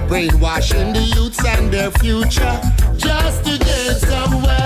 Brainwashing 0.08 0.94
the 0.94 1.02
youths 1.02 1.44
and 1.46 1.72
their 1.72 1.92
future 1.92 2.62
just 2.98 3.44
to 3.44 3.58
get 3.58 3.98
some. 3.98 4.57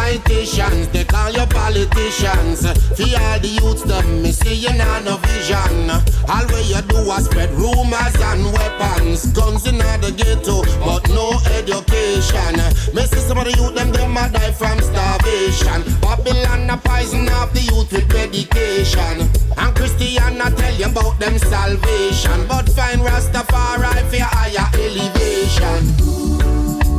Politicians, 0.00 0.88
they 0.88 1.04
call 1.04 1.30
you 1.30 1.44
politicians. 1.46 2.64
For 2.96 3.04
all 3.20 3.38
the 3.38 3.50
youths, 3.60 3.82
them 3.82 4.22
me 4.22 4.32
see 4.32 4.54
you 4.54 4.72
not 4.72 5.04
no 5.04 5.18
vision. 5.28 5.90
All 6.26 6.46
way 6.48 6.64
you 6.72 6.80
do 6.88 6.96
is 7.12 7.26
spread 7.26 7.50
rumors 7.52 8.16
and 8.16 8.48
weapons, 8.50 9.26
guns 9.36 9.66
in 9.66 9.76
the 9.76 10.10
ghetto, 10.16 10.64
but 10.80 11.06
no 11.10 11.36
education. 11.52 12.56
Me 12.96 13.04
see 13.04 13.20
some 13.20 13.38
of 13.38 13.44
the 13.44 13.52
youth, 13.60 13.74
them 13.74 13.92
them 13.92 14.16
a 14.16 14.24
die 14.32 14.52
from 14.52 14.80
starvation. 14.80 15.84
Babylon 16.00 16.70
a 16.70 16.76
poison 16.78 17.28
of 17.36 17.52
the 17.52 17.60
youth 17.68 17.92
with 17.92 18.08
medication. 18.08 19.28
And 19.60 19.76
Christian 19.76 20.40
a 20.40 20.50
tell 20.50 20.74
you 20.80 20.86
about 20.86 21.20
them 21.20 21.36
salvation, 21.38 22.48
but 22.48 22.66
find 22.72 23.02
Rastafari 23.02 24.00
for 24.08 24.24
higher 24.32 24.66
elevation. 24.80 25.84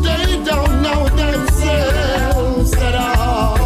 They 0.06 0.38
don't 0.46 0.84
know 0.84 1.10
themselves 1.10 2.21
at 2.78 2.96
all. 2.96 3.61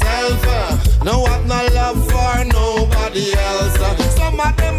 myself. 0.00 0.44
Uh. 0.46 1.04
No, 1.04 1.24
I'm 1.26 1.46
not 1.46 1.72
love 1.72 2.04
for 2.10 2.44
nobody 2.44 3.32
else. 3.34 3.78
Uh. 3.78 3.96
Some 4.16 4.40
of 4.40 4.56
them 4.56 4.77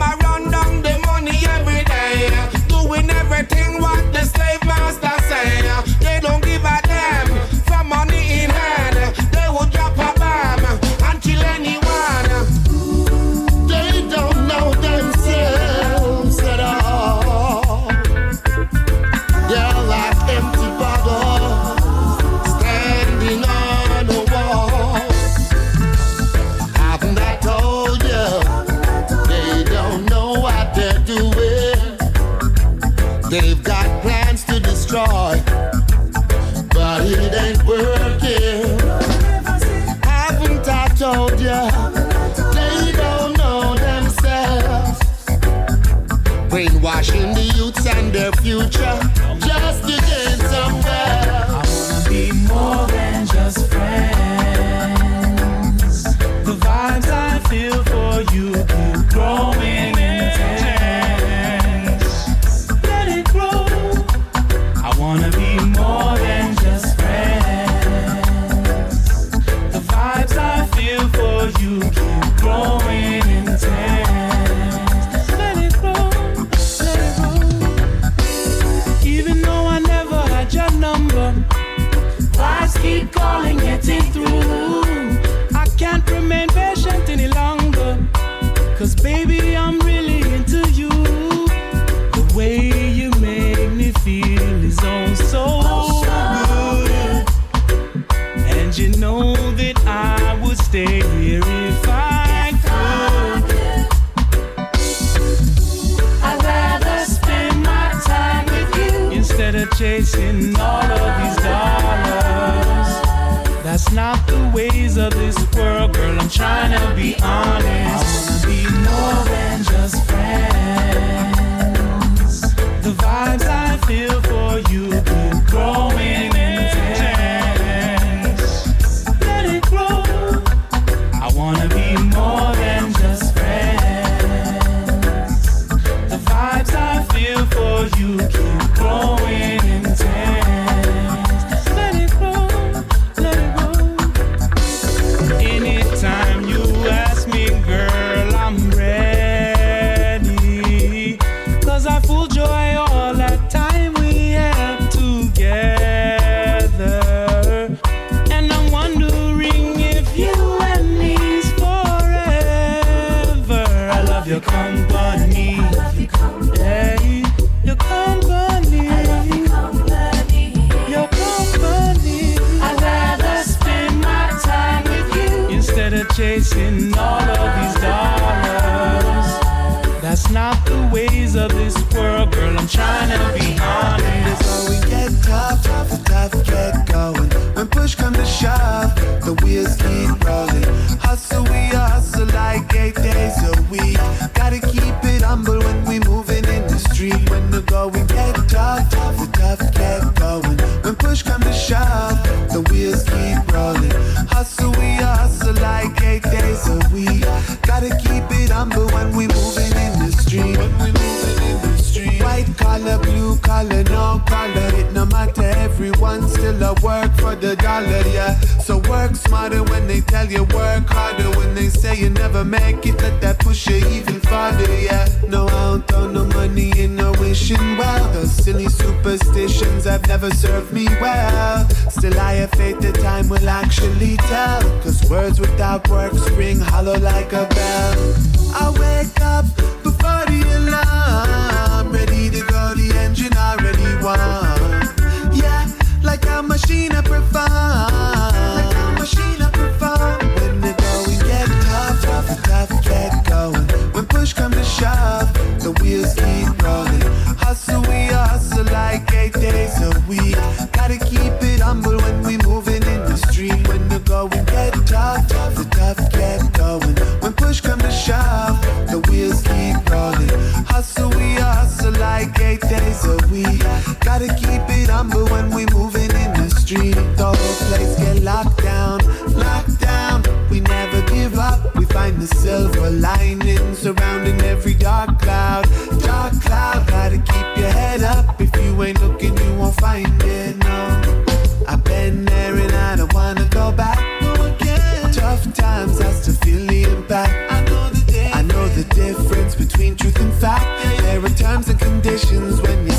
conditions 302.10 302.60
when 302.62 302.88
you 302.88 302.99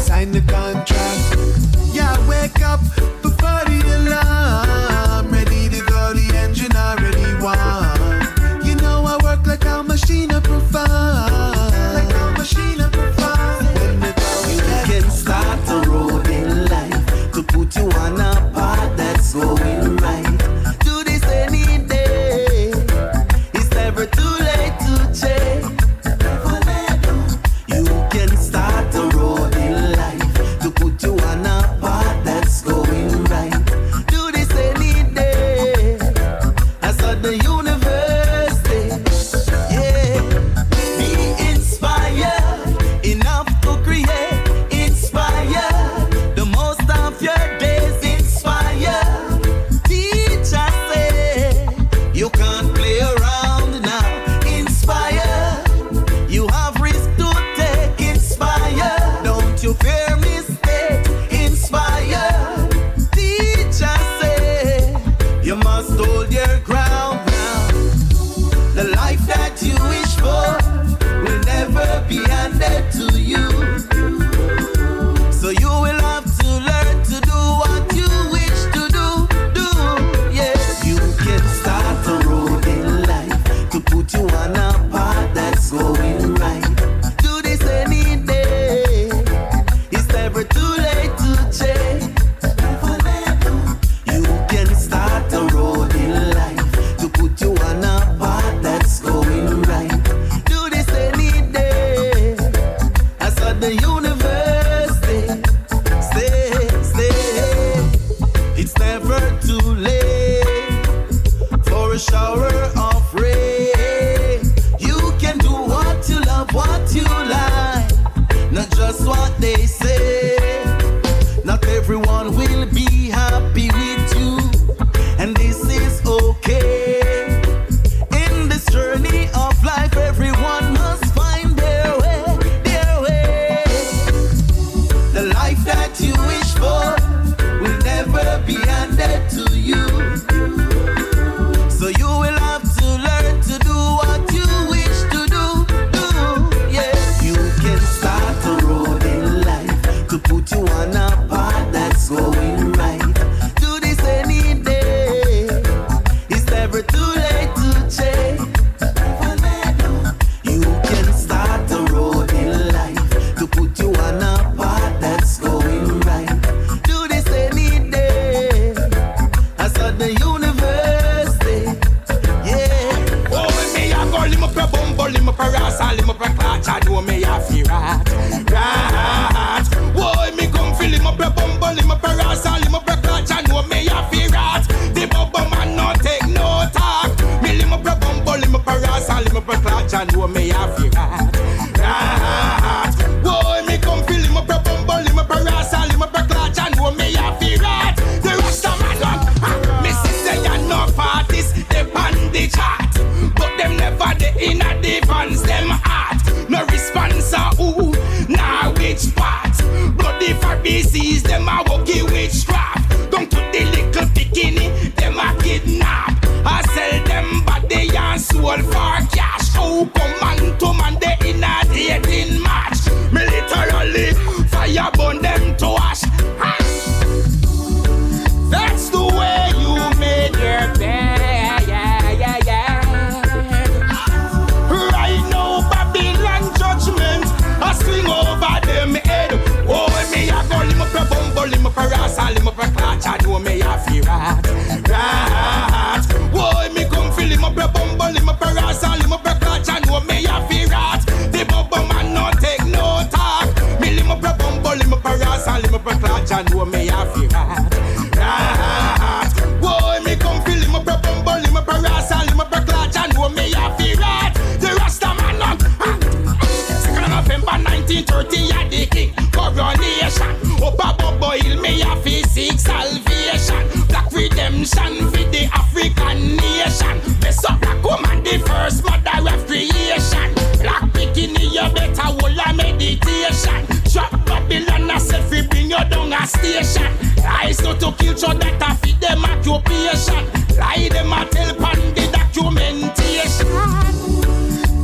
Jah 256.31 256.44
know 256.44 256.65
me 256.65 256.86
have 256.86 257.09
it 257.16 257.32
right. 257.32 257.74
Right. 258.16 259.31
Whoa, 259.61 260.01
me 260.05 260.15
come 260.15 260.40
feel 260.44 260.62
him 260.62 260.77
up 260.77 260.86
a 260.86 260.97
bumble, 261.02 261.43
him 261.43 261.57
up 261.57 261.66
a 261.66 261.81
rascal, 261.81 262.20
him 262.20 262.39
up 262.39 262.52
a 262.52 262.61
clutch, 262.65 262.97
and 262.97 263.12
know 263.15 263.28
me 263.31 263.51
have 263.51 263.74
it 263.81 263.98
right. 263.98 264.32
The 264.61 264.69
Rasta 264.78 265.09
man 265.09 265.43
on. 265.43 265.59
Second 265.59 267.02
of 267.02 267.27
November 267.27 267.59
1930, 267.66 268.36
yeah, 268.47 268.69
the 268.69 268.86
king 268.86 269.12
coronation. 269.32 270.31
Up 270.62 270.78
a 270.78 271.02
bumble 271.02 271.61
me 271.61 271.81
have 271.81 272.07
it 272.07 272.27
seek 272.27 272.61
salvation. 272.61 273.66
Black 273.89 274.12
redemption 274.12 275.11
for 275.11 275.27
the 275.35 275.51
African 275.52 276.36
nation. 276.36 277.01
Best 277.19 277.44
of 277.51 277.61
black 277.61 277.82
woman, 277.82 278.23
the 278.23 278.39
first 278.47 278.85
mother 278.85 279.35
of 279.35 279.47
creation. 279.48 280.31
Black 280.62 280.85
bikini, 280.94 281.51
you 281.51 281.74
better 281.74 282.02
hold 282.02 282.39
a 282.39 282.55
meditation. 282.55 283.80
Babylon, 283.94 284.88
I 284.88 284.98
said 284.98 285.24
fi 285.24 285.42
bring 285.46 285.70
you 285.70 285.84
down 285.90 286.12
a 286.12 286.26
station. 286.26 286.86
Lies 287.24 287.60
not 287.62 287.80
to 287.80 287.92
kill 287.98 288.16
so 288.16 288.32
that 288.32 288.62
I 288.62 288.76
feed 288.76 289.00
them 289.00 289.24
occupation. 289.24 290.24
Lie 290.56 290.88
them 290.90 291.12
a 291.12 291.26
tell 291.26 291.54
pan 291.56 291.94
the 291.94 292.06
documentation. 292.12 293.48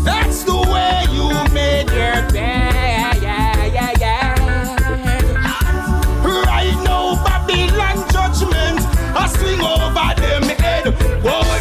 That's 0.03 0.43
the 0.43 0.57
way 0.57 1.05
you 1.15 1.29
made 1.55 1.89
your 1.91 2.33
bed. 2.33 3.23
Right 6.25 6.77
now, 6.83 7.15
Babylon 7.23 7.99
judgment, 8.11 8.81
I 9.15 9.29
swing 9.29 9.61
over 9.61 10.15
them 10.21 10.43
head. 10.59 10.87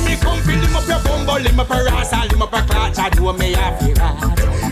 Me 0.05 0.15
come 0.17 0.41
fill 0.41 0.77
up 0.77 0.87
your 0.87 0.99
bumble, 1.03 1.61
up 1.61 1.69
a 1.69 1.83
rasa, 1.83 2.17
him 2.27 2.41
up 2.41 2.53
a 2.53 2.61
clutch, 2.63 2.97
I 2.97 3.09
do 3.09 3.31
me 3.33 3.53
a 3.53 3.77
fear. 3.77 4.64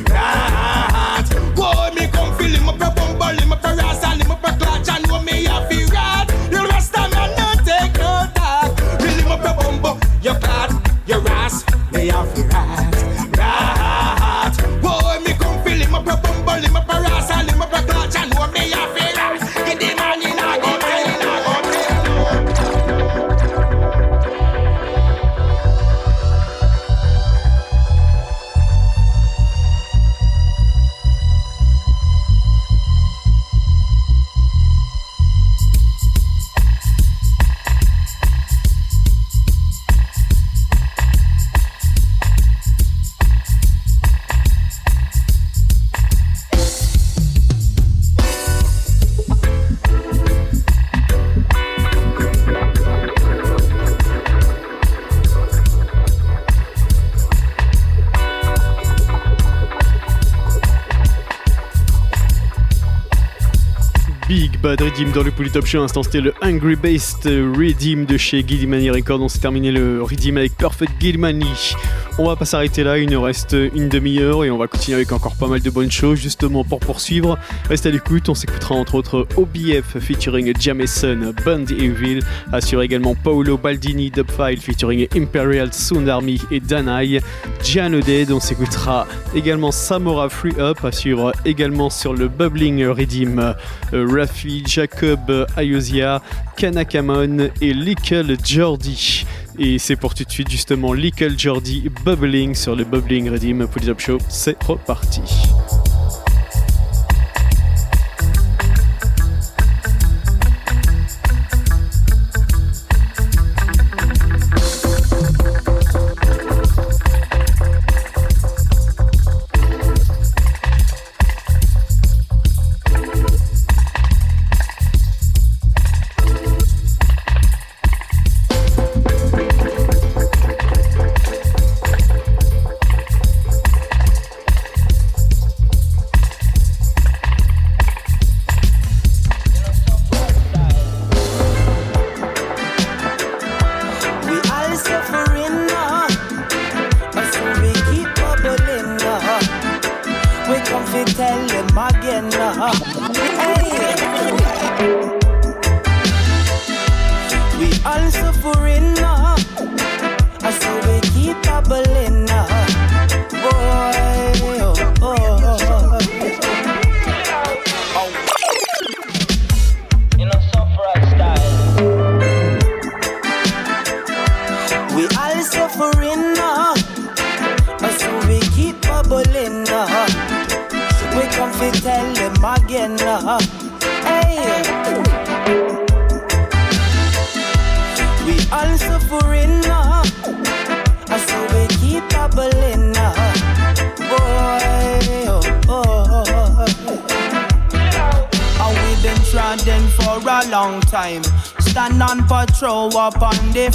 Polytop 65.54 65.70
Show. 65.70 65.84
Instant, 65.84 66.02
c'était 66.02 66.22
le 66.22 66.34
Angry 66.42 66.76
Based 66.76 67.26
Redeem 67.26 68.06
de 68.06 68.18
chez 68.18 68.44
Gilmany 68.48 68.90
Records. 68.90 69.22
On 69.22 69.28
s'est 69.28 69.38
terminé 69.38 69.72
le 69.72 70.02
Redeem 70.02 70.38
avec 70.38 70.58
Perfect 70.58 70.94
Gilmany. 71.00 71.76
On 72.20 72.28
va 72.28 72.36
pas 72.36 72.46
s'arrêter 72.46 72.84
là, 72.84 73.00
il 73.00 73.10
nous 73.10 73.20
reste 73.20 73.58
une 73.74 73.90
demi-heure 73.90 74.46
et 74.46 74.52
on 74.52 74.58
va 74.60 74.68
continuer 74.68 74.98
avec 74.98 75.12
encore 75.12 75.36
pas 75.36 75.48
mal 75.48 75.62
de 75.62 75.70
bonnes 75.72 75.90
choses. 75.90 76.20
Justement, 76.20 76.64
pour 76.64 76.80
poursuivre, 76.80 77.40
reste 77.70 77.88
à 77.88 77.90
l'écoute. 77.90 78.30
On 78.30 78.36
s'écoutera 78.36 78.76
entre 78.76 78.94
autres 78.94 79.28
OBF 79.36 79.98
featuring 80.00 80.54
Jameson, 80.60 81.34
Band 81.44 81.66
Evil. 81.72 82.20
Assure 82.52 82.84
également 82.84 83.16
Paolo 83.16 83.58
Baldini, 83.58 84.12
Dubfile 84.12 84.62
featuring 84.62 85.08
Imperial 85.16 85.74
Sound 85.74 86.08
Army 86.08 86.40
et 86.52 86.60
Danai. 86.60 87.20
Giano 87.64 88.00
Dead, 88.00 88.32
on 88.32 88.40
s'écoutera 88.40 89.08
également 89.34 89.72
Samora 89.72 90.30
Free 90.30 90.54
Up. 90.60 90.86
Assure 90.86 91.32
également 91.46 91.90
sur 91.90 92.14
le 92.14 92.28
Bubbling 92.28 92.86
Redeem 92.86 93.56
euh, 93.94 94.08
Rafi, 94.08 94.64
Jacob 94.68 95.48
Ayozia, 95.58 96.22
Kanakamon 96.58 97.50
et 97.60 97.74
Lickle 97.74 98.38
Jordi. 98.46 99.26
Et 99.60 99.78
c'est 99.78 99.96
pour 99.96 100.14
tout 100.14 100.24
de 100.24 100.32
suite 100.32 100.50
justement 100.50 100.94
Lickle 100.94 101.38
Jordi 101.38 101.90
Bubbling 102.04 102.56
sur 102.56 102.76
le 102.76 102.84
Bubbling 102.84 103.30
Redeem 103.30 103.68
Pull 103.68 103.84
It 103.84 103.90
Up 103.90 104.00
Show. 104.00 104.18
C'est 104.30 104.62
reparti. 104.64 105.22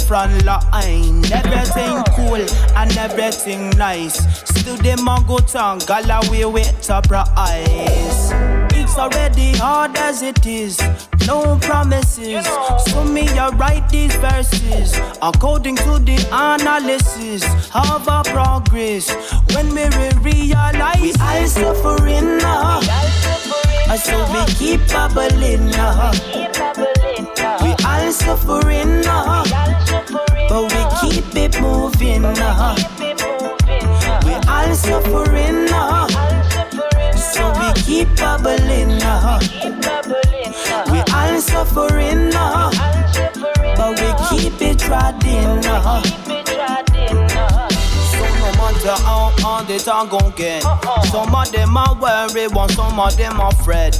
Front 0.07 0.45
line. 0.45 1.23
Everything 1.31 2.03
cool 2.15 2.45
and 2.75 2.97
everything 2.97 3.69
nice. 3.71 4.17
Still 4.49 4.77
them 4.77 5.07
a 5.07 5.23
go 5.27 5.37
town, 5.37 5.79
Galloway 5.79 6.45
with 6.45 6.83
surprise. 6.83 8.31
It's 8.73 8.97
already 8.97 9.55
hard 9.57 9.95
as 9.97 10.21
it 10.21 10.45
is. 10.45 10.79
No 11.27 11.57
promises. 11.61 12.45
So 12.87 13.03
me 13.03 13.27
I 13.29 13.49
write 13.49 13.87
these 13.89 14.15
verses 14.15 14.97
according 15.21 15.75
to 15.77 15.99
the 15.99 16.17
analysis 16.31 17.43
of 17.75 18.07
our 18.09 18.23
progress. 18.23 19.11
When 19.53 19.69
we 19.75 19.83
re- 19.83 20.33
realize 20.33 21.01
we 21.01 21.13
all 21.21 21.45
suffering 21.47 22.41
uh, 22.41 22.79
now. 22.79 22.79
And 23.89 23.99
so 23.99 24.17
uh. 24.17 24.45
we 24.47 24.53
keep 24.53 24.87
bubbling 24.87 25.69
now. 25.69 26.11
We 27.61 27.75
all 27.85 28.11
suffering 28.11 29.01
now. 29.01 29.78
But 30.49 30.63
we 30.73 31.11
keep 31.11 31.35
it 31.35 31.61
moving 31.61 32.23
now. 32.23 32.75
We 34.25 34.33
all 34.49 34.73
suffering 34.73 35.65
now. 35.65 36.07
So 37.15 37.53
we 37.59 37.71
keep 37.83 38.07
bubbling 38.17 38.97
now. 38.97 39.39
We 40.91 40.99
all 41.13 41.39
suffering 41.39 42.29
now. 42.29 42.71
But 43.77 43.99
we 43.99 44.09
keep 44.29 44.59
it 44.59 44.89
riding 44.89 45.61
now. 45.61 46.01
So 48.09 48.25
no 48.41 48.49
matter 48.57 48.97
how 49.03 49.31
hard 49.37 49.69
it 49.69 49.87
a 49.87 50.07
gon' 50.09 50.33
get 50.35 50.65
uh-uh. 50.65 51.03
Some 51.03 51.35
of 51.35 51.51
them 51.51 51.77
are 51.77 51.95
worried, 51.95 52.55
while 52.55 52.69
some 52.69 52.99
of 52.99 53.15
them 53.15 53.39
are 53.39 53.51
afraid 53.51 53.99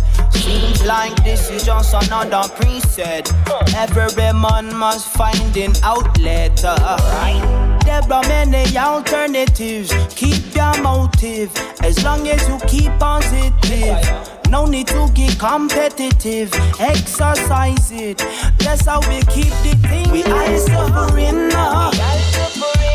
Seems 0.49 0.84
like 0.84 1.15
this 1.23 1.51
is 1.51 1.63
just 1.63 1.93
another 1.93 2.49
preset 2.55 3.30
Every 3.76 4.34
man 4.34 4.76
must 4.76 5.07
find 5.09 5.55
an 5.55 5.73
outlet 5.84 6.59
uh, 6.65 6.97
There 7.85 8.01
are 8.11 8.23
many 8.23 8.76
alternatives 8.76 9.93
Keep 10.15 10.55
your 10.55 10.81
motive 10.81 11.55
As 11.84 12.03
long 12.03 12.27
as 12.27 12.41
you 12.49 12.57
keep 12.67 12.91
positive 12.97 14.03
no 14.49 14.65
need 14.65 14.88
to 14.88 15.07
get 15.13 15.38
competitive. 15.38 16.51
Exercise 16.80 17.91
it. 17.91 18.17
That's 18.57 18.88
how 18.88 18.99
we 19.01 19.21
keep 19.31 19.53
the 19.61 19.77
thing. 19.88 20.09
We 20.09 20.23
all 20.23 20.57
suffering 20.57 21.49
now. 21.49 21.91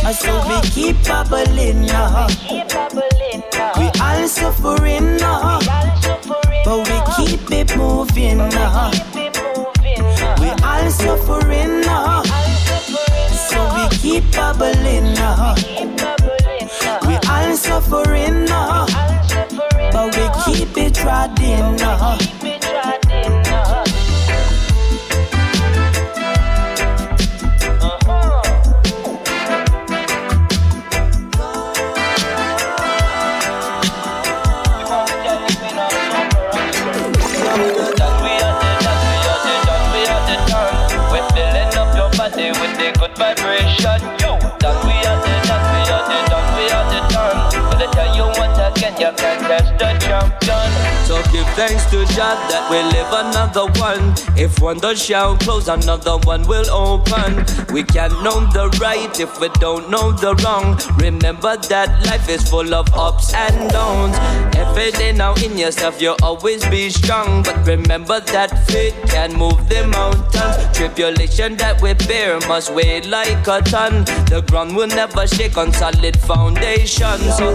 And 0.05 0.17
so 0.17 0.35
we 0.49 0.61
keep 0.71 0.97
bubbling 1.07 1.87
now. 1.87 2.27
We 3.79 3.87
all 4.01 4.27
suffering 4.27 5.23
uh-huh. 5.23 5.61
now. 5.61 6.14
But 6.65 6.89
we 6.89 7.27
keep 7.27 7.51
it 7.51 7.77
moving 7.77 8.41
uh. 8.41 8.49
now. 8.49 8.91
We 10.41 10.49
all 10.65 10.91
suffering 10.91 11.85
uh. 11.85 11.87
now. 11.87 12.23
So 13.49 13.59
we 13.77 13.97
keep 13.99 14.33
bubbling 14.33 15.17
uh. 15.19 15.55
now. 15.55 15.55
We 17.07 17.17
all 17.29 17.57
suffering 17.57 18.47
now. 18.47 18.87
But 19.93 20.17
we 20.17 20.55
keep 20.55 20.77
it 20.79 21.05
riding 21.05 21.77
now. 21.77 22.19
Give 51.35 51.47
thanks 51.59 51.85
to 51.87 52.07
God 52.15 52.39
that 52.49 52.71
we 52.71 52.79
live 52.95 53.11
another 53.11 53.67
one. 53.81 54.15
If 54.39 54.61
one 54.61 54.79
door 54.79 54.95
shall 54.95 55.37
close, 55.37 55.67
another 55.67 56.17
one 56.19 56.47
will 56.47 56.71
open. 56.71 57.45
We 57.75 57.83
can't 57.83 58.15
know 58.23 58.47
the 58.55 58.69
right 58.81 59.19
if 59.19 59.41
we 59.41 59.49
don't 59.59 59.91
know 59.91 60.13
the 60.13 60.37
wrong. 60.45 60.79
Remember 60.99 61.57
that 61.57 62.07
life 62.07 62.29
is 62.29 62.49
full 62.49 62.73
of 62.73 62.87
ups 62.95 63.35
and 63.35 63.71
downs. 63.71 64.17
Every 64.55 64.93
day 64.93 65.11
now 65.13 65.35
in 65.35 65.59
yourself, 65.59 66.01
you'll 66.01 66.23
always 66.23 66.65
be 66.69 66.89
strong. 66.91 67.43
But 67.43 67.67
remember 67.67 68.21
that 68.35 68.67
faith 68.69 68.95
can 69.09 69.35
move 69.35 69.69
the 69.69 69.87
mountains. 69.89 70.55
Tribulation 70.77 71.57
that 71.57 71.83
we 71.83 71.95
bear 72.07 72.39
must 72.47 72.73
weigh 72.73 73.01
like 73.03 73.47
a 73.49 73.61
ton. 73.63 74.05
The 74.31 74.45
ground 74.49 74.77
will 74.77 74.87
never 74.87 75.27
shake 75.27 75.57
on 75.59 75.73
solid 75.73 76.17
foundation. 76.17 77.19
So 77.35 77.51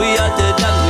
we 0.00 0.16
are 0.16 0.32
the 0.40 0.48
done, 0.56 0.80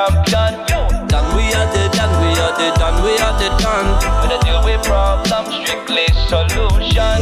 champion. 0.00 0.52
Yo, 0.68 0.80
done 1.08 1.28
we 1.36 1.52
are 1.52 1.68
the 1.72 1.84
done, 1.92 2.14
we 2.24 2.32
are 2.40 2.54
the 2.56 2.68
done, 2.78 2.96
we 3.04 3.12
are 3.20 3.36
the 3.36 3.48
done. 3.60 3.88
Gonna 4.00 4.38
deal 4.44 4.60
with 4.64 4.82
problems, 4.84 5.52
strictly 5.60 6.06
solution. 6.28 7.20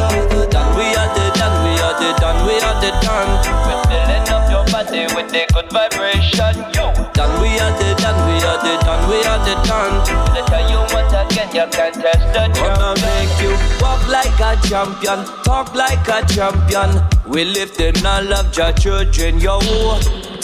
Done 0.50 0.70
we 0.76 0.86
are 0.94 1.10
the 1.14 1.26
done, 1.34 1.56
we 1.64 1.74
are 1.82 1.96
the 1.98 2.10
done, 2.22 2.38
we 2.46 2.55
are 2.62 2.78
the 2.78 2.90
done. 3.02 3.30
We're 3.66 3.82
filling 3.90 4.28
up 4.30 4.44
your 4.50 4.64
body 4.70 5.06
with 5.14 5.30
the 5.34 5.42
good 5.52 5.68
vibration. 5.72 6.55
Yo, 6.74 6.94
done 7.18 7.34
we 7.42 7.59
are 7.59 7.74
the 7.78 7.90
done, 7.98 8.18
we 8.28 8.36
are 8.46 8.59
the 8.62 8.74
done, 8.86 9.02
we 9.10 9.18
are 9.26 9.40
the 9.42 9.55
done. 9.66 9.94
Gonna 10.06 10.42
tell 10.46 10.66
you 10.70 10.80
once 10.94 11.12
again, 11.12 11.48
you 11.50 11.66
can't 11.74 11.94
test 11.94 12.24
the 12.30 12.46
Gonna 12.55 12.94
make 13.02 13.34
you 13.42 13.52
walk 13.82 14.02
like 14.06 14.38
a 14.38 14.55
champion, 14.68 15.24
talk 15.42 15.74
like 15.74 16.06
a 16.06 16.22
champion. 16.30 17.02
We 17.26 17.44
lifting 17.44 18.06
all 18.06 18.32
of 18.32 18.56
your 18.56 18.72
children, 18.72 19.40
yo. 19.40 19.59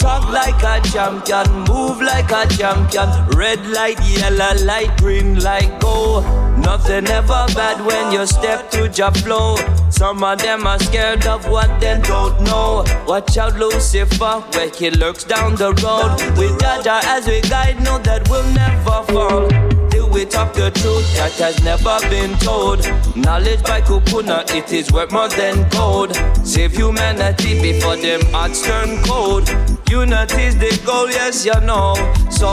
Talk 0.05 0.29
like 0.29 0.61
a 0.61 0.87
champion, 0.87 1.51
move 1.67 1.99
like 1.99 2.29
a 2.29 2.45
champion. 2.55 3.09
Red 3.29 3.65
light, 3.65 3.99
yellow 4.07 4.53
light, 4.63 4.95
green 4.97 5.39
light, 5.39 5.81
go. 5.81 6.21
Nothing 6.57 7.07
ever 7.07 7.47
bad 7.55 7.83
when 7.83 8.11
you 8.11 8.27
step 8.27 8.69
to 8.69 8.87
your 8.95 9.11
flow. 9.11 9.55
Some 9.89 10.23
of 10.23 10.37
them 10.43 10.67
are 10.67 10.77
scared 10.77 11.25
of 11.25 11.49
what 11.49 11.81
they 11.81 11.99
don't 12.03 12.39
know. 12.43 12.83
Watch 13.07 13.35
out, 13.39 13.55
Lucifer, 13.55 14.41
where 14.53 14.69
he 14.69 14.91
lurks 14.91 15.23
down 15.23 15.55
the 15.55 15.73
road. 15.83 16.11
With 16.37 16.55
Jaja 16.59 17.01
as 17.05 17.25
we 17.25 17.41
guide, 17.41 17.81
know 17.83 17.97
that 17.97 18.29
we'll 18.29 18.47
never 18.53 19.01
fall. 19.11 19.49
Till 19.89 20.07
we 20.11 20.25
talk 20.25 20.53
the 20.53 20.69
truth 20.69 21.15
that 21.17 21.31
has 21.39 21.63
never 21.63 21.97
been 22.11 22.37
told. 22.37 22.85
Knowledge 23.15 23.63
by 23.63 23.81
Kupuna, 23.81 24.45
it 24.53 24.71
is 24.71 24.91
worth 24.91 25.11
more 25.11 25.29
than 25.29 25.67
gold. 25.69 26.15
Save 26.43 26.73
humanity 26.73 27.59
before 27.59 27.95
them 27.95 28.21
hearts 28.31 28.61
turn 28.61 29.03
cold. 29.03 29.49
Unity's 29.95 30.57
the 30.57 30.67
goal, 30.85 31.09
yes, 31.09 31.45
you 31.45 31.55
know. 31.61 31.95
So, 32.29 32.51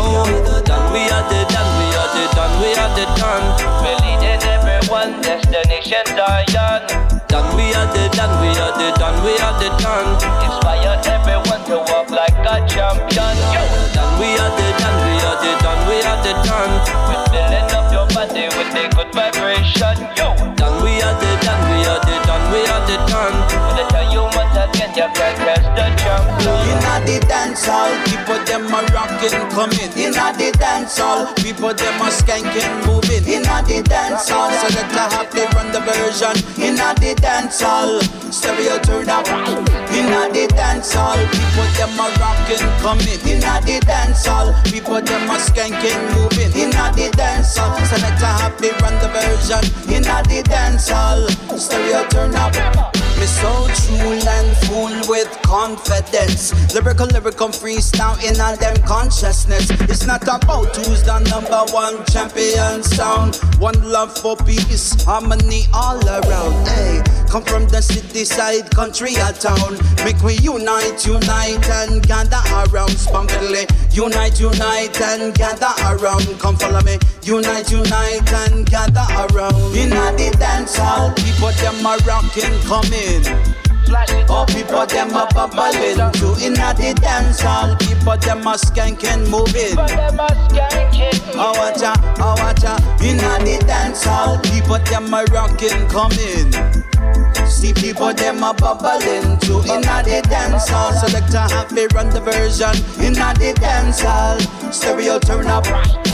done, 0.62 0.86
we 0.94 1.02
are 1.10 1.27
the 1.27 1.43
done, 1.51 1.70
we 1.74 1.90
are 1.98 2.10
the 2.14 2.24
done, 2.39 2.55
we 2.62 2.70
are 2.78 2.93
the 2.94 3.05
done. 3.19 3.47
We're 3.82 3.98
leading 3.98 4.39
everyone, 4.47 5.20
destination 5.23 6.06
Zion. 6.14 6.86
Done, 7.27 7.51
we 7.59 7.74
are 7.74 7.90
the 7.90 8.06
done, 8.14 8.31
we 8.39 8.55
are 8.62 8.70
the 8.78 8.94
done, 8.94 9.19
we 9.27 9.35
are 9.43 9.59
the 9.59 9.74
done. 9.82 10.14
Inspire 10.47 11.02
everyone 11.02 11.66
to 11.66 11.82
walk 11.90 12.10
like 12.10 12.31
a 12.47 12.62
champion. 12.70 13.35
Yo, 13.51 13.81
dance 27.32 27.64
hall, 27.64 27.88
people 28.04 28.40
them 28.44 28.68
a 28.68 28.80
rockin' 28.92 29.48
coming. 29.56 29.90
Inna 29.96 30.36
the 30.36 30.52
dance 30.60 30.98
hall, 30.98 31.24
people 31.40 31.72
them 31.72 31.96
a 32.04 32.09
skanking 32.12 32.74
moving. 32.84 33.24
Inna 33.24 33.64
the 33.64 33.80
dance 33.88 34.28
hall, 34.28 34.52
so 34.52 34.68
let 34.76 34.88
the 34.92 35.04
happy 35.16 35.44
run 35.56 35.72
the 35.72 35.80
version. 35.80 36.36
Inna 36.60 36.92
the 37.00 37.16
dance 37.16 37.62
hall, 37.62 38.00
stereo 38.30 38.76
turn 38.84 39.09
up. 39.09 39.26
Inna 39.96 40.28
the 40.28 40.44
dance 40.52 40.92
hall, 40.92 41.16
people 41.32 41.68
them 41.80 41.96
a 42.04 42.06
rockin' 42.20 42.68
coming. 42.84 43.20
Inna 43.24 43.54
the 43.64 43.80
dance 43.80 44.26
hall, 44.26 44.52
people 44.68 45.00
them 45.00 45.30
a 45.32 45.36
skanking 45.40 46.02
moving. 46.12 46.52
Inna 46.52 46.92
the 46.92 47.09
dance 47.16 47.56
hall, 47.56 47.72
so 47.88 47.96
let 48.04 48.16
the 48.20 48.28
happy 48.28 48.70
run 48.84 48.94
the 49.00 49.09
version. 49.09 49.64
Inna 49.88 50.20
the 50.28 50.42
dance 50.44 50.90
hall, 50.90 51.24
stereo 51.56 52.04
turn 52.12 52.34
up. 52.34 52.52
Me 53.22 53.28
so 53.28 53.52
true 53.78 54.18
and 54.18 54.56
full 54.66 54.94
with 55.09 55.30
confidence. 55.42 56.50
Lyrical, 56.74 57.06
lyrical 57.23 57.49
freestyle 57.49 58.19
in 58.28 58.40
all 58.40 58.57
them 58.57 58.77
consciousness. 58.82 59.70
It's 59.82 60.07
not 60.07 60.23
about 60.23 60.74
who's 60.77 61.03
the 61.05 61.20
number 61.31 61.62
one 61.73 62.05
champion 62.07 62.82
sound. 62.82 63.36
One 63.59 63.81
love 63.90 64.16
for 64.16 64.36
peace, 64.36 65.01
harmony 65.05 65.66
all 65.73 66.03
around. 66.03 66.66
Hey, 66.66 67.03
come 67.28 67.44
from 67.44 67.69
the 67.69 67.81
city 67.81 68.24
side, 68.24 68.70
country 68.74 69.15
or 69.16 69.32
town. 69.32 69.78
Make 70.05 70.20
we 70.23 70.35
unite, 70.39 71.07
unite 71.07 71.69
and 71.70 72.07
gather 72.07 72.43
around. 72.66 72.90
Spumpedly, 72.90 73.66
unite, 73.93 74.40
unite 74.40 75.01
and 75.01 75.35
gather 75.35 75.73
around. 75.86 76.27
Come 76.40 76.57
follow 76.57 76.82
me. 76.82 76.99
Unite, 77.23 77.70
unite 77.70 78.32
and 78.32 78.66
gather 78.66 79.07
around. 79.31 79.77
Inna 79.77 80.11
the 80.19 80.35
dance 80.39 80.77
hall, 80.77 81.12
people 81.15 81.53
them 81.62 81.86
a 81.86 81.97
rocking, 82.05 82.59
coming. 82.66 83.72
Oh, 84.28 84.47
people 84.48 84.86
them 84.86 85.10
a 85.10 85.27
bubbling 85.35 86.12
too 86.12 86.35
inna 86.40 86.73
the 86.74 86.97
dance 87.01 87.40
hall. 87.40 87.77
People 87.77 88.16
them 88.16 88.47
a 88.47 88.55
skanking, 88.56 89.28
moving. 89.28 89.77
Oh, 91.35 91.52
watch 91.59 91.82
out, 91.82 91.98
oh, 92.19 92.35
watch 92.39 92.64
out. 92.64 92.81
Inna 93.02 93.39
the 93.44 93.62
dance 93.66 94.05
hall, 94.05 94.39
people 94.44 94.78
them 94.78 95.12
a 95.12 95.24
rocking, 95.31 95.86
coming. 95.89 96.52
See 97.47 97.74
people 97.74 98.14
them 98.14 98.43
a 98.43 98.55
bubbling 98.55 99.39
too 99.40 99.60
inna 99.66 100.02
the 100.02 100.23
dance 100.28 100.69
hall. 100.69 100.93
Select 100.93 101.35
a 101.35 101.40
happy 101.52 101.86
run 101.94 102.09
the 102.09 102.20
version 102.20 102.74
inna 102.98 103.35
the 103.35 103.52
dance 103.60 104.01
hall. 104.01 104.39
Stereo 104.73 105.19
turn 105.19 105.47
up. 105.47 106.11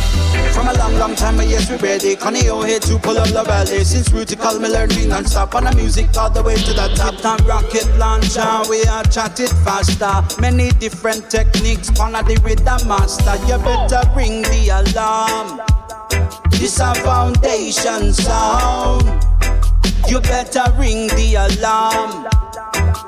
From 0.59 0.67
a 0.67 0.73
long, 0.73 0.99
long 0.99 1.15
time, 1.15 1.37
yes, 1.37 1.71
we 1.71 1.77
ready. 1.77 2.17
Connie 2.17 2.43
here 2.43 2.81
to 2.81 2.99
pull 2.99 3.17
up 3.17 3.29
the 3.29 3.45
rally. 3.47 3.85
Since 3.85 4.11
called 4.35 4.61
me, 4.61 4.69
learn 4.69 4.89
me 4.89 5.07
non-stop 5.07 5.55
on 5.55 5.63
the 5.63 5.75
music 5.77 6.09
all 6.17 6.31
the 6.31 6.43
way 6.43 6.57
to 6.57 6.73
the 6.73 6.89
top. 6.97 7.15
Time 7.19 7.47
rocket 7.47 7.87
launcher, 7.97 8.69
we 8.69 8.83
are 8.87 9.05
chatted 9.05 9.51
faster. 9.63 10.11
Many 10.41 10.71
different 10.71 11.31
techniques, 11.31 11.91
on 12.01 12.11
the 12.11 12.41
rhythm 12.43 12.89
master. 12.89 13.37
You 13.47 13.59
better 13.63 14.03
ring 14.17 14.43
the 14.43 14.83
alarm. 14.83 15.61
This 16.51 16.81
a 16.81 16.93
foundation 17.07 18.13
sound. 18.13 19.05
You 20.09 20.19
better 20.23 20.65
ring 20.77 21.07
the 21.15 21.37
alarm. 21.39 22.27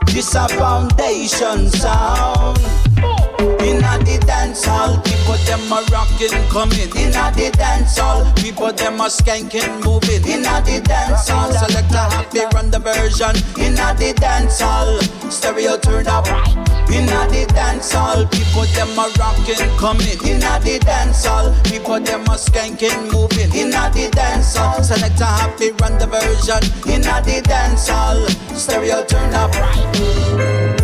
This 0.06 0.36
a 0.36 0.46
foundation 0.50 1.68
sound. 1.68 3.19
The 4.00 4.18
dance 4.26 4.64
hall, 4.64 5.00
people 5.04 5.38
them 5.44 5.70
a 5.72 5.84
rocking, 5.92 6.32
coming. 6.48 6.90
Inna 6.96 7.30
the 7.36 7.50
dance 7.56 7.98
hall, 7.98 8.24
people 8.36 8.72
them 8.72 9.00
a 9.00 9.06
skanking, 9.06 9.84
moving. 9.84 10.24
Inna 10.26 10.62
the 10.64 10.80
dance 10.80 11.28
hall, 11.28 11.52
select 11.52 11.92
a 11.92 12.04
happy 12.10 12.40
run 12.54 12.70
the 12.70 12.78
version. 12.78 13.36
Inna 13.58 13.94
the 13.94 14.12
dance 14.14 14.60
hall, 14.60 14.98
stereo 15.30 15.76
turn 15.78 16.06
up. 16.06 16.26
Inna 16.90 17.28
the 17.30 17.46
dance 17.54 17.92
hall, 17.92 18.26
people 18.26 18.66
them 18.74 18.98
a 18.98 19.06
rocking, 19.18 19.62
coming. 19.78 20.18
Inna 20.26 20.58
the 20.64 20.80
dance 20.80 21.24
hall, 21.24 21.54
people 21.64 22.00
them 22.00 22.24
a 22.26 22.36
skanking, 22.40 23.12
moving. 23.12 23.52
Inna 23.54 23.90
the 23.94 24.10
dance 24.10 24.56
hall, 24.56 24.82
select 24.82 25.20
a 25.20 25.26
happy 25.26 25.70
run 25.72 25.98
the 25.98 26.06
version. 26.06 26.62
Inna 26.88 27.22
the 27.22 27.42
dance 27.42 27.88
hall, 27.88 28.18
stereo 28.56 29.04
turn 29.04 29.34
up. 29.34 29.50
Brimstone 29.52 30.79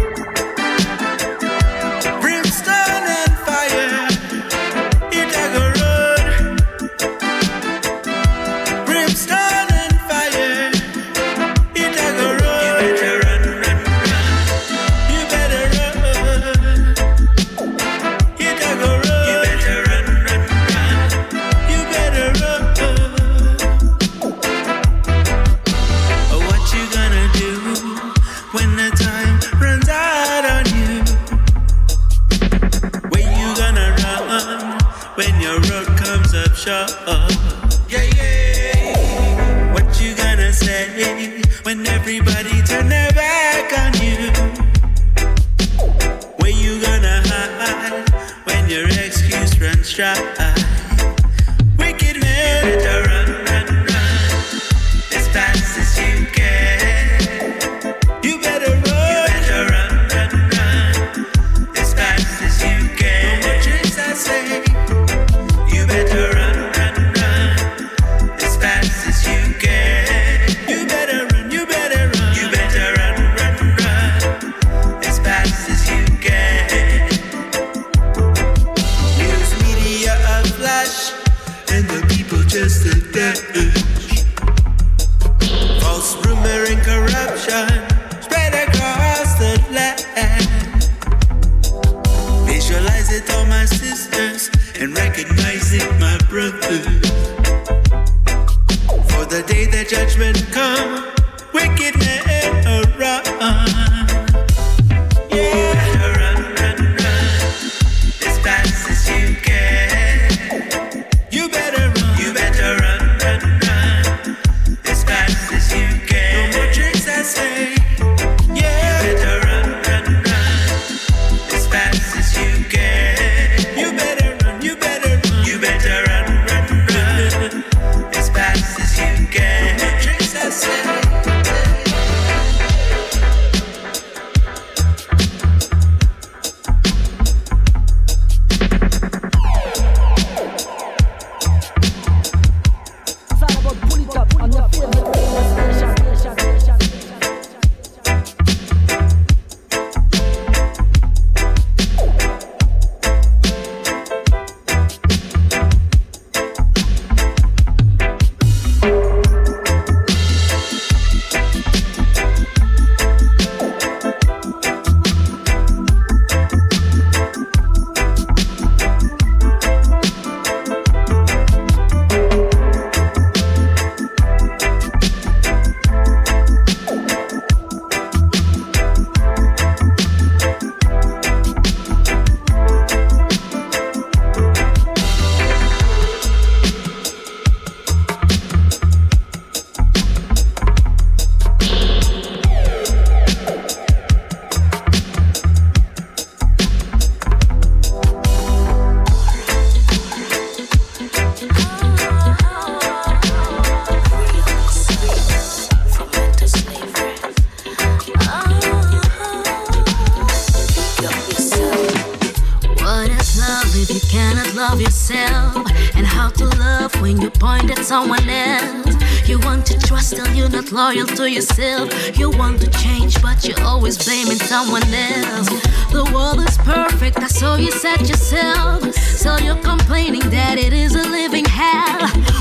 perfect, 227.11 227.24
I 227.24 227.28
saw 227.28 227.57
you 227.57 227.70
set 227.70 228.09
yourself. 228.09 228.95
So 228.95 229.37
you're 229.39 229.62
complaining 229.62 230.28
that 230.31 230.59
it 230.59 230.73
is 230.73 230.95
a 230.95 231.03
living 231.03 231.45
hell. 231.45 231.99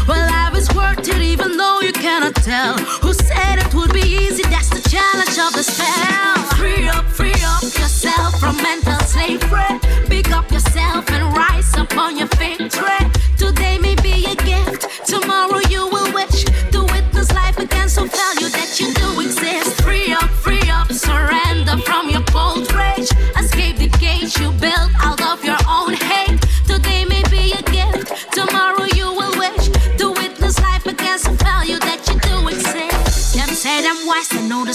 Well, 0.08 0.30
I 0.32 0.50
was 0.52 0.74
worth 0.74 1.08
it, 1.08 1.22
even 1.22 1.58
though 1.58 1.82
you 1.82 1.92
cannot 1.92 2.36
tell. 2.36 2.78
Who 3.02 3.14
said 3.14 3.60
it 3.60 3.74
would 3.74 3.94
be 3.94 4.02
easy? 4.02 4.44
That's 4.44 4.70
the 4.70 4.88
challenge 4.90 5.38
of 5.40 5.54
the 5.54 5.64
spell. 5.64 6.36
Free 6.58 6.88
up, 6.88 7.06
free 7.06 7.42
up 7.46 7.64
yourself 7.64 8.40
from 8.40 8.58
mental 8.58 9.00
slavery. 9.00 9.80
Pick 10.08 10.32
up 10.32 10.50
yourself 10.52 11.10
and 11.12 11.36
rise 11.36 11.74
upon 11.78 12.18
your 12.18 12.28
feet. 12.40 12.72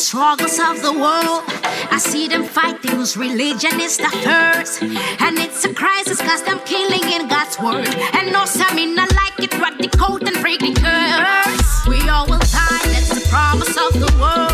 struggles 0.00 0.58
of 0.58 0.80
the 0.82 0.92
world. 0.92 1.44
I 1.92 1.98
see 1.98 2.26
them 2.26 2.44
fighting 2.44 2.92
whose 2.92 3.16
religion 3.16 3.78
is 3.80 3.98
the 3.98 4.10
first. 4.24 4.82
And 4.82 5.38
it's 5.38 5.64
a 5.64 5.74
crisis 5.74 6.20
cause 6.20 6.42
them 6.42 6.58
killing 6.64 7.06
in 7.12 7.28
God's 7.28 7.58
word. 7.60 7.86
And 8.14 8.32
no, 8.32 8.46
some 8.46 8.78
in 8.78 8.98
I 8.98 9.06
like 9.20 9.38
it, 9.38 9.52
rock 9.60 9.76
the 9.78 9.88
coat 9.88 10.22
and 10.22 10.40
break 10.40 10.60
the 10.60 10.72
curse. 10.72 11.86
We 11.86 12.08
all 12.08 12.26
will 12.26 12.38
die, 12.38 12.86
that's 12.92 13.14
the 13.14 13.28
promise 13.28 13.76
of 13.76 13.92
the 14.00 14.10
world. 14.18 14.49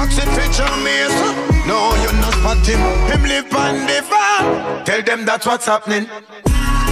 box 0.00 0.16
it 0.16 0.28
for 0.32 0.48
No, 1.68 1.92
you 2.00 2.10
not 2.24 2.32
spot 2.40 2.64
him. 2.64 2.80
Him 3.10 3.22
live 3.28 3.52
on 3.54 3.86
the 3.86 4.00
farm. 4.10 4.84
Tell 4.84 5.02
them 5.02 5.24
that's 5.24 5.46
what's 5.46 5.66
happening. 5.66 6.04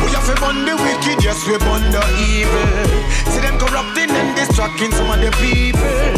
We 0.03 0.09
have 0.15 0.27
to 0.29 0.35
burn 0.41 0.65
the 0.69 0.77
wicked, 0.77 1.25
yes, 1.25 1.41
we 1.49 1.57
burn 1.59 1.85
the 1.95 2.05
evil. 2.29 2.69
See 3.33 3.41
them 3.41 3.57
corrupting 3.59 4.11
and 4.11 4.37
distracting 4.37 4.93
some 4.93 5.11
of 5.11 5.21
the 5.25 5.31
people. 5.41 6.13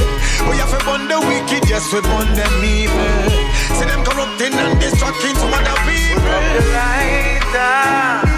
We 0.51 0.57
have 0.59 0.73
to 0.75 0.81
burn 0.85 1.07
the 1.07 1.19
wicked, 1.31 1.69
yes, 1.71 1.87
we 1.93 2.01
burn 2.03 2.29
them 2.35 2.55
evil. 2.65 3.31
See 3.79 3.87
them 3.87 4.03
corrupting 4.05 4.55
and 4.55 4.81
distracting 4.81 5.37
some 5.37 5.55
of 5.55 5.62
the 5.62 5.77
people. 5.87 6.43
The 6.55 6.62
lighter. 6.75 8.30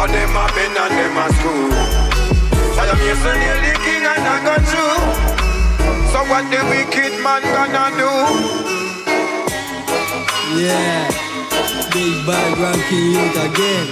for 0.00 0.08
them 0.08 0.32
a 0.32 0.44
been 0.54 0.76
and 0.80 0.94
them 0.96 1.16
a 1.20 1.26
school. 1.36 1.70
Fire 2.74 2.96
Mason 3.00 3.36
nail 3.40 3.60
the 3.64 3.72
king 3.84 4.04
and 4.12 4.26
I 4.32 4.36
got 4.46 4.64
you. 4.74 4.88
So 6.10 6.18
what 6.30 6.44
the 6.48 6.60
wicked 6.70 7.14
man 7.24 7.42
gonna 7.54 7.84
do? 8.00 8.12
Yeah, 10.56 11.04
big 11.92 12.14
bad 12.26 12.52
ranking 12.62 13.06
youth 13.12 13.38
again. 13.46 13.88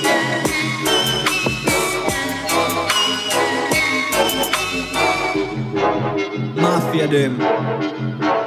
Mafia 6.56 7.06
them. 7.06 7.34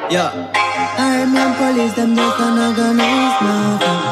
Yeah. 0.10 0.32
I 0.98 1.22
Armed 1.22 1.56
police, 1.58 1.94
them 1.94 2.16
just 2.16 2.40
an 2.40 2.58
organized 2.58 3.42
mafia. 3.46 4.12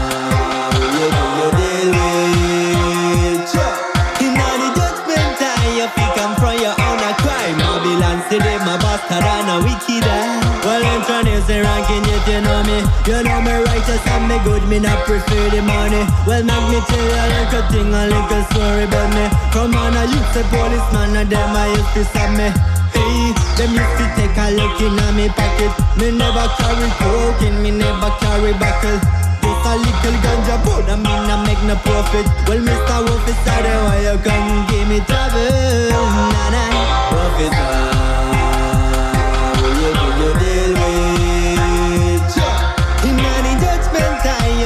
You 13.11 13.19
know 13.23 13.43
me 13.43 13.51
righteous 13.51 14.07
and 14.07 14.23
me 14.31 14.39
good, 14.47 14.63
me 14.71 14.79
not 14.79 15.03
prefer 15.03 15.49
the 15.51 15.59
money. 15.59 15.99
Well, 16.23 16.47
make 16.47 16.65
me 16.71 16.79
tell 16.87 16.95
you 16.95 17.19
a 17.19 17.25
little 17.27 17.65
thing, 17.67 17.91
a 17.91 18.07
little 18.07 18.43
story 18.55 18.87
about 18.87 19.11
me. 19.11 19.27
From 19.51 19.75
on 19.75 19.99
a 19.99 20.07
youth, 20.07 20.39
a 20.39 20.47
policeman, 20.47 21.19
and 21.19 21.27
them 21.27 21.51
I 21.51 21.75
used 21.75 21.91
to 21.91 22.07
stop 22.07 22.31
me. 22.39 22.47
Hey, 22.95 23.35
them 23.59 23.75
used 23.75 23.95
to 23.99 24.05
take 24.15 24.31
a 24.39 24.55
look 24.55 24.79
in 24.79 24.95
a 24.95 25.11
me 25.11 25.27
pocket. 25.27 25.75
Me 25.99 26.15
never 26.15 26.47
carry 26.55 26.87
coke 27.03 27.43
in, 27.43 27.59
me 27.59 27.75
never 27.75 28.15
carry 28.23 28.55
buckle. 28.55 28.95
Just 29.43 29.67
a 29.67 29.75
little 29.75 30.15
ganja, 30.23 30.55
but 30.63 30.87
I 30.87 30.95
mean 30.95 31.27
I 31.27 31.35
make 31.43 31.59
no 31.67 31.75
profit. 31.83 32.23
Well, 32.47 32.63
Mr. 32.63 32.95
Officer, 33.11 33.59
then 33.59 33.79
why 33.91 34.07
you 34.07 34.15
come 34.23 34.71
give 34.71 34.87
me 34.87 35.03
trouble? 35.03 35.51
Nah, 35.91 36.47
nah, 36.47 37.27
Officer. 37.27 38.11
will 38.23 38.30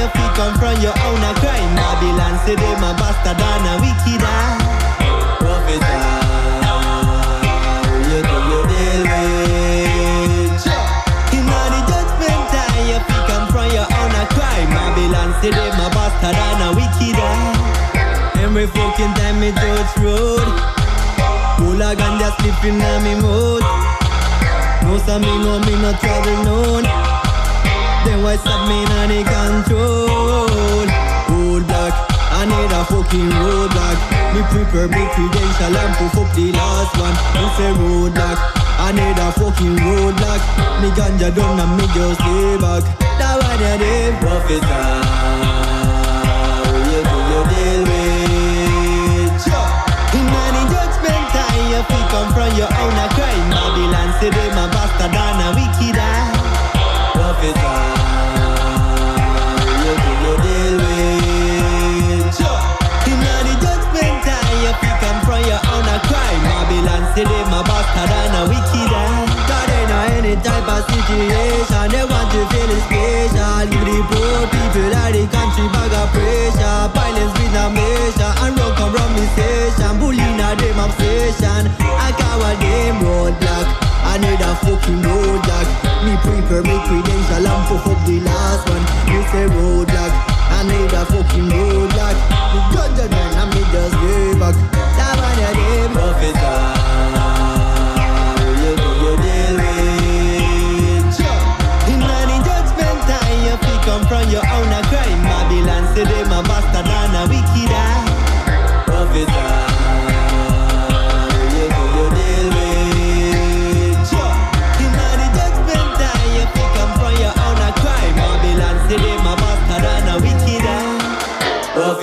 time, 0.06 0.22
you 0.22 0.28
fi 0.28 0.34
confront 0.34 0.80
your 0.82 0.92
own 0.92 1.22
a 1.22 1.34
crime. 1.40 1.74
Babylon 1.74 2.38
say 2.46 2.54
them 2.54 2.82
a 2.82 2.94
bastard 2.94 3.40
and 3.40 3.66
a 3.66 3.74
wicked 3.80 4.22
eye. 4.22 4.76
In 11.32 11.42
your 13.72 14.26
crime. 14.28 14.70
Babylon 14.70 15.34
say 15.42 15.50
them 15.50 15.80
a 15.80 15.88
bastard 15.90 16.36
and 16.36 16.62
a 16.62 16.68
wicked 16.74 17.18
eye. 17.18 18.42
Every 18.42 18.66
fucking 18.66 19.14
time 19.14 19.40
me 19.40 19.52
touch 19.52 19.96
road, 19.98 20.46
full 21.58 21.82
of 21.82 21.96
ganja 21.98 22.30
slipping 22.40 22.80
on 22.80 23.02
me 23.02 23.14
mouth. 23.14 23.62
No 24.82 24.98
say 24.98 25.18
me 25.18 25.26
no 25.26 25.58
me 25.60 25.72
no 25.82 25.92
travel 25.98 26.44
known 26.44 27.05
Then 28.06 28.22
why 28.22 28.36
stop 28.36 28.68
me 28.70 28.86
in 28.86 29.10
the 29.10 29.20
control. 29.26 30.86
Roadblock, 31.26 31.94
I 32.30 32.46
need 32.46 32.70
a 32.70 32.80
fucking 32.86 33.30
roadblock 33.34 33.98
Me 34.30 34.40
prepare 34.54 34.86
me 34.86 35.02
credential 35.10 35.74
and 35.74 35.92
proof 35.98 36.14
up 36.22 36.30
the 36.38 36.52
last 36.54 36.94
one. 37.02 37.16
Me 37.34 37.44
say 37.58 37.72
roadblock, 37.74 38.38
I 38.78 38.94
need 38.94 39.18
a 39.18 39.28
fucking 39.34 39.76
roadblock 39.82 40.42
Me 40.80 40.88
ganja 40.94 41.34
done 41.34 41.58
and 41.58 41.72
me 41.76 41.86
just 41.94 42.20
stay 42.22 42.56
back. 42.62 42.84
That 43.18 43.42
one 43.42 43.58
you 43.58 43.74
did. 43.82 44.06
You 51.76 51.82
fi 51.82 52.00
confront 52.08 52.56
your 52.56 52.72
own 52.72 52.96
a 52.96 53.06
crime. 53.12 53.50
Babylon 53.52 54.08
say 54.18 54.30
them 54.30 54.56
a 54.56 54.64
bastard 54.72 55.12
and 55.12 55.40
a 55.44 55.48
wicked 55.52 55.98
In 57.36 57.52
the 57.52 57.76
say 67.16 67.24
them 67.24 67.52
a 67.52 68.44
wicked. 68.48 68.88
God 69.48 69.68
know 69.88 70.16
any 70.16 70.34
type 70.36 70.68
of 70.68 70.84
situation. 70.88 71.88
They 71.92 72.04
want 72.04 72.28
to 72.32 72.40
feel 72.52 72.72
special. 72.84 73.68
Give 73.68 73.84
the 73.84 73.96
poor 74.08 74.40
people 74.52 74.92
the 75.12 75.24
country 75.32 75.66
bag 75.72 75.92
pressure. 76.12 76.88
Violence 76.92 77.36
measure 77.72 78.32
from 78.92 79.10
me 79.16 79.24
station. 79.32 79.96
A 79.96 80.52
obsession. 80.84 81.72
I 81.80 82.12
coward 82.16 82.60
them 82.60 83.00
roadblock. 83.00 83.66
I 84.04 84.18
need 84.20 84.40
a 84.40 84.52
fucking 84.60 85.00
roadblock. 85.04 85.68
Me 86.04 86.16
prepare 86.24 86.62
me 86.62 86.76
a 91.38 91.65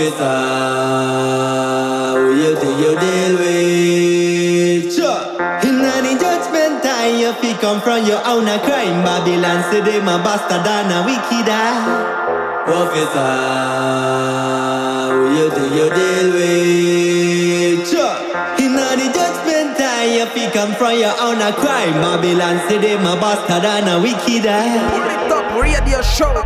Officer, 0.03 0.35
who 2.19 2.35
you 2.35 2.51
do 2.59 2.69
you 2.75 2.91
deal 2.99 3.33
with? 3.39 4.91
In 5.63 5.79
the 5.79 6.11
judgment 6.19 6.83
time, 6.83 7.15
you 7.15 7.31
feel 7.39 7.55
come 7.63 7.79
from 7.79 8.05
your 8.05 8.19
own 8.27 8.45
a 8.49 8.59
crime. 8.59 9.01
Babylon 9.03 9.63
say 9.71 9.79
them 9.79 10.09
a 10.09 10.17
bastard 10.19 10.67
and 10.67 10.91
a 10.91 11.03
wicked 11.07 11.47
eye. 11.47 12.67
Officer, 12.67 13.31
who 15.13 15.23
you 15.39 15.47
do 15.55 15.63
you 15.73 15.87
deal 15.95 16.27
with? 16.35 17.93
In 18.59 18.75
the 18.75 19.07
judgment 19.15 19.77
time, 19.77 20.09
you 20.11 20.25
feel 20.35 20.51
come 20.51 20.75
from 20.75 20.99
your 20.99 21.15
own 21.21 21.39
a 21.39 21.53
crime. 21.53 21.93
Babylon 21.93 22.59
say 22.67 22.77
them 22.77 23.05
a 23.07 23.15
bastard 23.15 23.63
and 23.63 23.87
a 23.87 24.01
wicked 24.01 24.45
eye. 24.47 24.83
Pull 24.91 25.07
it 25.07 25.31
up, 25.31 25.47
radio 25.61 26.01
show, 26.01 26.42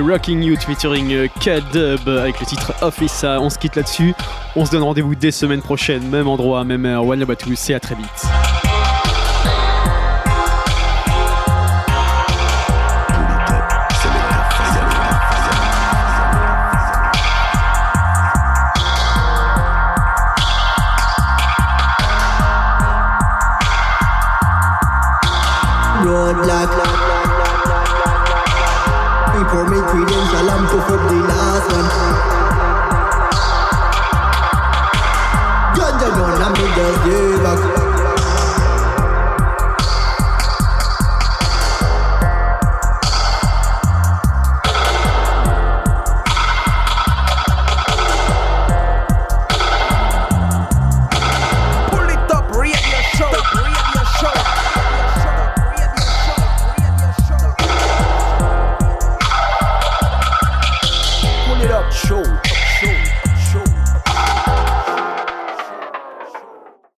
Rocking 0.00 0.42
Youth 0.42 0.62
featuring 0.62 1.12
euh, 1.12 1.28
K-Dub 1.40 2.08
avec 2.08 2.40
le 2.40 2.46
titre 2.46 2.72
Office. 2.82 3.24
On 3.24 3.50
se 3.50 3.58
quitte 3.58 3.76
là-dessus. 3.76 4.14
On 4.56 4.64
se 4.64 4.70
donne 4.70 4.82
rendez-vous 4.82 5.14
dès 5.14 5.30
semaine 5.30 5.62
prochaine, 5.62 6.08
même 6.08 6.28
endroit, 6.28 6.64
même 6.64 6.86
heure. 6.86 7.06
One 7.06 7.20
love 7.20 7.30
à 7.30 7.36
tous 7.36 7.70
et 7.70 7.74
à 7.74 7.80
très 7.80 7.94
vite. 7.94 8.33